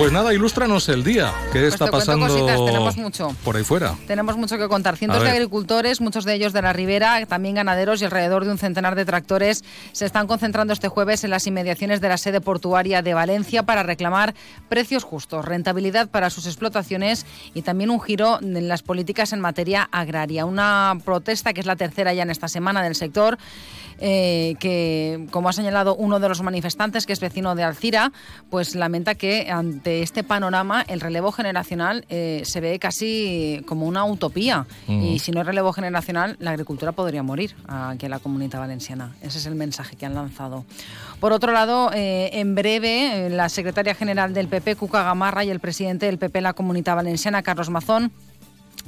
Pues 0.00 0.12
nada, 0.12 0.32
ilústranos 0.32 0.88
el 0.88 1.04
día. 1.04 1.30
¿Qué 1.52 1.60
Pues 1.60 1.74
está 1.74 1.84
te 1.84 1.90
pasando 1.90 2.26
cositas, 2.26 2.56
tenemos 2.64 2.96
mucho. 2.96 3.36
por 3.44 3.54
ahí 3.54 3.64
fuera? 3.64 3.96
Tenemos 4.06 4.34
mucho 4.38 4.56
que 4.56 4.66
contar. 4.66 4.96
Cientos 4.96 5.22
de 5.22 5.28
agricultores, 5.28 6.00
muchos 6.00 6.24
de 6.24 6.32
ellos 6.32 6.54
de 6.54 6.62
la 6.62 6.72
ribera, 6.72 7.26
también 7.26 7.56
ganaderos 7.56 8.00
y 8.00 8.06
alrededor 8.06 8.46
de 8.46 8.50
un 8.50 8.56
centenar 8.56 8.94
de 8.94 9.04
tractores 9.04 9.62
se 9.92 10.06
están 10.06 10.26
concentrando 10.26 10.72
este 10.72 10.88
jueves 10.88 11.22
en 11.24 11.28
las 11.28 11.46
inmediaciones 11.46 12.00
de 12.00 12.08
la 12.08 12.16
sede 12.16 12.40
portuaria 12.40 13.02
de 13.02 13.12
Valencia 13.12 13.64
para 13.64 13.82
reclamar 13.82 14.34
precios 14.70 15.04
justos, 15.04 15.44
rentabilidad 15.44 16.08
para 16.08 16.30
sus 16.30 16.46
explotaciones 16.46 17.26
y 17.52 17.60
también 17.60 17.90
un 17.90 18.00
giro 18.00 18.38
en 18.40 18.68
las 18.68 18.80
políticas 18.82 19.34
en 19.34 19.40
materia 19.40 19.86
agraria. 19.92 20.46
Una 20.46 20.96
protesta 21.04 21.52
que 21.52 21.60
es 21.60 21.66
la 21.66 21.76
tercera 21.76 22.14
ya 22.14 22.22
en 22.22 22.30
esta 22.30 22.48
semana 22.48 22.82
del 22.82 22.94
sector. 22.94 23.36
Eh, 24.00 24.56
que, 24.58 25.26
como 25.30 25.48
ha 25.48 25.52
señalado 25.52 25.94
uno 25.94 26.20
de 26.20 26.28
los 26.28 26.42
manifestantes, 26.42 27.06
que 27.06 27.12
es 27.12 27.20
vecino 27.20 27.54
de 27.54 27.62
Alcira, 27.62 28.12
pues 28.48 28.74
lamenta 28.74 29.14
que 29.14 29.50
ante 29.50 30.02
este 30.02 30.24
panorama 30.24 30.84
el 30.88 31.00
relevo 31.00 31.32
generacional 31.32 32.04
eh, 32.08 32.42
se 32.44 32.60
ve 32.60 32.78
casi 32.78 33.62
como 33.66 33.86
una 33.86 34.04
utopía. 34.04 34.66
Mm. 34.86 35.02
Y 35.02 35.18
si 35.18 35.32
no 35.32 35.40
hay 35.40 35.46
relevo 35.46 35.72
generacional, 35.72 36.36
la 36.38 36.50
agricultura 36.50 36.92
podría 36.92 37.22
morir 37.22 37.54
aquí 37.68 38.06
en 38.06 38.10
la 38.10 38.18
comunidad 38.18 38.60
valenciana. 38.60 39.14
Ese 39.22 39.38
es 39.38 39.46
el 39.46 39.54
mensaje 39.54 39.96
que 39.96 40.06
han 40.06 40.14
lanzado. 40.14 40.64
Por 41.20 41.32
otro 41.32 41.52
lado, 41.52 41.90
eh, 41.92 42.30
en 42.32 42.54
breve, 42.54 43.28
la 43.30 43.48
secretaria 43.48 43.94
general 43.94 44.32
del 44.32 44.48
PP, 44.48 44.76
Cuca 44.76 45.02
Gamarra, 45.02 45.44
y 45.44 45.50
el 45.50 45.60
presidente 45.60 46.06
del 46.06 46.18
PP 46.18 46.40
la 46.40 46.54
comunidad 46.54 46.96
valenciana, 46.96 47.42
Carlos 47.42 47.68
Mazón, 47.68 48.12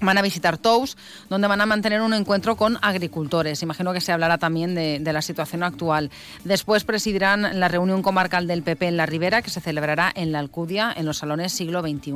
Van 0.01 0.19
a 0.19 0.23
visitar 0.23 0.59
Tous, 0.59 0.97
donde 1.29 1.47
van 1.47 1.61
a 1.61 1.67
mantener 1.67 2.01
un 2.03 2.13
encuentro 2.13 2.57
con 2.57 2.77
agricultores. 2.83 3.63
Imagino 3.63 3.93
que 3.93 4.01
se 4.01 4.11
hablará 4.11 4.37
también 4.37 4.75
de, 4.75 4.99
de, 5.01 5.13
la 5.13 5.23
situación 5.23 5.63
actual. 5.63 6.11
Después 6.43 6.83
presidirán 6.83 7.61
la 7.61 7.69
reunión 7.69 8.03
comarcal 8.03 8.49
del 8.49 8.65
PP 8.65 8.89
en 8.89 8.97
la 8.97 9.07
Ribera, 9.07 9.43
que 9.43 9.51
se 9.51 9.61
celebrará 9.61 10.11
en 10.13 10.33
la 10.33 10.41
Alcudia, 10.41 10.93
en 10.97 11.07
los 11.07 11.19
salones 11.19 11.53
siglo 11.53 11.83
XXI. 11.83 12.13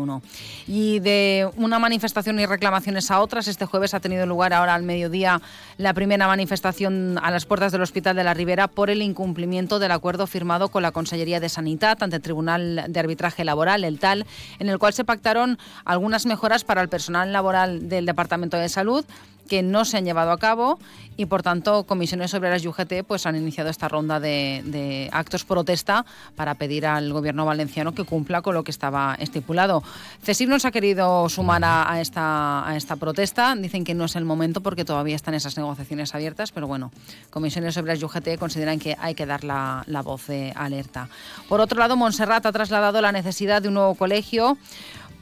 Y 0.67 0.99
de 0.99 1.49
una 1.57 1.79
manifestación 1.79 2.41
y 2.41 2.47
reclamaciones 2.47 3.11
a 3.13 3.21
otras, 3.21 3.47
este 3.47 3.67
jueves 3.67 3.95
ha 3.95 4.01
tenido 4.01 4.27
lugar 4.27 4.53
ahora 4.53 4.75
al 4.75 4.83
mediodía 4.83 5.41
la 5.79 5.95
primera 5.95 6.27
manifestación 6.27 7.21
a 7.23 7.31
las 7.31 7.47
puertas 7.47 7.71
del 7.71 7.83
Hospital 7.83 8.17
de 8.17 8.25
la 8.25 8.35
Ribera 8.35 8.67
por 8.67 8.91
el 8.91 9.01
incumplimiento 9.01 9.79
del 9.79 9.93
acuerdo 9.93 10.27
firmado 10.27 10.71
con 10.71 10.83
la 10.83 10.91
Consellería 10.91 11.39
de 11.39 11.49
Sanidad 11.49 12.03
ante 12.03 12.17
el 12.17 12.23
Tribunal 12.23 12.87
de 12.89 13.01
Arbitraje 13.01 13.45
Laboral, 13.45 13.85
el 13.85 13.99
TAL, 13.99 14.27
en 14.59 14.69
el 14.69 14.79
cual 14.79 14.93
se 14.93 15.05
pactaron 15.05 15.59
algunas 15.85 16.27
mejoras 16.27 16.65
para 16.65 16.83
el 16.83 16.89
personal 16.89 17.33
laboral 17.33 17.66
del 17.67 18.07
Departamento 18.07 18.57
de 18.57 18.69
Salud 18.69 19.05
que 19.47 19.63
no 19.63 19.85
se 19.85 19.97
han 19.97 20.05
llevado 20.05 20.33
a 20.33 20.39
cabo 20.39 20.79
y 21.17 21.27
por 21.27 21.43
tanto 21.43 21.85
comisiones 21.85 22.35
obreras 22.35 22.63
y 22.63 22.69
UGT 22.69 23.05
pues 23.07 23.25
han 23.27 23.37
iniciado 23.37 23.71
esta 23.71 23.89
ronda 23.89 24.21
de, 24.21 24.63
de, 24.67 25.09
actos 25.13 25.45
protesta 25.45 26.05
para 26.35 26.55
pedir 26.55 26.87
al 26.87 27.13
gobierno 27.13 27.47
valenciano 27.47 27.95
que 27.95 28.05
cumpla 28.05 28.43
con 28.43 28.55
lo 28.55 28.65
que 28.65 28.71
estaba 28.71 29.17
estipulado. 29.19 29.83
CESIF 30.23 30.49
no 30.49 30.59
se 30.59 30.69
ha 30.69 30.73
querido 30.73 31.29
sumar 31.29 31.65
a, 31.65 31.91
a, 31.91 32.01
esta, 32.01 32.69
a 32.69 32.77
esta 32.77 32.97
protesta, 32.97 33.55
dicen 33.57 33.85
que 33.85 33.95
no 33.95 34.05
es 34.05 34.17
el 34.17 34.25
momento 34.25 34.61
porque 34.61 34.85
todavía 34.85 35.17
están 35.17 35.35
esas 35.35 35.57
negociaciones 35.57 36.15
abiertas, 36.15 36.53
pero 36.53 36.67
bueno, 36.67 36.91
comisiones 37.31 37.77
obreras 37.79 38.01
y 38.03 38.05
UGT 38.05 38.39
consideran 38.39 38.79
que 38.79 38.97
hay 39.01 39.15
que 39.15 39.25
dar 39.25 39.45
la, 39.45 39.85
la 39.87 40.03
voz 40.03 40.27
de 40.27 40.53
alerta. 40.55 41.09
Por 41.49 41.61
otro 41.61 41.79
lado, 41.79 41.97
Montserrat 41.97 42.45
ha 42.45 42.53
trasladado 42.53 43.01
la 43.01 43.13
necesidad 43.13 43.63
de 43.63 43.69
un 43.69 43.75
nuevo 43.75 43.95
colegio 43.95 44.59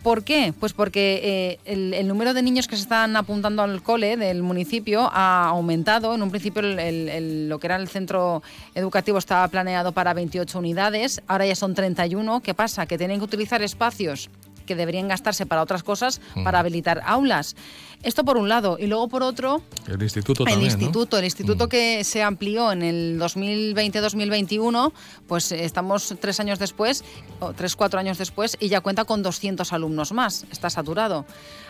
¿Por 0.05 0.23
qué? 0.23 0.53
Pues 0.61 0.75
porque 0.75 1.21
eh, 1.25 1.59
el, 1.65 1.95
el, 1.95 2.07
número 2.07 2.35
de 2.35 2.43
niños 2.43 2.69
que 2.69 2.77
se 2.77 2.83
están 2.83 3.17
apuntando 3.17 3.63
al 3.63 3.83
cole 3.83 4.19
del 4.19 4.43
municipio 4.43 5.09
ha 5.11 5.47
aumentado. 5.49 6.15
En 6.15 6.23
un 6.23 6.31
principio 6.31 6.61
el, 6.61 6.79
el, 6.79 7.49
lo 7.49 7.59
que 7.59 7.69
era 7.69 7.77
el 7.77 7.89
centro 7.89 8.43
educativo 8.75 9.17
estaba 9.17 9.49
planeado 9.49 9.93
para 9.93 10.13
28 10.13 10.59
unidades, 10.59 11.23
ahora 11.27 11.47
ya 11.47 11.55
son 11.55 11.75
31. 11.75 12.41
¿Qué 12.41 12.53
pasa? 12.53 12.85
Que 12.85 12.99
tienen 12.99 13.19
que 13.19 13.25
utilizar 13.25 13.63
espacios 13.63 14.29
que 14.67 14.75
deberían 14.75 15.09
gastarse 15.09 15.47
para 15.47 15.63
otras 15.63 15.83
cosas 15.83 16.21
para 16.43 16.59
habilitar 16.59 17.03
aulas. 17.07 17.57
Esto 18.05 18.25
por 18.25 18.37
un 18.37 18.49
lado. 18.49 18.77
Y 18.79 18.87
luego 18.87 19.09
por 19.09 19.23
otro... 19.23 19.63
El 19.89 20.03
instituto 20.03 20.45
el 20.45 20.51
también, 20.51 20.71
instituto, 20.71 21.17
¿no? 21.17 21.19
El 21.19 21.25
instituto 21.25 21.67
mm. 21.67 21.69
que 21.69 22.05
se 22.05 22.23
amplió 22.23 22.71
en 22.71 22.83
el 22.83 23.19
2020-2021, 23.19 24.93
pues 25.27 25.53
estamos 25.53 26.15
tres 26.21 26.39
años 26.41 26.59
después, 26.59 27.05
o 27.41 27.53
tres, 27.53 27.77
cuatro 27.77 27.99
años 27.99 28.19
después, 28.19 28.57
y 28.61 28.69
ya 28.69 28.81
cuenta 28.81 29.05
con 29.05 29.23
200 29.23 29.73
alumnos 29.73 30.13
más. 30.13 30.45
Está 30.51 30.71
saturado. 30.71 31.25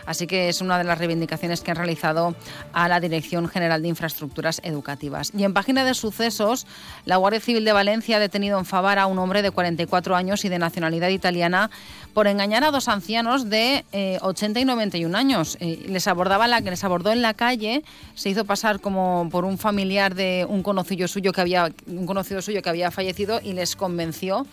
Así 0.05 0.27
que 0.27 0.49
es 0.49 0.61
una 0.61 0.77
de 0.77 0.83
las 0.83 0.97
reivindicaciones 0.97 1.61
que 1.61 1.71
han 1.71 1.77
realizado 1.77 2.35
a 2.73 2.87
la 2.87 2.99
Dirección 2.99 3.47
General 3.47 3.81
de 3.81 3.87
Infraestructuras 3.87 4.61
Educativas. 4.63 5.31
Y 5.35 5.43
en 5.43 5.53
página 5.53 5.83
de 5.83 5.93
sucesos, 5.93 6.67
la 7.05 7.17
Guardia 7.17 7.39
Civil 7.39 7.65
de 7.65 7.73
Valencia 7.73 8.17
ha 8.17 8.19
detenido 8.19 8.59
en 8.59 8.65
Favara 8.65 9.03
a 9.03 9.05
un 9.07 9.17
hombre 9.19 9.41
de 9.41 9.51
44 9.51 10.15
años 10.15 10.45
y 10.45 10.49
de 10.49 10.59
nacionalidad 10.59 11.09
italiana 11.09 11.71
por 12.13 12.27
engañar 12.27 12.63
a 12.63 12.71
dos 12.71 12.87
ancianos 12.87 13.49
de 13.49 13.85
eh, 13.91 14.19
80 14.21 14.59
y 14.59 14.65
91 14.65 15.17
años. 15.17 15.57
Eh, 15.59 15.85
les 15.87 16.07
abordaba 16.25 16.47
la 16.47 16.61
que 16.61 16.71
les 16.71 16.83
abordó 16.83 17.11
en 17.11 17.21
la 17.21 17.35
calle, 17.35 17.83
se 18.15 18.29
hizo 18.29 18.45
pasar 18.45 18.79
como 18.79 19.29
por 19.31 19.45
un 19.45 19.59
familiar 19.59 20.15
de 20.15 20.45
un 20.49 20.63
conocido 20.63 21.07
suyo 21.07 21.31
que 21.31 21.41
había 21.41 21.71
un 21.85 22.07
conocido 22.07 22.41
suyo 22.41 22.63
que 22.63 22.69
había 22.69 22.89
fallecido 22.89 23.39
y 23.43 23.53
les 23.53 23.75
convenció 23.75 24.47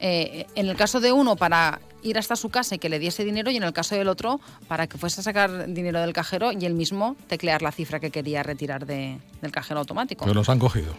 eh, 0.00 0.46
en 0.54 0.68
el 0.68 0.76
caso 0.76 1.00
de 1.00 1.12
uno 1.12 1.36
para 1.36 1.80
ir 2.02 2.16
hasta 2.16 2.34
su 2.34 2.48
casa 2.48 2.76
y 2.76 2.78
que 2.78 2.88
le 2.88 2.98
diese 2.98 3.24
dinero 3.24 3.50
y 3.50 3.58
en 3.58 3.62
el 3.62 3.74
caso 3.74 3.94
del 3.94 4.08
otro 4.08 4.40
para 4.68 4.86
que 4.86 4.96
fuese 4.96 5.20
a 5.20 5.24
sacar 5.24 5.66
dinero 5.66 6.00
del 6.00 6.14
cajero 6.14 6.52
y 6.52 6.64
él 6.64 6.72
mismo 6.72 7.14
teclear 7.26 7.60
la 7.60 7.72
cifra 7.72 8.00
que 8.00 8.10
quería 8.10 8.42
retirar 8.42 8.86
de, 8.86 9.18
del 9.42 9.52
cajero 9.52 9.80
automático. 9.80 10.24
Pero 10.24 10.34
los 10.34 10.48
han 10.48 10.58
cogido. 10.58 10.94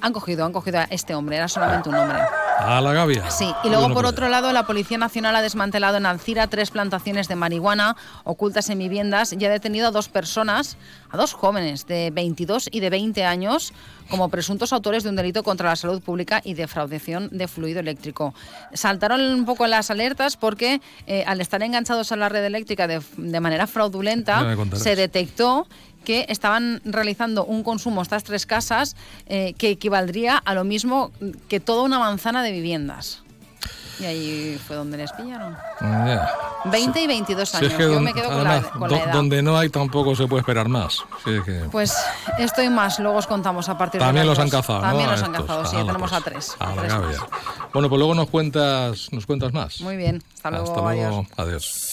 Han 0.00 0.12
cogido, 0.12 0.44
han 0.44 0.52
cogido 0.52 0.80
a 0.80 0.84
este 0.84 1.14
hombre, 1.14 1.36
era 1.36 1.48
solamente 1.48 1.88
un 1.88 1.94
hombre. 1.96 2.18
A 2.58 2.80
la 2.80 2.92
gavia. 2.92 3.30
Sí, 3.30 3.50
y 3.64 3.68
luego 3.70 3.92
por 3.94 4.04
otro 4.04 4.28
lado, 4.28 4.52
la 4.52 4.66
Policía 4.66 4.98
Nacional 4.98 5.34
ha 5.34 5.40
desmantelado 5.40 5.96
en 5.96 6.04
Alcira 6.04 6.46
tres 6.46 6.70
plantaciones 6.70 7.26
de 7.26 7.34
marihuana 7.34 7.96
ocultas 8.24 8.68
en 8.68 8.78
viviendas 8.78 9.32
y 9.32 9.44
ha 9.44 9.50
detenido 9.50 9.88
a 9.88 9.90
dos 9.90 10.08
personas, 10.08 10.76
a 11.10 11.16
dos 11.16 11.32
jóvenes 11.32 11.86
de 11.86 12.10
22 12.10 12.68
y 12.70 12.80
de 12.80 12.90
20 12.90 13.24
años, 13.24 13.72
como 14.10 14.28
presuntos 14.28 14.74
autores 14.74 15.04
de 15.04 15.08
un 15.08 15.16
delito 15.16 15.42
contra 15.42 15.70
la 15.70 15.76
salud 15.76 16.02
pública 16.02 16.42
y 16.44 16.54
defraudación 16.54 17.28
de 17.32 17.48
fluido 17.48 17.80
eléctrico. 17.80 18.34
Saltaron 18.74 19.20
un 19.20 19.44
poco 19.46 19.66
las 19.66 19.90
alertas 19.90 20.36
porque 20.36 20.82
eh, 21.06 21.24
al 21.26 21.40
estar 21.40 21.62
enganchados 21.62 22.12
a 22.12 22.16
la 22.16 22.28
red 22.28 22.44
eléctrica 22.44 22.86
de, 22.86 23.00
de 23.16 23.40
manera 23.40 23.66
fraudulenta, 23.66 24.56
se 24.74 24.96
detectó 24.96 25.66
que 26.04 26.26
estaban 26.28 26.80
realizando 26.84 27.44
un 27.44 27.62
consumo 27.62 28.02
estas 28.02 28.24
tres 28.24 28.46
casas 28.46 28.96
eh, 29.26 29.54
que 29.58 29.70
equivaldría 29.70 30.36
a 30.36 30.54
lo 30.54 30.64
mismo 30.64 31.12
que 31.48 31.60
toda 31.60 31.82
una 31.82 31.98
manzana 31.98 32.42
de 32.42 32.52
viviendas. 32.52 33.22
Y 34.00 34.04
ahí 34.06 34.60
fue 34.66 34.76
donde 34.76 34.96
les 34.96 35.12
pillaron. 35.12 35.54
Yeah. 35.80 36.26
20 36.64 36.98
sí. 36.98 37.04
y 37.04 37.06
22 37.06 37.54
años. 37.54 37.66
Si 37.66 37.72
es 37.72 37.76
que 37.76 37.82
Yo 37.82 37.94
don, 37.94 38.04
me 38.04 38.14
quedo 38.14 38.28
con, 38.28 38.46
además, 38.46 38.62
la, 38.62 38.70
con 38.70 38.88
do, 38.88 38.96
la 38.96 39.02
edad. 39.02 39.12
Donde 39.12 39.42
no 39.42 39.58
hay 39.58 39.68
tampoco 39.68 40.16
se 40.16 40.26
puede 40.26 40.40
esperar 40.40 40.68
más. 40.68 41.04
Que... 41.22 41.66
Pues 41.70 41.94
esto 42.38 42.62
y 42.62 42.70
más, 42.70 42.98
luego 42.98 43.18
os 43.18 43.26
contamos 43.26 43.68
a 43.68 43.76
partir 43.76 44.00
También 44.00 44.24
de 44.24 44.30
los 44.30 44.38
han 44.38 44.48
cazado, 44.48 44.80
También 44.80 45.04
¿no? 45.06 45.12
los 45.12 45.22
han 45.22 45.32
cazado, 45.32 45.66
sí, 45.66 45.76
Ala, 45.76 45.86
tenemos 45.86 46.10
pues. 46.10 46.20
a 46.22 46.24
tres. 46.24 46.56
A 46.58 46.72
tres. 46.72 46.94
Bueno, 47.74 47.90
pues 47.90 47.98
luego 47.98 48.14
nos 48.14 48.30
cuentas, 48.30 49.08
nos 49.12 49.26
cuentas 49.26 49.52
más. 49.52 49.82
Muy 49.82 49.98
bien, 49.98 50.22
hasta 50.34 50.50
luego. 50.50 50.66
Hasta 50.68 50.80
luego. 50.80 51.16
Adiós. 51.16 51.26
Adiós. 51.36 51.89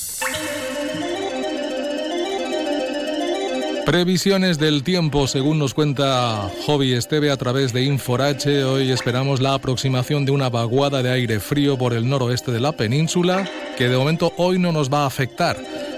Previsiones 3.88 4.58
del 4.58 4.84
tiempo, 4.84 5.28
según 5.28 5.60
nos 5.60 5.74
cuenta 5.74 6.52
Hobby 6.66 6.92
Esteve 6.92 7.32
a 7.32 7.38
través 7.38 7.72
de 7.72 7.84
Inforache. 7.84 8.66
Hoy 8.66 8.92
esperamos 8.92 9.40
la 9.40 9.54
aproximación 9.54 10.26
de 10.26 10.34
una 10.34 10.50
vaguada 10.50 11.02
de 11.02 11.10
aire 11.10 11.40
frío 11.40 11.78
por 11.78 11.94
el 11.94 12.10
noroeste 12.10 12.52
de 12.52 12.60
la 12.60 12.74
península, 12.74 13.50
que 13.78 13.88
de 13.88 13.96
momento 13.96 14.34
hoy 14.36 14.60
no 14.60 14.74
nos 14.74 14.92
va 14.92 15.04
a 15.04 15.06
afectar. 15.06 15.56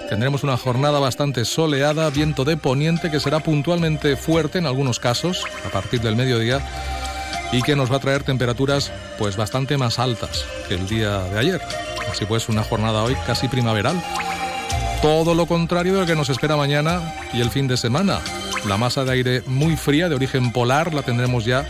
Tendremos 0.08 0.44
una 0.44 0.56
jornada 0.56 1.00
bastante 1.00 1.46
soleada, 1.46 2.12
viento 2.12 2.46
de 2.46 2.58
poniente 2.58 3.10
que 3.10 3.20
será 3.20 3.40
puntualmente 3.40 4.16
fuerte 4.16 4.60
en 4.60 4.68
algunos 4.68 5.00
casos 5.00 5.44
a 5.66 5.70
partir 5.72 6.00
del 6.02 6.16
mediodía 6.16 6.62
y 7.52 7.64
que 7.64 7.76
nos 7.76 7.92
va 7.92 7.96
a 7.96 8.02
traer 8.02 8.22
temperaturas 8.22 8.92
pues 9.18 9.36
bastante 9.36 9.80
más 9.80 9.98
altas 9.98 10.46
que 10.68 10.76
el 10.76 10.88
día 10.88 11.22
de 11.24 11.40
ayer. 11.40 11.62
Así 12.12 12.26
pues, 12.26 12.50
una 12.50 12.62
jornada 12.62 13.02
hoy 13.02 13.16
casi 13.26 13.48
primaveral. 13.48 14.00
Todo 15.02 15.34
lo 15.34 15.46
contrario 15.46 15.94
de 15.94 16.02
lo 16.02 16.06
que 16.06 16.16
nos 16.16 16.30
espera 16.30 16.58
mañana 16.58 17.14
y 17.32 17.40
el 17.40 17.50
fin 17.50 17.68
de 17.68 17.78
semana. 17.78 18.20
La 18.68 18.78
masa 18.78 19.06
de 19.06 19.12
aire 19.14 19.44
muy 19.48 19.78
fría 19.78 20.10
de 20.10 20.16
origen 20.16 20.52
polar 20.52 20.94
la 20.94 21.04
tendremos 21.04 21.46
ya 21.46 21.66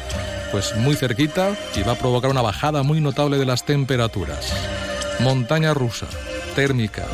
pues 0.52 0.76
muy 0.76 0.96
cerquita 0.96 1.56
y 1.76 1.84
va 1.84 1.92
a 1.92 1.98
provocar 1.98 2.32
una 2.32 2.42
bajada 2.42 2.82
muy 2.82 3.02
notable 3.02 3.38
de 3.38 3.46
las 3.46 3.66
temperaturas. 3.66 4.52
Montaña 5.20 5.76
rusa, 5.76 6.08
térmica. 6.56 7.06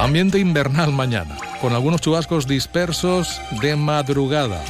Ambiente 0.00 0.40
invernal 0.40 0.92
mañana, 0.92 1.36
con 1.60 1.72
algunos 1.72 2.00
chubascos 2.00 2.48
dispersos 2.48 3.40
de 3.62 3.76
madrugada. 3.76 4.60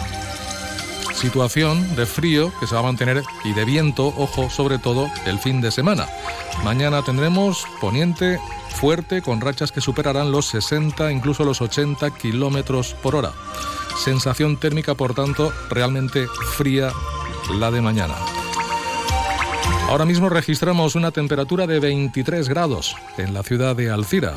Situación 1.14 1.96
de 1.96 2.04
frío 2.04 2.52
que 2.60 2.66
se 2.66 2.74
va 2.74 2.82
a 2.82 2.84
mantener 2.84 3.22
y 3.44 3.54
de 3.54 3.64
viento, 3.64 4.08
ojo, 4.18 4.50
sobre 4.50 4.78
todo 4.78 5.10
el 5.24 5.38
fin 5.38 5.62
de 5.62 5.70
semana. 5.70 6.06
Mañana 6.62 7.02
tendremos 7.02 7.66
poniente 7.80 8.38
fuerte 8.74 9.22
con 9.22 9.40
rachas 9.40 9.72
que 9.72 9.80
superarán 9.80 10.30
los 10.30 10.46
60, 10.46 11.10
incluso 11.10 11.44
los 11.44 11.60
80 11.60 12.10
kilómetros 12.12 12.94
por 13.02 13.16
hora. 13.16 13.32
Sensación 14.02 14.56
térmica, 14.56 14.94
por 14.94 15.14
tanto, 15.14 15.52
realmente 15.70 16.26
fría 16.56 16.90
la 17.58 17.70
de 17.70 17.80
mañana. 17.80 18.14
Ahora 19.88 20.04
mismo 20.04 20.28
registramos 20.28 20.94
una 20.94 21.10
temperatura 21.10 21.66
de 21.66 21.78
23 21.78 22.48
grados 22.48 22.96
en 23.18 23.34
la 23.34 23.42
ciudad 23.42 23.76
de 23.76 23.90
Alcira. 23.90 24.34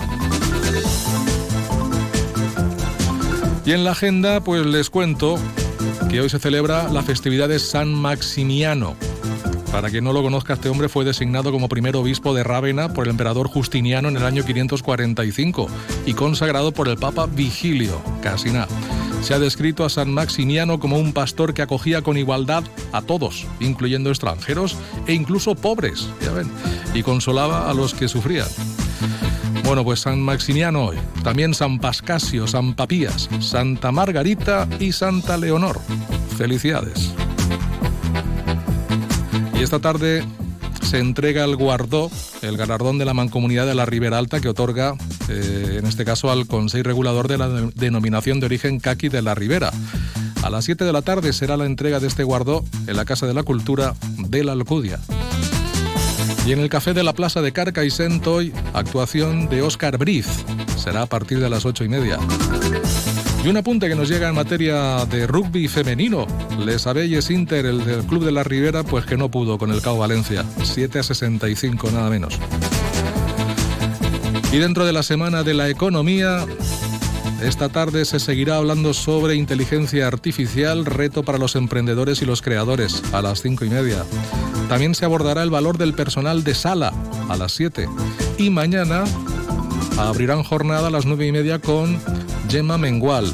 Y 3.65 3.72
en 3.72 3.84
la 3.84 3.91
agenda, 3.91 4.41
pues 4.41 4.65
les 4.65 4.89
cuento 4.89 5.38
que 6.09 6.22
hoy 6.22 6.30
se 6.30 6.39
celebra 6.39 6.89
la 6.89 7.01
festividad 7.01 7.49
de 7.49 7.59
San 7.59 7.93
Maximiano. 7.93 8.95
Para 9.72 9.89
quien 9.89 10.03
no 10.03 10.13
lo 10.13 10.24
conozca, 10.24 10.53
este 10.53 10.70
hombre 10.70 10.89
fue 10.89 11.05
designado 11.05 11.51
como 11.51 11.70
primer 11.70 11.95
obispo 11.95 12.34
de 12.34 12.43
Rávena 12.43 12.93
por 12.93 13.05
el 13.05 13.11
emperador 13.11 13.47
Justiniano 13.47 14.07
en 14.07 14.18
el 14.18 14.24
año 14.24 14.43
545 14.43 15.68
y 16.05 16.13
consagrado 16.13 16.72
por 16.72 16.88
el 16.88 16.97
Papa 16.97 17.28
Vigilio, 17.28 18.01
casi 18.22 18.51
nada. 18.51 18.68
Se 19.22 19.34
ha 19.34 19.39
descrito 19.39 19.84
a 19.84 19.89
San 19.89 20.13
Maximiano 20.13 20.80
como 20.80 20.97
un 20.97 21.11
pastor 21.11 21.53
que 21.53 21.61
acogía 21.61 22.01
con 22.01 22.18
igualdad 22.18 22.63
a 22.93 23.01
todos, 23.01 23.45
incluyendo 23.59 24.09
extranjeros 24.09 24.78
e 25.05 25.13
incluso 25.13 25.55
pobres, 25.55 26.07
y 26.93 27.03
consolaba 27.03 27.70
a 27.70 27.74
los 27.74 27.93
que 27.93 28.07
sufrían. 28.07 28.47
Bueno, 29.63 29.84
pues 29.84 29.99
San 29.99 30.22
Maximiano 30.22 30.86
hoy, 30.86 30.97
también 31.24 31.53
San 31.53 31.80
Pascasio, 31.80 32.47
San 32.47 32.74
Papías, 32.74 33.30
Santa 33.41 33.91
Margarita 33.91 34.68
y 34.80 34.93
Santa 34.93 35.36
Leonor. 35.36 35.82
Felicidades. 36.38 37.11
Y 39.60 39.64
esta 39.64 39.80
tarde 39.80 40.24
se 40.84 40.99
entrega 40.99 41.43
el 41.43 41.55
Guardó, 41.55 42.12
el 42.41 42.58
galardón 42.58 42.97
de 42.97 43.05
la 43.05 43.14
Mancomunidad 43.14 43.66
de 43.66 43.76
la 43.76 43.86
Ribera 43.86 44.18
Alta 44.18 44.39
que 44.39 44.49
otorga, 44.49 44.95
eh, 45.30 45.78
en 45.80 45.86
este 45.86 46.05
caso, 46.05 46.30
al 46.30 46.47
Consejo 46.47 46.84
Regulador 46.84 47.28
de 47.28 47.38
la 47.38 47.49
Denominación 47.49 48.39
de 48.39 48.45
Origen 48.45 48.80
Caqui 48.80 49.10
de 49.10 49.22
la 49.22 49.36
Ribera. 49.36 49.72
A 50.43 50.49
las 50.49 50.66
7 50.66 50.86
de 50.86 50.93
la 50.93 51.01
tarde 51.01 51.34
será 51.34 51.58
la 51.58 51.66
entrega 51.66 51.99
de 51.99 52.08
este 52.08 52.24
Guardó 52.24 52.64
en 52.86 52.95
la 52.95 53.05
Casa 53.05 53.26
de 53.26 53.34
la 53.34 53.43
Cultura 53.43 53.95
de 54.18 54.43
la 54.43 54.53
Alcudia. 54.53 54.99
Y 56.45 56.53
en 56.53 56.60
el 56.60 56.70
Café 56.70 56.93
de 56.93 57.03
la 57.03 57.14
Plaza 57.14 57.41
de 57.41 57.51
Carcaixent 57.51 58.26
hoy, 58.28 58.53
actuación 58.74 59.49
de 59.49 59.62
Oscar 59.64 59.97
Briz. 59.97 60.28
Será 60.78 61.01
a 61.01 61.05
partir 61.08 61.39
de 61.39 61.49
las 61.49 61.66
ocho 61.66 61.84
y 61.84 61.89
media. 61.89 62.18
Y 63.48 63.50
un 63.50 63.56
apunte 63.56 63.88
que 63.88 63.95
nos 63.95 64.10
llega 64.10 64.28
en 64.28 64.36
materia 64.36 65.06
de 65.06 65.26
rugby 65.26 65.70
femenino. 65.70 66.28
Les 66.60 66.86
Abelles 66.86 67.30
Inter, 67.30 67.66
el 67.66 67.86
del 67.86 68.04
Club 68.04 68.26
de 68.26 68.34
la 68.34 68.43
Ribera, 68.43 68.84
pues 68.84 69.06
que 69.06 69.16
no 69.16 69.32
pudo 69.32 69.58
con 69.58 69.72
el 69.72 69.82
CAO 69.82 70.00
Valencia. 70.00 70.43
7 70.62 71.00
a 71.00 71.04
65, 71.04 71.89
nada 71.91 72.10
menos. 72.10 72.38
Y 74.52 74.58
dentro 74.58 74.86
de 74.86 74.91
la 74.91 75.02
semana 75.02 75.43
de 75.43 75.54
la 75.54 75.70
economía, 75.70 76.45
esta 77.41 77.70
tarde 77.70 78.04
se 78.04 78.20
seguirá 78.20 78.58
hablando 78.58 78.93
sobre 78.93 79.36
inteligencia 79.36 80.08
artificial, 80.08 80.86
reto 80.86 81.24
para 81.24 81.38
los 81.38 81.56
emprendedores 81.56 82.22
y 82.22 82.26
los 82.26 82.41
creadores, 82.41 83.02
a 83.14 83.22
las 83.22 83.41
cinco 83.41 83.64
y 83.64 83.70
media. 83.70 84.04
También 84.68 84.93
se 84.93 85.06
abordará 85.06 85.41
el 85.41 85.52
valor 85.52 85.78
del 85.78 85.93
personal 85.93 86.43
de 86.43 86.54
sala, 86.54 86.91
a 87.30 87.38
las 87.38 87.54
7. 87.54 87.88
Y 88.39 88.50
mañana 88.50 89.06
abrirán 89.98 90.43
jornada 90.43 90.89
a 90.89 90.91
las 90.91 91.06
nueve 91.06 91.26
y 91.28 91.32
media 91.32 91.60
con 91.60 91.98
Gemma 92.50 92.78
Mengual. 92.78 93.32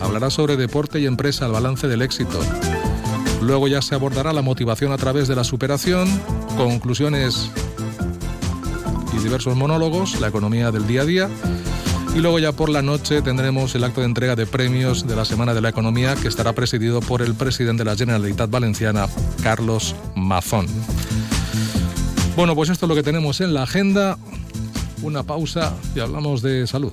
Hablará 0.00 0.30
sobre 0.30 0.56
deporte 0.56 1.00
y 1.00 1.06
empresa, 1.06 1.46
el 1.46 1.52
balance 1.52 1.88
del 1.88 2.02
éxito. 2.02 2.40
Luego 3.42 3.68
ya 3.68 3.82
se 3.82 3.94
abordará 3.94 4.32
la 4.32 4.42
motivación 4.42 4.92
a 4.92 4.96
través 4.96 5.28
de 5.28 5.36
la 5.36 5.44
superación, 5.44 6.08
conclusiones 6.56 7.50
y 9.12 9.22
diversos 9.22 9.56
monólogos, 9.56 10.20
la 10.20 10.28
economía 10.28 10.70
del 10.70 10.86
día 10.86 11.02
a 11.02 11.04
día. 11.04 11.28
Y 12.14 12.20
luego 12.20 12.38
ya 12.38 12.52
por 12.52 12.68
la 12.68 12.82
noche 12.82 13.22
tendremos 13.22 13.74
el 13.74 13.84
acto 13.84 14.00
de 14.00 14.06
entrega 14.06 14.34
de 14.34 14.46
premios 14.46 15.06
de 15.06 15.14
la 15.14 15.24
Semana 15.24 15.54
de 15.54 15.60
la 15.60 15.68
Economía 15.68 16.16
que 16.16 16.28
estará 16.28 16.52
presidido 16.52 17.00
por 17.00 17.22
el 17.22 17.34
presidente 17.34 17.84
de 17.84 17.90
la 17.90 17.96
Generalitat 17.96 18.50
Valenciana, 18.50 19.06
Carlos 19.42 19.94
Mazón. 20.16 20.66
Bueno, 22.34 22.54
pues 22.54 22.70
esto 22.70 22.86
es 22.86 22.88
lo 22.88 22.94
que 22.94 23.02
tenemos 23.02 23.40
en 23.40 23.52
la 23.52 23.64
agenda. 23.64 24.16
Una 25.02 25.22
pausa 25.22 25.74
y 25.94 26.00
hablamos 26.00 26.42
de 26.42 26.66
salud. 26.66 26.92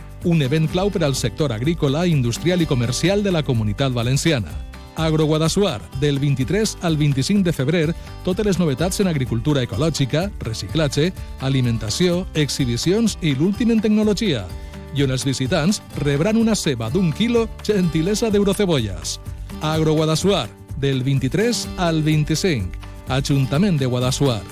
un 0.23 0.41
event 0.41 0.67
clau 0.69 0.89
per 0.91 1.03
al 1.03 1.15
sector 1.15 1.51
agrícola, 1.51 2.05
industrial 2.07 2.61
i 2.61 2.65
comercial 2.65 3.23
de 3.23 3.31
la 3.31 3.43
comunitat 3.43 3.93
valenciana. 3.93 4.51
Agroguadassuar, 4.95 5.81
del 5.99 6.19
23 6.19 6.77
al 6.81 6.97
25 6.97 7.43
de 7.43 7.53
febrer, 7.53 7.95
totes 8.23 8.45
les 8.45 8.59
novetats 8.59 8.99
en 8.99 9.07
agricultura 9.07 9.63
ecològica, 9.63 10.29
reciclatge, 10.39 11.11
alimentació, 11.39 12.25
exhibicions 12.33 13.17
i 13.21 13.33
l'últim 13.35 13.71
en 13.71 13.81
tecnologia. 13.81 14.45
I 14.93 15.05
on 15.05 15.15
els 15.15 15.23
visitants 15.25 15.81
rebran 16.03 16.37
una 16.37 16.55
ceba 16.55 16.89
d'un 16.91 17.13
quilo 17.15 17.47
gentilesa 17.63 18.29
d'eurocebolles. 18.29 19.19
Agroguadassuar, 19.61 20.49
del 20.77 21.03
23 21.03 21.67
al 21.77 22.03
25. 22.03 22.77
Ajuntament 23.07 23.79
de 23.79 23.85
Guadassuar. 23.85 24.43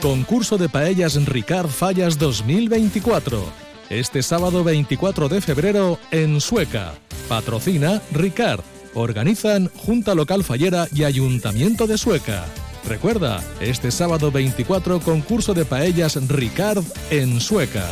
Concurso 0.00 0.58
de 0.58 0.68
paellas 0.68 1.14
Ricard 1.26 1.70
Fallas 1.70 2.18
2024 2.18 3.71
este 3.92 4.22
sábado 4.22 4.64
24 4.64 5.28
de 5.28 5.40
febrero 5.40 5.98
en 6.10 6.40
Sueca. 6.40 6.94
Patrocina 7.28 8.00
Ricard. 8.10 8.62
Organizan 8.94 9.70
Junta 9.76 10.14
Local 10.14 10.44
Fallera 10.44 10.86
y 10.94 11.04
Ayuntamiento 11.04 11.86
de 11.86 11.98
Sueca. 11.98 12.44
Recuerda, 12.88 13.42
este 13.60 13.90
sábado 13.90 14.30
24 14.32 15.00
concurso 15.00 15.54
de 15.54 15.64
paellas 15.64 16.16
Ricard 16.28 16.84
en 17.10 17.40
Sueca. 17.40 17.86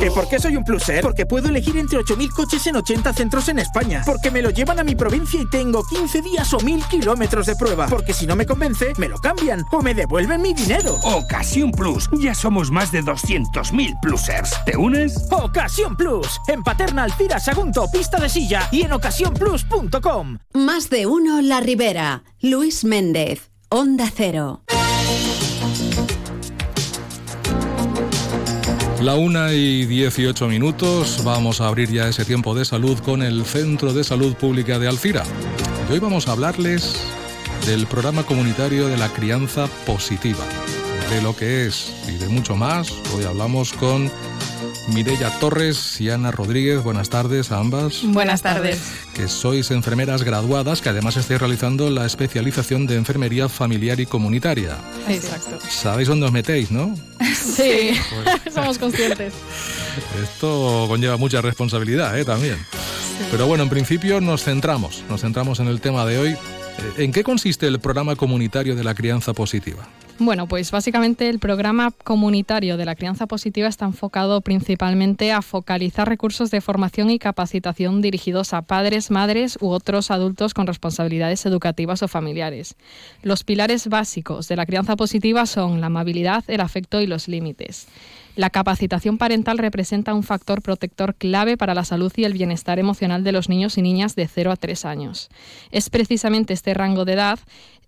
¿Que 0.00 0.10
por 0.10 0.28
qué 0.28 0.38
soy 0.38 0.56
un 0.56 0.64
pluser? 0.64 1.02
Porque 1.02 1.26
puedo 1.26 1.48
elegir 1.48 1.76
entre 1.76 1.98
8.000 1.98 2.32
coches 2.32 2.66
en 2.66 2.76
80 2.76 3.12
centros 3.12 3.48
en 3.48 3.58
España. 3.58 4.02
Porque 4.04 4.30
me 4.30 4.42
lo 4.42 4.50
llevan 4.50 4.78
a 4.78 4.84
mi 4.84 4.94
provincia 4.94 5.40
y 5.40 5.48
tengo 5.48 5.82
15 5.84 6.22
días 6.22 6.52
o 6.54 6.58
1.000 6.58 6.88
kilómetros 6.88 7.46
de 7.46 7.56
prueba. 7.56 7.86
Porque 7.86 8.12
si 8.12 8.26
no 8.26 8.36
me 8.36 8.46
convence, 8.46 8.92
me 8.98 9.08
lo 9.08 9.18
cambian 9.18 9.64
o 9.70 9.82
me 9.82 9.94
devuelven 9.94 10.42
mi 10.42 10.54
dinero. 10.54 10.94
Ocasión 11.02 11.72
Plus. 11.72 12.08
Ya 12.20 12.34
somos 12.34 12.70
más 12.70 12.92
de 12.92 13.02
200.000 13.02 14.00
plusers. 14.00 14.54
¿Te 14.64 14.76
unes? 14.76 15.14
Ocasión 15.30 15.96
Plus. 15.96 16.40
En 16.48 16.62
Paterna, 16.62 17.04
Alcira, 17.04 17.38
Sagunto, 17.38 17.90
Pista 17.90 18.18
de 18.18 18.28
Silla 18.28 18.68
y 18.70 18.82
en 18.82 18.92
ocasiónplus.com. 18.92 20.38
Más 20.54 20.90
de 20.90 21.06
uno 21.06 21.40
La 21.42 21.60
Ribera. 21.60 22.24
Luis 22.40 22.84
Méndez. 22.84 23.50
Onda 23.68 24.10
Cero. 24.14 24.62
La 29.02 29.16
una 29.16 29.52
y 29.52 29.84
18 29.84 30.46
minutos, 30.46 31.24
vamos 31.24 31.60
a 31.60 31.66
abrir 31.66 31.90
ya 31.90 32.06
ese 32.06 32.24
tiempo 32.24 32.54
de 32.54 32.64
salud 32.64 32.96
con 33.00 33.20
el 33.20 33.44
Centro 33.44 33.92
de 33.92 34.04
Salud 34.04 34.36
Pública 34.36 34.78
de 34.78 34.86
Alcira. 34.86 35.24
Y 35.88 35.92
hoy 35.94 35.98
vamos 35.98 36.28
a 36.28 36.32
hablarles 36.32 37.02
del 37.66 37.88
programa 37.88 38.22
comunitario 38.22 38.86
de 38.86 38.96
la 38.96 39.08
crianza 39.08 39.66
positiva, 39.86 40.44
de 41.10 41.20
lo 41.20 41.34
que 41.34 41.66
es 41.66 41.92
y 42.06 42.12
de 42.12 42.28
mucho 42.28 42.54
más. 42.54 42.92
Hoy 43.12 43.24
hablamos 43.24 43.72
con 43.72 44.08
Mireya 44.88 45.30
Torres 45.38 46.00
y 46.00 46.10
Ana 46.10 46.30
Rodríguez. 46.30 46.82
Buenas 46.82 47.08
tardes 47.08 47.52
a 47.52 47.58
ambas. 47.58 48.02
Buenas 48.04 48.42
tardes. 48.42 48.80
Que 49.14 49.28
sois 49.28 49.70
enfermeras 49.70 50.24
graduadas, 50.24 50.80
que 50.80 50.88
además 50.88 51.16
estáis 51.16 51.40
realizando 51.40 51.88
la 51.90 52.04
especialización 52.04 52.86
de 52.86 52.96
enfermería 52.96 53.48
familiar 53.48 54.00
y 54.00 54.06
comunitaria. 54.06 54.76
Exacto. 55.08 55.58
Sabéis 55.68 56.08
dónde 56.08 56.26
os 56.26 56.32
metéis, 56.32 56.70
¿no? 56.70 56.94
Sí, 57.42 57.90
somos 58.54 58.78
conscientes. 58.78 59.34
Esto 60.22 60.86
conlleva 60.88 61.16
mucha 61.16 61.40
responsabilidad, 61.40 62.18
¿eh? 62.18 62.24
También. 62.24 62.56
Pero 63.30 63.46
bueno, 63.46 63.64
en 63.64 63.68
principio 63.68 64.20
nos 64.20 64.44
centramos, 64.44 65.04
nos 65.08 65.20
centramos 65.20 65.60
en 65.60 65.66
el 65.68 65.80
tema 65.80 66.06
de 66.06 66.18
hoy. 66.18 66.36
¿En 66.96 67.12
qué 67.12 67.24
consiste 67.24 67.66
el 67.66 67.80
programa 67.80 68.16
comunitario 68.16 68.74
de 68.74 68.84
la 68.84 68.94
crianza 68.94 69.32
positiva? 69.32 69.88
Bueno, 70.18 70.46
pues 70.46 70.70
básicamente 70.70 71.28
el 71.28 71.40
programa 71.40 71.90
comunitario 72.04 72.76
de 72.76 72.84
la 72.84 72.94
crianza 72.94 73.26
positiva 73.26 73.66
está 73.66 73.86
enfocado 73.86 74.40
principalmente 74.40 75.32
a 75.32 75.42
focalizar 75.42 76.08
recursos 76.08 76.50
de 76.50 76.60
formación 76.60 77.10
y 77.10 77.18
capacitación 77.18 78.02
dirigidos 78.02 78.52
a 78.52 78.62
padres, 78.62 79.10
madres 79.10 79.58
u 79.60 79.70
otros 79.70 80.10
adultos 80.10 80.54
con 80.54 80.66
responsabilidades 80.66 81.44
educativas 81.46 82.02
o 82.02 82.08
familiares. 82.08 82.76
Los 83.22 83.42
pilares 83.42 83.88
básicos 83.88 84.46
de 84.46 84.56
la 84.56 84.66
crianza 84.66 84.94
positiva 84.96 85.46
son 85.46 85.80
la 85.80 85.86
amabilidad, 85.86 86.44
el 86.46 86.60
afecto 86.60 87.00
y 87.00 87.06
los 87.06 87.26
límites. 87.26 87.88
La 88.34 88.48
capacitación 88.48 89.18
parental 89.18 89.58
representa 89.58 90.14
un 90.14 90.22
factor 90.22 90.62
protector 90.62 91.14
clave 91.14 91.58
para 91.58 91.74
la 91.74 91.84
salud 91.84 92.10
y 92.16 92.24
el 92.24 92.32
bienestar 92.32 92.78
emocional 92.78 93.24
de 93.24 93.32
los 93.32 93.50
niños 93.50 93.76
y 93.76 93.82
niñas 93.82 94.16
de 94.16 94.26
0 94.26 94.52
a 94.52 94.56
3 94.56 94.86
años. 94.86 95.28
Es 95.70 95.90
precisamente 95.90 96.54
este 96.54 96.72
rango 96.72 97.04
de 97.04 97.12
edad 97.12 97.38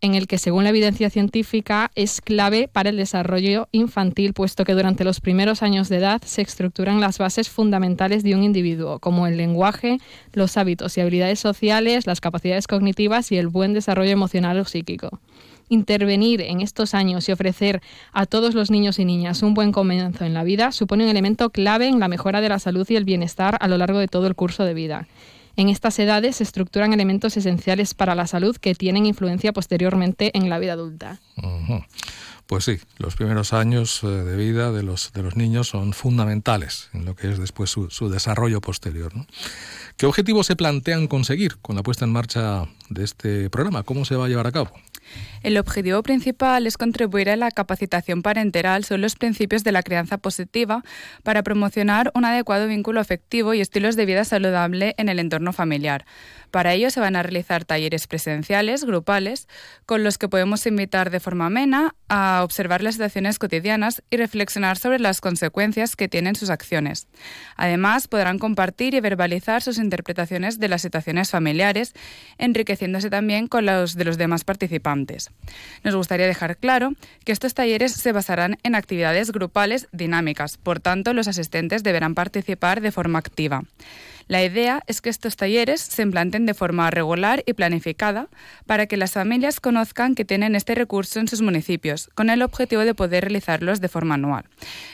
en 0.03 0.15
el 0.15 0.27
que, 0.27 0.37
según 0.37 0.65
la 0.65 0.71
evidencia 0.71 1.09
científica, 1.09 1.91
es 1.95 2.21
clave 2.21 2.69
para 2.71 2.91
el 2.91 2.99
desarrollo 2.99 3.69
infantil, 3.73 4.35
puesto 4.35 4.65
que 4.65 4.75
durante 4.75 5.03
los 5.03 5.23
primeros 5.23 5.63
años 5.63 5.89
de 5.89 5.97
edad 5.97 6.21
se 6.23 6.43
estructuran 6.43 7.01
las 7.01 7.17
bases 7.17 7.49
fundamentales 7.49 8.23
de 8.23 8.35
un 8.35 8.43
individuo, 8.43 8.99
como 8.99 9.27
el 9.27 9.39
lenguaje, 9.39 9.99
los 10.35 10.59
hábitos 10.59 10.99
y 10.99 11.01
habilidades 11.01 11.41
sociales, 11.41 12.07
las 12.07 12.21
capacidades 12.21 12.67
cognitivas 12.67 13.33
y 13.33 13.39
el 13.39 13.49
buen 13.49 13.73
desarrollo 13.73 14.11
emocional 14.11 14.59
o 14.59 14.67
psíquico. 14.67 15.21
Intervenir 15.69 16.41
en 16.41 16.61
estos 16.61 16.95
años 16.95 17.29
y 17.29 17.33
ofrecer 17.33 17.83
a 18.13 18.27
todos 18.27 18.55
los 18.55 18.71
niños 18.71 18.99
y 18.99 19.05
niñas 19.05 19.43
un 19.43 19.55
buen 19.55 19.73
comienzo 19.73 20.25
en 20.25 20.35
la 20.35 20.45
vida 20.45 20.73
supone 20.73 21.05
un 21.05 21.11
elemento 21.11 21.51
clave 21.51 21.89
en 21.89 22.01
la 22.01 22.09
mejora 22.09 22.41
de 22.41 22.49
la 22.49 22.59
salud 22.59 22.87
y 22.89 22.97
el 22.97 23.05
bienestar 23.05 23.57
a 23.61 23.69
lo 23.69 23.79
largo 23.79 23.99
de 23.99 24.09
todo 24.09 24.27
el 24.27 24.35
curso 24.35 24.65
de 24.65 24.75
vida. 24.75 25.09
En 25.57 25.69
estas 25.69 25.99
edades 25.99 26.37
se 26.37 26.43
estructuran 26.43 26.93
elementos 26.93 27.37
esenciales 27.37 27.95
para 27.95 28.15
la 28.15 28.27
salud 28.27 28.57
que 28.57 28.75
tienen 28.75 29.07
influencia 29.07 29.53
posteriormente 29.53 30.37
en 30.37 30.51
la 30.51 30.59
vida 30.59 30.73
adulta. 30.73 31.21
Pues 32.47 32.65
sí, 32.65 32.79
los 32.99 33.17
primeros 33.17 33.55
años 33.55 34.03
eh, 34.03 34.07
de 34.07 34.37
vida 34.37 34.71
de 34.71 34.83
los, 34.83 35.13
de 35.15 35.23
los 35.23 35.35
niños 35.35 35.69
son 35.69 35.95
fundamentales 35.95 36.91
en 36.93 37.07
lo 37.07 37.17
que 37.17 37.31
es 37.31 37.39
después 37.39 37.71
su, 37.71 37.89
su 37.89 38.11
desarrollo 38.11 38.61
posterior. 38.61 39.13
¿Qué 39.97 40.05
objetivos 40.05 40.47
se 40.47 40.57
plantean 40.57 41.07
conseguir 41.07 41.57
con 41.63 41.75
la 41.77 41.83
puesta 41.83 42.05
en 42.05 42.13
marcha 42.13 42.67
de 42.91 43.05
este 43.05 43.49
programa? 43.49 43.83
¿Cómo 43.83 44.05
se 44.05 44.17
va 44.17 44.27
a 44.27 44.29
llevar 44.29 44.47
a 44.47 44.53
cabo? 44.53 44.73
El 45.45 45.59
objetivo 45.59 46.03
principal 46.03 46.67
es 46.67 46.79
contribuir 46.79 47.29
a 47.29 47.37
la 47.37 47.51
capacitación 47.51 48.23
parenteral 48.23 48.83
sobre 48.83 49.03
los 49.03 49.15
principios 49.15 49.63
de 49.63 49.73
la 49.73 49.83
crianza 49.83 50.17
positiva 50.17 50.83
para 51.23 51.43
promocionar 51.43 52.11
un 52.15 52.25
adecuado 52.25 52.67
vínculo 52.67 52.99
afectivo 52.99 53.53
y 53.53 53.61
estilos 53.61 53.95
de 53.95 54.07
vida 54.07 54.25
saludable 54.25 54.95
en 54.97 55.11
el 55.11 55.19
entorno 55.19 55.53
familiar. 55.53 56.07
Para 56.51 56.73
ello 56.73 56.89
se 56.89 57.01
van 57.01 57.15
a 57.15 57.23
realizar 57.23 57.67
talleres 57.67 58.07
presenciales, 58.07 58.85
grupales, 58.85 59.47
con 59.85 60.03
los 60.03 60.17
que 60.17 60.31
podemos 60.31 60.65
invitar 60.67 61.11
de 61.11 61.21
forma 61.21 61.45
amena 61.45 61.95
a 62.09 62.41
observar 62.43 62.83
las 62.83 62.95
situaciones 62.95 63.39
cotidianas 63.39 64.03
y 64.09 64.17
reflexionar 64.17 64.79
sobre 64.79 64.99
las 64.99 65.21
consecuencias 65.21 65.95
que 65.95 66.09
tienen 66.09 66.37
sus 66.37 66.49
acciones. 66.49 67.07
Además, 67.57 68.09
podrán 68.09 68.39
compartir 68.39 68.95
y 68.95 69.01
verbalizar 69.01 69.61
sus 69.61 69.77
interpretaciones 69.77 70.59
de 70.59 70.69
las 70.69 70.81
situaciones 70.81 71.31
familiares, 71.31 71.93
enriqueciéndose 72.39 73.11
también 73.11 73.47
con 73.47 73.67
los 73.67 73.95
de 73.95 74.07
los 74.07 74.17
demás 74.17 74.45
participantes. 74.45 75.34
Nos 75.83 75.95
gustaría 75.95 76.27
dejar 76.27 76.57
claro 76.57 76.93
que 77.25 77.33
estos 77.33 77.55
talleres 77.55 77.93
se 77.93 78.13
basarán 78.13 78.57
en 78.63 78.75
actividades 78.75 79.33
grupales 79.33 79.89
dinámicas, 79.93 80.57
por 80.57 80.81
tanto, 80.81 81.13
los 81.13 81.29
asistentes 81.29 81.83
deberán 81.83 82.15
participar 82.15 82.81
de 82.81 82.93
forma 82.93 83.19
activa. 83.19 83.65
La 84.27 84.43
idea 84.43 84.83
es 84.87 85.01
que 85.01 85.11
estos 85.11 85.37
talleres 85.37 85.81
se 85.81 86.03
implanten 86.03 86.47
de 86.47 86.55
forma 86.55 86.91
regular 86.91 87.43
y 87.47 87.53
planificada 87.53 88.29
para 88.67 88.87
que 88.87 88.97
las 88.97 89.13
familias 89.13 89.61
conozcan 89.61 90.15
que 90.15 90.25
tienen 90.25 90.55
este 90.55 90.75
recurso 90.75 91.21
en 91.21 91.29
sus 91.29 91.43
municipios, 91.43 92.11
con 92.15 92.31
el 92.31 92.43
objetivo 92.43 92.83
de 92.83 92.95
poder 92.95 93.25
realizarlos 93.25 93.81
de 93.81 93.89
forma 93.89 94.15
anual. 94.15 94.45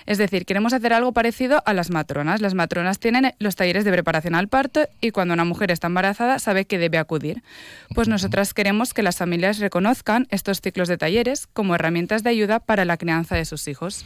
Es 0.06 0.18
decir, 0.18 0.46
queremos 0.46 0.72
hacer 0.72 0.92
algo 0.92 1.12
parecido 1.12 1.62
a 1.66 1.74
las 1.74 1.90
matronas. 1.90 2.40
Las 2.40 2.54
matronas 2.54 2.98
tienen 2.98 3.34
los 3.38 3.56
talleres 3.56 3.84
de 3.84 3.92
preparación 3.92 4.34
al 4.34 4.48
parto 4.48 4.88
y 5.00 5.10
cuando 5.10 5.34
una 5.34 5.44
mujer 5.44 5.70
está 5.70 5.86
embarazada 5.86 6.38
sabe 6.38 6.64
que 6.64 6.78
debe 6.78 6.98
acudir. 6.98 7.42
Pues 7.94 8.08
nosotras 8.08 8.54
queremos 8.54 8.94
que 8.94 9.02
las 9.02 9.16
familias 9.16 9.58
reconozcan 9.58 10.26
estos 10.30 10.60
ciclos 10.60 10.88
de 10.88 10.98
talleres 10.98 11.46
como 11.46 11.74
herramientas 11.74 12.22
de 12.22 12.30
ayuda 12.30 12.60
para 12.60 12.84
la 12.84 12.96
crianza 12.96 13.36
de 13.36 13.44
sus 13.44 13.68
hijos. 13.68 14.04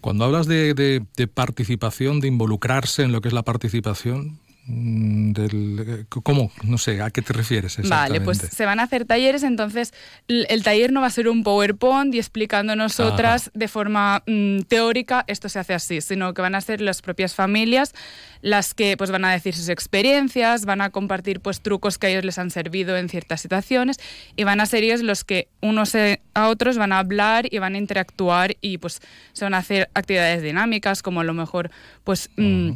Cuando 0.00 0.24
hablas 0.24 0.46
de, 0.46 0.74
de, 0.74 1.26
participación, 1.26 2.20
de 2.20 2.28
involucrarse 2.28 3.02
en 3.02 3.12
lo 3.12 3.20
que 3.20 3.28
es 3.28 3.34
la 3.34 3.42
participación, 3.42 4.38
del, 4.68 6.06
¿Cómo? 6.08 6.52
No 6.62 6.76
sé, 6.76 7.00
¿a 7.00 7.10
qué 7.10 7.22
te 7.22 7.32
refieres 7.32 7.78
Vale, 7.88 8.20
pues 8.20 8.38
se 8.38 8.66
van 8.66 8.80
a 8.80 8.82
hacer 8.82 9.06
talleres, 9.06 9.42
entonces 9.42 9.94
el 10.28 10.62
taller 10.62 10.92
no 10.92 11.00
va 11.00 11.06
a 11.06 11.10
ser 11.10 11.28
un 11.28 11.42
PowerPoint 11.42 12.14
y 12.14 12.18
explicando 12.18 12.76
nosotras 12.76 13.50
de 13.54 13.66
forma 13.66 14.22
mm, 14.26 14.60
teórica. 14.68 15.24
Esto 15.26 15.48
se 15.48 15.58
hace 15.58 15.72
así, 15.72 16.02
sino 16.02 16.34
que 16.34 16.42
van 16.42 16.54
a 16.54 16.60
ser 16.60 16.82
las 16.82 17.00
propias 17.00 17.34
familias 17.34 17.94
las 18.42 18.74
que 18.74 18.96
pues 18.96 19.10
van 19.10 19.24
a 19.24 19.32
decir 19.32 19.54
sus 19.54 19.68
experiencias, 19.68 20.64
van 20.64 20.80
a 20.80 20.90
compartir 20.90 21.40
pues 21.40 21.60
trucos 21.60 21.98
que 21.98 22.06
a 22.06 22.10
ellos 22.10 22.24
les 22.24 22.38
han 22.38 22.50
servido 22.50 22.96
en 22.96 23.08
ciertas 23.08 23.40
situaciones 23.40 23.98
y 24.36 24.44
van 24.44 24.60
a 24.60 24.66
ser 24.66 24.84
ellos 24.84 25.02
los 25.02 25.24
que 25.24 25.48
unos 25.60 25.94
a 25.96 26.48
otros 26.48 26.78
van 26.78 26.92
a 26.92 26.98
hablar 26.98 27.46
y 27.50 27.58
van 27.58 27.74
a 27.74 27.78
interactuar 27.78 28.56
y 28.60 28.78
pues 28.78 29.00
se 29.32 29.44
van 29.44 29.54
a 29.54 29.58
hacer 29.58 29.90
actividades 29.94 30.42
dinámicas 30.42 31.02
como 31.02 31.20
a 31.20 31.24
lo 31.24 31.34
mejor 31.34 31.70
pues... 32.04 32.30
Mm, 32.36 32.72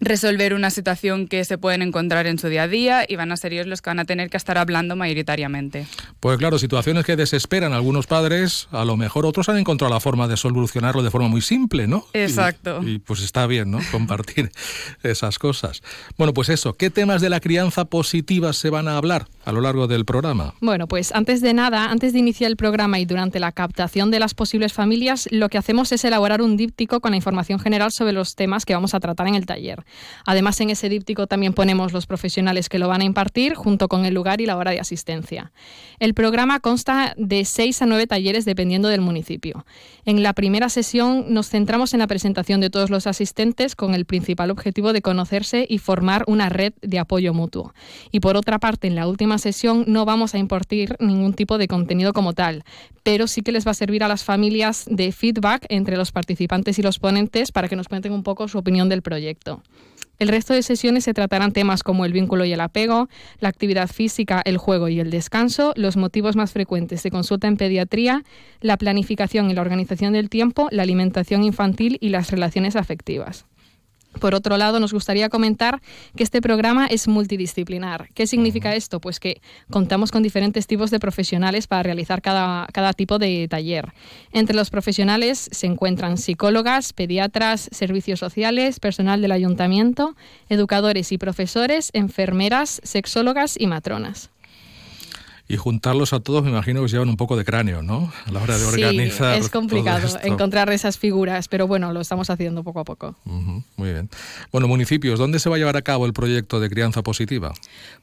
resolver 0.00 0.54
una 0.54 0.70
situación 0.70 1.26
que 1.26 1.44
se 1.44 1.58
pueden 1.58 1.82
encontrar 1.82 2.26
en 2.26 2.38
su 2.38 2.48
día 2.48 2.64
a 2.64 2.68
día 2.68 3.04
y 3.08 3.16
van 3.16 3.32
a 3.32 3.36
ser 3.36 3.52
ellos 3.52 3.66
los 3.66 3.82
que 3.82 3.90
van 3.90 3.98
a 3.98 4.04
tener 4.04 4.30
que 4.30 4.36
estar 4.36 4.58
hablando 4.58 4.96
mayoritariamente. 4.96 5.86
Pues 6.20 6.38
claro, 6.38 6.58
situaciones 6.58 7.04
que 7.04 7.16
desesperan 7.16 7.72
a 7.72 7.76
algunos 7.76 8.06
padres, 8.06 8.68
a 8.70 8.84
lo 8.84 8.96
mejor 8.96 9.26
otros 9.26 9.48
han 9.48 9.58
encontrado 9.58 9.92
la 9.92 10.00
forma 10.00 10.28
de 10.28 10.36
solucionarlo 10.36 11.02
de 11.02 11.10
forma 11.10 11.28
muy 11.28 11.40
simple, 11.40 11.86
¿no? 11.86 12.06
Exacto. 12.12 12.80
Y, 12.84 12.98
pues 12.98 13.22
está 13.22 13.46
bien, 13.46 13.70
¿no? 13.70 13.78
Compartir 13.90 14.50
esas 15.02 15.38
cosas. 15.38 15.82
Bueno, 16.16 16.34
pues 16.34 16.48
eso, 16.48 16.74
¿qué 16.74 16.90
temas 16.90 17.20
de 17.20 17.30
la 17.30 17.40
crianza 17.40 17.84
positiva 17.86 18.52
se 18.52 18.70
van 18.70 18.88
a 18.88 18.96
hablar 18.96 19.26
a 19.44 19.52
lo 19.52 19.60
largo 19.60 19.86
del 19.86 20.04
programa? 20.04 20.54
Bueno, 20.60 20.86
pues 20.88 21.12
antes 21.12 21.40
de 21.40 21.54
nada, 21.54 21.90
antes 21.90 22.12
de 22.12 22.18
iniciar 22.18 22.50
el 22.50 22.56
programa 22.56 22.98
y 22.98 23.04
durante 23.06 23.40
la 23.40 23.52
captación 23.52 24.10
de 24.10 24.20
las 24.20 24.34
posibles 24.34 24.72
familias, 24.72 25.28
lo 25.30 25.48
que 25.48 25.58
hacemos 25.58 25.92
es 25.92 26.04
elaborar 26.04 26.42
un 26.42 26.56
díptico 26.56 27.00
con 27.00 27.12
la 27.12 27.16
información 27.16 27.58
general 27.58 27.92
sobre 27.92 28.12
los 28.12 28.34
temas 28.34 28.64
que 28.64 28.74
vamos 28.74 28.94
a 28.94 29.00
tratar 29.00 29.28
en 29.28 29.34
el 29.34 29.46
taller. 29.46 29.85
Además, 30.24 30.60
en 30.60 30.70
ese 30.70 30.88
díptico 30.88 31.26
también 31.26 31.52
ponemos 31.52 31.92
los 31.92 32.06
profesionales 32.06 32.68
que 32.68 32.78
lo 32.78 32.88
van 32.88 33.00
a 33.00 33.04
impartir, 33.04 33.54
junto 33.54 33.88
con 33.88 34.04
el 34.04 34.14
lugar 34.14 34.40
y 34.40 34.46
la 34.46 34.56
hora 34.56 34.70
de 34.70 34.80
asistencia. 34.80 35.52
El 35.98 36.14
programa 36.14 36.60
consta 36.60 37.14
de 37.16 37.44
seis 37.44 37.82
a 37.82 37.86
nueve 37.86 38.06
talleres 38.06 38.44
dependiendo 38.44 38.88
del 38.88 39.00
municipio. 39.00 39.64
En 40.04 40.22
la 40.22 40.32
primera 40.32 40.68
sesión 40.68 41.26
nos 41.32 41.48
centramos 41.48 41.94
en 41.94 42.00
la 42.00 42.06
presentación 42.06 42.60
de 42.60 42.70
todos 42.70 42.90
los 42.90 43.06
asistentes 43.06 43.74
con 43.74 43.94
el 43.94 44.04
principal 44.04 44.50
objetivo 44.50 44.92
de 44.92 45.02
conocerse 45.02 45.66
y 45.68 45.78
formar 45.78 46.24
una 46.26 46.48
red 46.48 46.72
de 46.82 46.98
apoyo 46.98 47.34
mutuo. 47.34 47.74
Y 48.12 48.20
por 48.20 48.36
otra 48.36 48.58
parte, 48.58 48.86
en 48.86 48.94
la 48.94 49.06
última 49.06 49.38
sesión 49.38 49.84
no 49.86 50.04
vamos 50.04 50.34
a 50.34 50.38
impartir 50.38 50.96
ningún 51.00 51.34
tipo 51.34 51.58
de 51.58 51.68
contenido 51.68 52.12
como 52.12 52.32
tal, 52.32 52.64
pero 53.02 53.26
sí 53.26 53.42
que 53.42 53.52
les 53.52 53.66
va 53.66 53.70
a 53.70 53.74
servir 53.74 54.02
a 54.02 54.08
las 54.08 54.24
familias 54.24 54.84
de 54.90 55.12
feedback 55.12 55.66
entre 55.68 55.96
los 55.96 56.12
participantes 56.12 56.78
y 56.78 56.82
los 56.82 56.98
ponentes 56.98 57.52
para 57.52 57.68
que 57.68 57.76
nos 57.76 57.88
cuenten 57.88 58.12
un 58.12 58.22
poco 58.22 58.48
su 58.48 58.58
opinión 58.58 58.88
del 58.88 59.02
proyecto. 59.02 59.62
El 60.18 60.28
resto 60.28 60.54
de 60.54 60.62
sesiones 60.62 61.04
se 61.04 61.14
tratarán 61.14 61.52
temas 61.52 61.82
como 61.82 62.04
el 62.04 62.12
vínculo 62.12 62.44
y 62.44 62.52
el 62.52 62.60
apego, 62.60 63.08
la 63.38 63.48
actividad 63.48 63.88
física, 63.88 64.42
el 64.44 64.56
juego 64.56 64.88
y 64.88 65.00
el 65.00 65.10
descanso, 65.10 65.72
los 65.76 65.96
motivos 65.96 66.36
más 66.36 66.52
frecuentes 66.52 67.02
de 67.02 67.10
consulta 67.10 67.48
en 67.48 67.56
pediatría, 67.56 68.24
la 68.60 68.76
planificación 68.78 69.50
y 69.50 69.54
la 69.54 69.60
organización 69.60 70.14
del 70.14 70.30
tiempo, 70.30 70.68
la 70.70 70.82
alimentación 70.82 71.44
infantil 71.44 71.98
y 72.00 72.08
las 72.08 72.30
relaciones 72.30 72.76
afectivas. 72.76 73.44
Por 74.20 74.34
otro 74.34 74.56
lado, 74.56 74.80
nos 74.80 74.92
gustaría 74.92 75.28
comentar 75.28 75.80
que 76.16 76.22
este 76.22 76.40
programa 76.40 76.86
es 76.86 77.08
multidisciplinar. 77.08 78.08
¿Qué 78.14 78.26
significa 78.26 78.74
esto? 78.74 79.00
Pues 79.00 79.20
que 79.20 79.40
contamos 79.70 80.10
con 80.10 80.22
diferentes 80.22 80.66
tipos 80.66 80.90
de 80.90 81.00
profesionales 81.00 81.66
para 81.66 81.82
realizar 81.82 82.22
cada, 82.22 82.66
cada, 82.72 82.92
tipo 82.92 83.18
de 83.18 83.46
taller. 83.48 83.92
Entre 84.32 84.56
los 84.56 84.70
profesionales 84.70 85.48
se 85.52 85.66
encuentran 85.66 86.18
psicólogas, 86.18 86.92
pediatras, 86.92 87.68
servicios 87.72 88.20
sociales, 88.20 88.80
personal 88.80 89.20
del 89.20 89.32
ayuntamiento, 89.32 90.16
educadores 90.48 91.12
y 91.12 91.18
profesores, 91.18 91.90
enfermeras, 91.92 92.80
sexólogas 92.84 93.56
y 93.58 93.66
matronas 93.66 94.30
y 95.48 95.56
juntarlos 95.56 96.12
a 96.12 96.20
todos 96.20 96.42
me 96.42 96.50
imagino 96.50 96.82
que 96.82 96.88
se 96.88 96.94
llevan 96.94 97.08
un 97.08 97.16
poco 97.16 97.36
de 97.36 97.44
cráneo, 97.44 97.82
¿no? 97.82 98.12
A 98.26 98.32
la 98.32 98.42
hora 98.42 98.58
de 98.58 98.64
organizar. 98.64 99.34
Sí, 99.36 99.44
es 99.44 99.48
complicado 99.48 100.08
encontrar 100.22 100.70
esas 100.72 100.98
figuras, 100.98 101.46
pero 101.48 101.66
bueno, 101.66 101.92
lo 101.92 102.00
estamos 102.00 102.30
haciendo 102.30 102.64
poco 102.64 102.80
a 102.80 102.84
poco. 102.84 103.14
muy 103.24 103.92
bien. 103.92 104.10
Bueno, 104.50 104.66
municipios, 104.66 105.18
¿dónde 105.18 105.38
se 105.38 105.48
va 105.48 105.56
a 105.56 105.58
llevar 105.58 105.76
a 105.76 105.82
cabo 105.82 106.06
el 106.06 106.12
proyecto 106.12 106.58
de 106.58 106.68
crianza 106.68 107.02
positiva? 107.02 107.52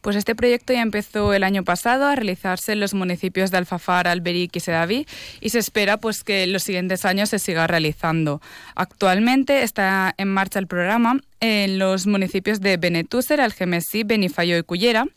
Pues 0.02 0.16
este 0.16 0.36
proyecto 0.36 0.74
ya 0.74 0.82
empezó 0.82 1.34
el 1.34 1.44
año 1.44 1.64
pasado 1.64 2.06
a 2.06 2.16
realizarse 2.16 2.72
en 2.72 2.80
los 2.80 2.94
municipios 2.94 3.52
de 3.52 3.58
Alfafar, 3.58 4.08
Alberic 4.08 4.56
y 4.56 4.60
Sedaví 4.60 5.06
y 5.41 5.50
se 5.50 5.60
espera 5.60 5.98
pues 5.98 6.24
que 6.24 6.44
en 6.44 6.54
los 6.54 6.64
siguientes 6.64 7.04
años 7.04 7.30
se 7.30 7.39
siga 7.39 7.68
realizando. 7.68 8.41
Actualmente 8.76 9.64
está 9.64 10.14
en 10.18 10.30
marcha 10.30 10.60
el 10.60 10.68
programa 10.68 11.20
en 11.41 11.78
los 11.78 12.08
municipios 12.08 12.62
de 12.62 12.78
Benetúser, 12.78 13.41
Algemesí, 13.41 14.04
Benifayo 14.04 14.58
y 14.58 14.64
Cullera 14.64 15.08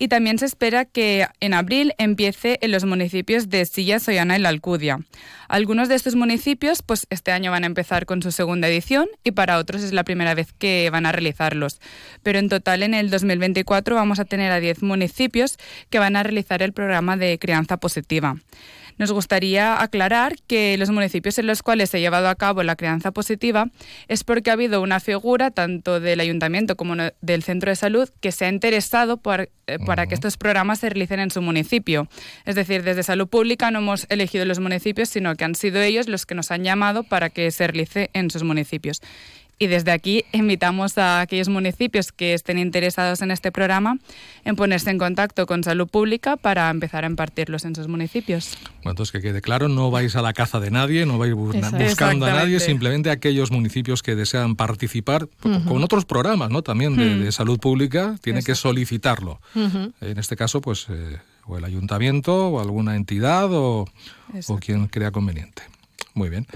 y 0.00 0.08
también 0.08 0.38
se 0.38 0.46
espera 0.46 0.86
que 0.86 1.26
en 1.40 1.52
abril 1.52 1.92
empiece 1.98 2.58
en 2.62 2.72
los 2.72 2.86
municipios 2.86 3.50
de 3.50 3.66
Silla, 3.66 4.00
Soyana 4.00 4.38
y 4.38 4.40
La 4.40 4.48
Alcudia. 4.48 4.98
Algunos 5.46 5.90
de 5.90 5.94
estos 5.94 6.14
municipios 6.14 6.80
pues 6.80 7.06
este 7.10 7.32
año 7.32 7.50
van 7.50 7.64
a 7.64 7.66
empezar 7.66 8.06
con 8.06 8.22
su 8.22 8.32
segunda 8.32 8.66
edición 8.66 9.08
y 9.24 9.32
para 9.32 9.58
otros 9.58 9.82
es 9.82 9.92
la 9.92 10.02
primera 10.02 10.34
vez 10.34 10.54
que 10.54 10.88
van 10.90 11.04
a 11.04 11.12
realizarlos. 11.12 11.80
Pero 12.22 12.38
en 12.38 12.48
total 12.48 12.82
en 12.82 12.94
el 12.94 13.10
2024 13.10 13.94
vamos 13.94 14.18
a 14.20 14.24
tener 14.24 14.50
a 14.52 14.58
10 14.58 14.82
municipios 14.82 15.58
que 15.90 15.98
van 15.98 16.16
a 16.16 16.22
realizar 16.22 16.62
el 16.62 16.72
programa 16.72 17.18
de 17.18 17.38
crianza 17.38 17.76
positiva. 17.76 18.36
Nos 19.00 19.12
gustaría 19.12 19.80
aclarar 19.82 20.36
que 20.46 20.76
los 20.76 20.90
municipios 20.90 21.38
en 21.38 21.46
los 21.46 21.62
cuales 21.62 21.88
se 21.88 21.96
ha 21.96 22.00
llevado 22.00 22.28
a 22.28 22.34
cabo 22.34 22.62
la 22.62 22.76
crianza 22.76 23.12
positiva 23.12 23.70
es 24.08 24.24
porque 24.24 24.50
ha 24.50 24.52
habido 24.52 24.82
una 24.82 25.00
figura, 25.00 25.50
tanto 25.50 26.00
del 26.00 26.20
ayuntamiento 26.20 26.76
como 26.76 26.96
del 27.22 27.42
centro 27.42 27.70
de 27.70 27.76
salud, 27.76 28.10
que 28.20 28.30
se 28.30 28.44
ha 28.44 28.50
interesado 28.50 29.16
por, 29.16 29.48
eh, 29.66 29.78
para 29.86 30.06
que 30.06 30.12
estos 30.12 30.36
programas 30.36 30.80
se 30.80 30.90
realicen 30.90 31.18
en 31.18 31.30
su 31.30 31.40
municipio. 31.40 32.08
Es 32.44 32.56
decir, 32.56 32.82
desde 32.82 33.02
salud 33.02 33.26
pública 33.26 33.70
no 33.70 33.78
hemos 33.78 34.04
elegido 34.10 34.44
los 34.44 34.60
municipios, 34.60 35.08
sino 35.08 35.34
que 35.34 35.44
han 35.44 35.54
sido 35.54 35.80
ellos 35.80 36.06
los 36.06 36.26
que 36.26 36.34
nos 36.34 36.50
han 36.50 36.62
llamado 36.62 37.02
para 37.02 37.30
que 37.30 37.50
se 37.52 37.68
realice 37.68 38.10
en 38.12 38.28
sus 38.28 38.42
municipios. 38.42 39.00
Y 39.62 39.66
desde 39.66 39.90
aquí 39.92 40.24
invitamos 40.32 40.96
a 40.96 41.20
aquellos 41.20 41.50
municipios 41.50 42.12
que 42.12 42.32
estén 42.32 42.56
interesados 42.58 43.20
en 43.20 43.30
este 43.30 43.52
programa 43.52 43.98
en 44.46 44.56
ponerse 44.56 44.88
en 44.88 44.96
contacto 44.96 45.44
con 45.44 45.62
Salud 45.62 45.86
Pública 45.86 46.38
para 46.38 46.70
empezar 46.70 47.04
a 47.04 47.06
impartirlos 47.06 47.66
en 47.66 47.74
sus 47.76 47.86
municipios. 47.86 48.56
Bueno, 48.76 48.92
entonces 48.92 49.12
que 49.12 49.20
quede 49.20 49.42
claro, 49.42 49.68
no 49.68 49.90
vais 49.90 50.16
a 50.16 50.22
la 50.22 50.32
caza 50.32 50.60
de 50.60 50.70
nadie, 50.70 51.04
no 51.04 51.18
vais 51.18 51.34
buscando 51.34 52.24
a 52.24 52.32
nadie, 52.32 52.58
simplemente 52.58 53.10
aquellos 53.10 53.50
municipios 53.50 54.02
que 54.02 54.14
desean 54.16 54.56
participar 54.56 55.28
con 55.42 55.84
otros 55.84 56.06
programas, 56.06 56.48
¿no? 56.48 56.62
También 56.62 56.96
de, 56.96 57.10
Mm. 57.16 57.24
de 57.24 57.30
salud 57.32 57.58
pública, 57.60 58.16
tienen 58.22 58.42
que 58.42 58.54
solicitarlo. 58.54 59.42
En 59.54 60.18
este 60.18 60.36
caso, 60.36 60.62
pues, 60.62 60.86
eh, 60.88 61.18
o 61.44 61.58
el 61.58 61.64
ayuntamiento, 61.66 62.48
o 62.48 62.60
alguna 62.60 62.96
entidad, 62.96 63.52
o, 63.52 63.84
o 64.48 64.58
quien 64.58 64.86
crea 64.86 65.10
conveniente. 65.10 65.62
Muy 66.14 66.30
bien. 66.30 66.46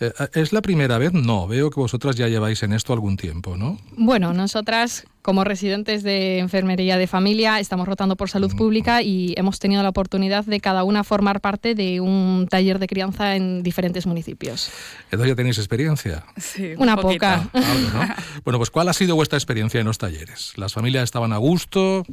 Eh, 0.00 0.12
¿Es 0.34 0.52
la 0.52 0.62
primera 0.62 0.98
vez? 0.98 1.12
No, 1.12 1.46
veo 1.46 1.70
que 1.70 1.80
vosotras 1.80 2.16
ya 2.16 2.28
lleváis 2.28 2.62
en 2.62 2.72
esto 2.72 2.92
algún 2.92 3.16
tiempo, 3.16 3.56
¿no? 3.56 3.78
Bueno, 3.96 4.32
nosotras 4.32 5.06
como 5.22 5.42
residentes 5.42 6.02
de 6.02 6.38
enfermería 6.38 6.98
de 6.98 7.06
familia 7.06 7.58
estamos 7.58 7.88
rotando 7.88 8.14
por 8.14 8.30
salud 8.30 8.54
pública 8.56 9.02
y 9.02 9.34
hemos 9.36 9.58
tenido 9.58 9.82
la 9.82 9.88
oportunidad 9.88 10.44
de 10.44 10.60
cada 10.60 10.84
una 10.84 11.02
formar 11.02 11.40
parte 11.40 11.74
de 11.74 12.00
un 12.00 12.46
taller 12.48 12.78
de 12.78 12.86
crianza 12.86 13.34
en 13.34 13.62
diferentes 13.64 14.06
municipios. 14.06 14.70
Entonces 15.06 15.28
ya 15.28 15.34
tenéis 15.34 15.58
experiencia. 15.58 16.24
Sí, 16.36 16.74
Una 16.78 16.96
poca. 16.96 17.48
Algo, 17.52 17.90
¿no? 17.92 18.14
Bueno, 18.44 18.58
pues 18.58 18.70
¿cuál 18.70 18.88
ha 18.88 18.92
sido 18.92 19.16
vuestra 19.16 19.36
experiencia 19.36 19.80
en 19.80 19.86
los 19.86 19.98
talleres? 19.98 20.52
¿Las 20.56 20.74
familias 20.74 21.04
estaban 21.04 21.32
a 21.32 21.38
gusto? 21.38 22.04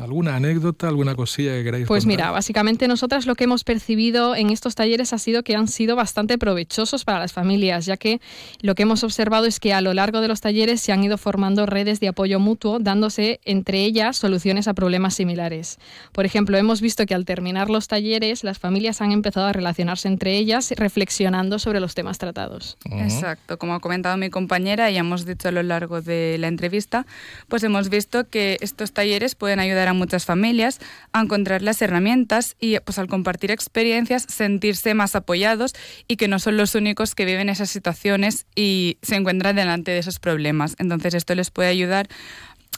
¿Alguna 0.00 0.36
anécdota, 0.36 0.88
alguna 0.88 1.14
cosilla 1.14 1.52
que 1.52 1.64
queráis 1.64 1.86
Pues 1.86 2.04
contar? 2.04 2.16
mira, 2.18 2.30
básicamente 2.30 2.88
nosotras 2.88 3.26
lo 3.26 3.34
que 3.34 3.44
hemos 3.44 3.64
percibido 3.64 4.34
en 4.36 4.50
estos 4.50 4.74
talleres 4.74 5.12
ha 5.12 5.18
sido 5.18 5.42
que 5.42 5.56
han 5.56 5.68
sido 5.68 5.96
bastante 5.96 6.38
provechosos 6.38 7.04
para 7.04 7.18
las 7.18 7.32
familias, 7.32 7.86
ya 7.86 7.96
que 7.96 8.20
lo 8.60 8.74
que 8.74 8.82
hemos 8.84 9.02
observado 9.04 9.46
es 9.46 9.60
que 9.60 9.72
a 9.72 9.80
lo 9.80 9.92
largo 9.94 10.20
de 10.20 10.28
los 10.28 10.40
talleres 10.40 10.80
se 10.80 10.92
han 10.92 11.02
ido 11.04 11.18
formando 11.18 11.66
redes 11.66 12.00
de 12.00 12.08
apoyo 12.08 12.38
mutuo, 12.40 12.78
dándose 12.78 13.40
entre 13.44 13.84
ellas 13.84 14.16
soluciones 14.16 14.68
a 14.68 14.74
problemas 14.74 15.14
similares. 15.14 15.78
Por 16.12 16.24
ejemplo, 16.24 16.56
hemos 16.56 16.80
visto 16.80 17.04
que 17.06 17.14
al 17.14 17.24
terminar 17.24 17.68
los 17.68 17.88
talleres, 17.88 18.44
las 18.44 18.58
familias 18.58 19.00
han 19.00 19.12
empezado 19.12 19.46
a 19.46 19.52
relacionarse 19.52 20.08
entre 20.08 20.36
ellas, 20.36 20.72
reflexionando 20.76 21.58
sobre 21.58 21.80
los 21.80 21.94
temas 21.94 22.18
tratados. 22.18 22.76
Exacto, 22.84 23.58
como 23.58 23.74
ha 23.74 23.80
comentado 23.80 24.16
mi 24.16 24.30
compañera 24.30 24.90
y 24.90 24.96
hemos 24.96 25.26
dicho 25.26 25.48
a 25.48 25.52
lo 25.52 25.62
largo 25.62 26.00
de 26.00 26.36
la 26.38 26.48
entrevista, 26.48 27.06
pues 27.48 27.62
hemos 27.62 27.88
visto 27.88 28.28
que 28.28 28.56
estos 28.60 28.92
talleres 28.92 29.34
pueden 29.34 29.58
ayudar 29.58 29.65
a 29.72 29.92
muchas 29.92 30.24
familias 30.24 30.80
a 31.12 31.20
encontrar 31.20 31.62
las 31.62 31.80
herramientas 31.82 32.56
y 32.60 32.78
pues 32.80 32.98
al 32.98 33.08
compartir 33.08 33.50
experiencias 33.50 34.26
sentirse 34.28 34.94
más 34.94 35.16
apoyados 35.16 35.72
y 36.08 36.16
que 36.16 36.28
no 36.28 36.38
son 36.38 36.56
los 36.56 36.74
únicos 36.74 37.14
que 37.14 37.24
viven 37.24 37.48
esas 37.48 37.70
situaciones 37.70 38.46
y 38.54 38.98
se 39.02 39.16
encuentran 39.16 39.56
delante 39.56 39.90
de 39.90 39.98
esos 39.98 40.18
problemas. 40.18 40.76
Entonces 40.78 41.14
esto 41.14 41.34
les 41.34 41.50
puede 41.50 41.68
ayudar 41.68 42.08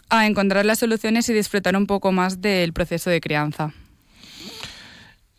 a 0.09 0.26
encontrar 0.26 0.64
las 0.64 0.78
soluciones 0.78 1.28
y 1.28 1.34
disfrutar 1.34 1.76
un 1.76 1.86
poco 1.86 2.12
más 2.12 2.41
del 2.41 2.72
proceso 2.72 3.11
de 3.11 3.20
crianza. 3.20 3.72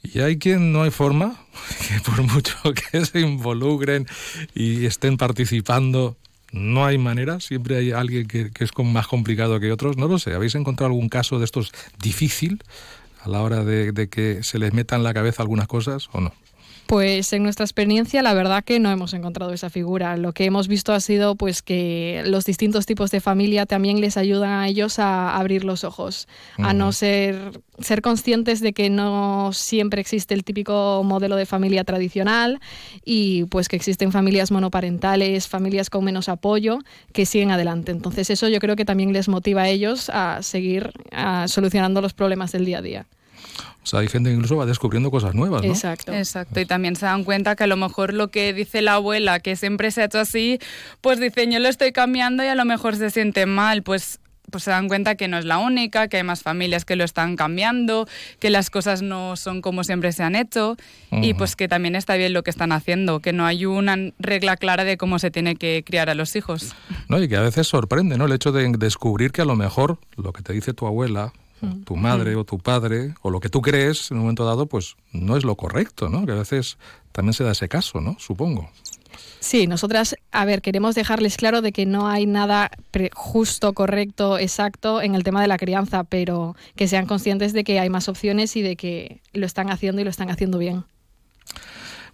Y 0.01 0.19
hay 0.21 0.37
quien 0.37 0.71
no 0.71 0.83
hay 0.83 0.91
forma, 0.91 1.35
que 1.87 1.99
por 2.01 2.21
mucho 2.23 2.55
que 2.73 3.05
se 3.05 3.19
involucren 3.19 4.07
y 4.53 4.85
estén 4.85 5.17
participando, 5.17 6.17
no 6.51 6.85
hay 6.85 6.97
manera, 6.97 7.39
siempre 7.39 7.77
hay 7.77 7.91
alguien 7.91 8.27
que, 8.27 8.51
es 8.59 8.71
más 8.83 9.07
complicado 9.07 9.59
que 9.59 9.71
otros, 9.71 9.97
no 9.97 10.07
lo 10.07 10.19
sé, 10.19 10.33
¿habéis 10.33 10.55
encontrado 10.55 10.87
algún 10.87 11.09
caso 11.09 11.39
de 11.39 11.45
estos 11.45 11.71
difícil 12.01 12.63
a 13.21 13.29
la 13.29 13.41
hora 13.41 13.63
de, 13.63 14.09
que 14.09 14.43
se 14.43 14.59
les 14.59 14.73
meta 14.73 14.95
en 14.95 15.03
la 15.03 15.13
cabeza 15.13 15.43
algunas 15.43 15.67
cosas 15.67 16.09
o 16.11 16.21
no? 16.21 16.33
Pues 16.89 17.33
en 17.33 17.43
nuestra 17.43 17.65
experiencia 17.65 18.23
la 18.23 18.33
verdad 18.33 18.63
que 18.63 18.79
no 18.79 18.89
hemos 18.89 19.13
encontrado 19.13 19.53
esa 19.53 19.69
figura. 19.69 20.17
Lo 20.17 20.33
que 20.33 20.45
hemos 20.45 20.67
visto 20.67 20.91
ha 20.91 20.99
sido 20.99 21.35
pues 21.35 21.61
que 21.61 22.23
los 22.25 22.45
distintos 22.45 22.87
tipos 22.87 23.11
de 23.11 23.21
familia 23.21 23.67
también 23.67 24.01
les 24.01 24.17
ayudan 24.17 24.49
a 24.49 24.67
ellos 24.67 24.97
a 24.97 25.37
abrir 25.37 25.65
los 25.65 25.83
ojos, 25.83 26.27
a 26.57 26.73
no 26.73 26.91
ser 26.91 27.61
ser 27.77 28.01
conscientes 28.01 28.59
de 28.59 28.73
que 28.73 28.89
no 28.89 29.51
siempre 29.53 30.01
existe 30.01 30.33
el 30.33 30.43
típico 30.43 31.03
modelo 31.05 31.35
de 31.35 31.45
familia 31.45 31.83
tradicional 31.83 32.59
y 33.05 33.43
pues 33.45 33.69
que 33.69 33.75
existen 33.75 34.11
familias 34.11 34.49
monoparentales, 34.49 35.47
familias 35.47 35.91
con 35.91 36.03
menos 36.03 36.27
apoyo 36.27 36.79
que 37.13 37.27
siguen 37.27 37.51
adelante. 37.51 37.91
Entonces 37.91 38.31
eso 38.31 38.47
yo 38.47 38.57
creo 38.57 38.75
que 38.75 38.83
también 38.83 39.13
les 39.13 39.27
motiva 39.27 39.61
a 39.61 39.69
ellos 39.69 40.09
a 40.09 40.41
seguir 40.41 40.91
a, 41.11 41.47
solucionando 41.47 42.01
los 42.01 42.15
problemas 42.15 42.51
del 42.51 42.65
día 42.65 42.79
a 42.79 42.81
día. 42.81 43.05
O 43.83 43.85
sea, 43.85 43.99
hay 44.01 44.07
gente 44.07 44.29
que 44.29 44.35
incluso 44.35 44.57
va 44.57 44.65
descubriendo 44.65 45.11
cosas 45.11 45.33
nuevas, 45.35 45.63
¿no? 45.63 45.71
Exacto. 45.71 46.13
Exacto, 46.13 46.59
y 46.59 46.65
también 46.65 46.95
se 46.95 47.05
dan 47.05 47.23
cuenta 47.23 47.55
que 47.55 47.63
a 47.63 47.67
lo 47.67 47.77
mejor 47.77 48.13
lo 48.13 48.29
que 48.29 48.53
dice 48.53 48.81
la 48.81 48.95
abuela, 48.95 49.39
que 49.39 49.55
siempre 49.55 49.91
se 49.91 50.01
ha 50.01 50.05
hecho 50.05 50.19
así, 50.19 50.59
pues 51.01 51.19
dicen 51.19 51.51
yo 51.51 51.59
lo 51.59 51.69
estoy 51.69 51.91
cambiando 51.91 52.43
y 52.43 52.47
a 52.47 52.55
lo 52.55 52.65
mejor 52.65 52.95
se 52.95 53.09
siente 53.09 53.45
mal, 53.45 53.83
pues 53.83 54.19
pues 54.49 54.63
se 54.63 54.71
dan 54.71 54.87
cuenta 54.87 55.15
que 55.15 55.27
no 55.27 55.37
es 55.37 55.45
la 55.45 55.59
única, 55.59 56.07
que 56.07 56.17
hay 56.17 56.23
más 56.23 56.41
familias 56.41 56.85
que 56.85 56.95
lo 56.95 57.03
están 57.03 57.35
cambiando, 57.35 58.07
que 58.39 58.49
las 58.49 58.69
cosas 58.69 59.01
no 59.01 59.35
son 59.35 59.61
como 59.61 59.83
siempre 59.83 60.11
se 60.11 60.23
han 60.23 60.35
hecho 60.35 60.75
y 61.11 61.29
Ujú. 61.31 61.37
pues 61.39 61.55
que 61.55 61.67
también 61.67 61.95
está 61.95 62.15
bien 62.15 62.33
lo 62.33 62.43
que 62.43 62.49
están 62.49 62.71
haciendo, 62.71 63.19
que 63.19 63.33
no 63.33 63.45
hay 63.45 63.65
una 63.65 63.95
regla 64.19 64.57
clara 64.57 64.83
de 64.83 64.97
cómo 64.97 65.19
se 65.19 65.31
tiene 65.31 65.55
que 65.55 65.83
criar 65.85 66.09
a 66.09 66.15
los 66.15 66.35
hijos. 66.35 66.75
¿no? 67.07 67.21
Y 67.21 67.27
que 67.27 67.37
a 67.37 67.41
veces 67.41 67.67
sorprende, 67.67 68.17
¿no? 68.17 68.25
El 68.25 68.33
hecho 68.33 68.51
de 68.51 68.67
descubrir 68.77 69.31
que 69.31 69.41
a 69.41 69.45
lo 69.45 69.55
mejor 69.55 69.99
lo 70.17 70.33
que 70.33 70.41
te 70.41 70.53
dice 70.53 70.73
tu 70.73 70.87
abuela, 70.87 71.33
Mm. 71.61 71.83
tu 71.83 71.95
madre 71.95 72.35
o 72.35 72.43
tu 72.43 72.57
padre, 72.59 73.13
o 73.21 73.29
lo 73.29 73.39
que 73.39 73.49
tú 73.49 73.61
crees 73.61 74.11
en 74.11 74.17
un 74.17 74.23
momento 74.23 74.45
dado, 74.45 74.65
pues 74.67 74.95
no 75.11 75.35
es 75.35 75.43
lo 75.43 75.55
correcto, 75.55 76.09
¿no? 76.09 76.25
Que 76.25 76.31
a 76.31 76.35
veces 76.35 76.77
también 77.11 77.33
se 77.33 77.43
da 77.43 77.51
ese 77.51 77.67
caso, 77.67 78.01
¿no? 78.01 78.15
Supongo. 78.19 78.69
Sí, 79.39 79.67
nosotras, 79.67 80.15
a 80.31 80.45
ver, 80.45 80.61
queremos 80.61 80.95
dejarles 80.95 81.37
claro 81.37 81.61
de 81.61 81.71
que 81.71 81.85
no 81.85 82.07
hay 82.07 82.25
nada 82.25 82.71
justo, 83.13 83.73
correcto, 83.73 84.37
exacto 84.37 85.01
en 85.01 85.15
el 85.15 85.23
tema 85.23 85.41
de 85.41 85.47
la 85.47 85.57
crianza, 85.57 86.03
pero 86.03 86.55
que 86.75 86.87
sean 86.87 87.05
conscientes 87.05 87.53
de 87.53 87.63
que 87.63 87.79
hay 87.79 87.89
más 87.89 88.09
opciones 88.09 88.55
y 88.55 88.61
de 88.61 88.75
que 88.75 89.21
lo 89.33 89.45
están 89.45 89.69
haciendo 89.69 90.01
y 90.01 90.03
lo 90.03 90.09
están 90.09 90.29
haciendo 90.29 90.57
bien. 90.57 90.83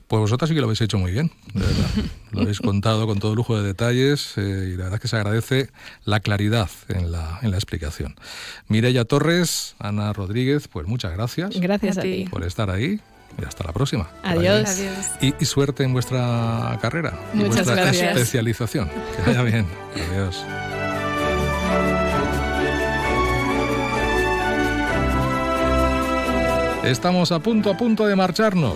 Pues 0.08 0.20
vosotras 0.20 0.50
sí 0.50 0.54
que 0.56 0.62
lo 0.62 0.68
habéis 0.68 0.82
hecho 0.82 1.00
muy 1.00 1.12
bien, 1.12 1.32
de 1.54 1.62
verdad. 1.62 1.90
Lo 2.32 2.42
habéis 2.42 2.60
contado 2.60 3.08
con 3.08 3.20
todo 3.20 3.34
lujo 3.34 3.56
de 3.58 3.66
detalles 3.66 4.34
eh, 4.38 4.72
y 4.74 4.78
la 4.78 4.84
verdad 4.84 4.96
es 4.96 5.00
que 5.00 5.08
se 5.08 5.16
agradece 5.16 5.70
la 6.04 6.20
claridad 6.20 6.70
en 6.90 7.10
la, 7.12 7.40
en 7.42 7.50
la 7.52 7.56
explicación. 7.58 8.16
Mireya 8.68 9.06
Torres, 9.06 9.76
Ana 9.80 10.12
Rodríguez, 10.12 10.68
pues 10.68 10.86
muchas 10.86 11.14
gracias. 11.14 11.58
Gracias 11.58 11.98
a, 11.98 12.02
ti. 12.02 12.26
por 12.30 12.44
estar 12.44 12.70
ahí 12.70 13.00
y 13.42 13.46
hasta 13.46 13.64
la 13.64 13.72
próxima. 13.72 14.10
Adiós. 14.22 14.82
Y, 15.22 15.34
y 15.40 15.46
suerte 15.46 15.84
en 15.86 15.94
vuestra 15.94 16.78
carrera 16.82 17.18
y 17.34 17.38
Muchas 17.38 17.56
vuestra 17.66 17.76
gracias. 17.76 18.12
especialización. 18.18 18.90
Que 18.90 19.22
vaya 19.32 19.42
bien. 19.44 19.66
Adiós. 20.12 20.44
Estamos 26.84 27.32
a 27.32 27.40
punto 27.40 27.72
a 27.72 27.78
punto 27.78 28.06
de 28.06 28.16
marcharnos. 28.16 28.76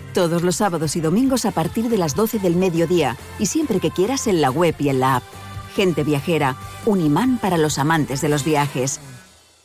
Todos 0.13 0.43
los 0.43 0.57
sábados 0.57 0.95
y 0.97 1.01
domingos 1.01 1.45
a 1.45 1.51
partir 1.51 1.87
de 1.89 1.97
las 1.97 2.15
12 2.15 2.39
del 2.39 2.55
mediodía 2.55 3.15
y 3.39 3.45
siempre 3.45 3.79
que 3.79 3.91
quieras 3.91 4.27
en 4.27 4.41
la 4.41 4.51
web 4.51 4.75
y 4.79 4.89
en 4.89 4.99
la 4.99 5.17
app. 5.17 5.23
Gente 5.75 6.03
viajera. 6.03 6.57
Un 6.85 6.99
imán 6.99 7.37
para 7.37 7.57
los 7.57 7.77
amantes 7.77 8.19
de 8.19 8.27
los 8.27 8.43
viajes. 8.43 8.99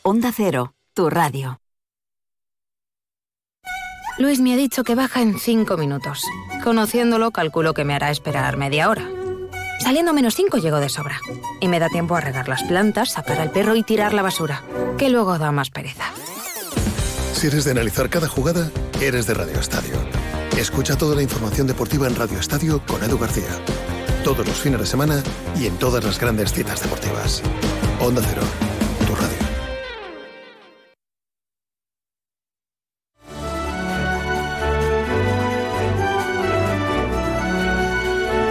Onda 0.03 0.31
Cero, 0.31 0.73
tu 0.93 1.09
radio. 1.09 1.59
Luis 4.17 4.39
me 4.39 4.53
ha 4.53 4.57
dicho 4.57 4.83
que 4.83 4.95
baja 4.95 5.21
en 5.21 5.37
cinco 5.37 5.77
minutos. 5.77 6.23
Conociéndolo, 6.63 7.31
calculo 7.31 7.73
que 7.73 7.83
me 7.83 7.93
hará 7.93 8.09
esperar 8.09 8.57
media 8.57 8.89
hora. 8.89 9.07
Saliendo 9.79 10.13
menos 10.13 10.35
cinco 10.35 10.57
llego 10.57 10.79
de 10.79 10.89
sobra. 10.89 11.19
Y 11.59 11.67
me 11.67 11.79
da 11.79 11.89
tiempo 11.89 12.15
a 12.15 12.21
regar 12.21 12.47
las 12.47 12.63
plantas, 12.63 13.11
sacar 13.11 13.39
al 13.39 13.51
perro 13.51 13.75
y 13.75 13.83
tirar 13.83 14.13
la 14.13 14.21
basura, 14.21 14.63
que 14.97 15.09
luego 15.09 15.37
da 15.37 15.51
más 15.51 15.69
pereza. 15.69 16.05
Si 17.33 17.47
eres 17.47 17.65
de 17.65 17.71
analizar 17.71 18.09
cada 18.09 18.27
jugada, 18.27 18.71
eres 18.99 19.27
de 19.27 19.33
Radio 19.35 19.59
Estadio. 19.59 19.97
Escucha 20.57 20.97
toda 20.97 21.15
la 21.15 21.21
información 21.21 21.67
deportiva 21.67 22.07
en 22.07 22.15
Radio 22.15 22.39
Estadio 22.39 22.81
con 22.87 23.03
Edu 23.03 23.19
García. 23.19 23.49
Todos 24.23 24.45
los 24.45 24.57
fines 24.57 24.79
de 24.79 24.87
semana 24.87 25.21
y 25.55 25.67
en 25.67 25.77
todas 25.77 26.03
las 26.03 26.19
grandes 26.19 26.51
citas 26.51 26.81
deportivas. 26.81 27.43
Onda 27.99 28.23
Cero, 28.25 28.41
tu 29.05 29.13
radio. 29.15 29.37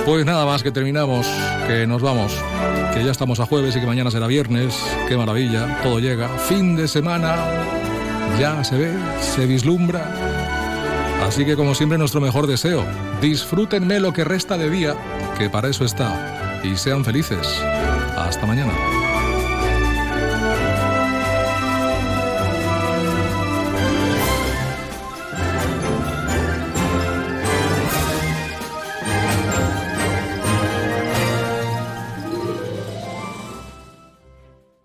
Pues 0.04 0.24
nada 0.24 0.46
más 0.46 0.62
que 0.62 0.70
terminamos, 0.70 1.26
que 1.66 1.88
nos 1.88 2.02
vamos, 2.02 2.32
que 2.94 3.02
ya 3.04 3.10
estamos 3.10 3.40
a 3.40 3.46
jueves 3.46 3.74
y 3.74 3.80
que 3.80 3.86
mañana 3.86 4.12
será 4.12 4.28
viernes. 4.28 4.80
Qué 5.08 5.16
maravilla, 5.16 5.80
todo 5.82 5.98
llega. 5.98 6.28
Fin 6.38 6.76
de 6.76 6.86
semana, 6.86 7.34
ya 8.38 8.62
se 8.62 8.76
ve, 8.76 8.94
se 9.20 9.44
vislumbra. 9.46 10.35
Así 11.22 11.44
que 11.44 11.56
como 11.56 11.74
siempre 11.74 11.98
nuestro 11.98 12.20
mejor 12.20 12.46
deseo, 12.46 12.84
disfrútenme 13.20 14.00
lo 14.00 14.12
que 14.12 14.24
resta 14.24 14.56
de 14.56 14.70
día, 14.70 14.94
que 15.38 15.50
para 15.50 15.68
eso 15.68 15.84
está, 15.84 16.60
y 16.62 16.76
sean 16.76 17.04
felices. 17.04 17.46
Hasta 18.16 18.46
mañana. 18.46 18.95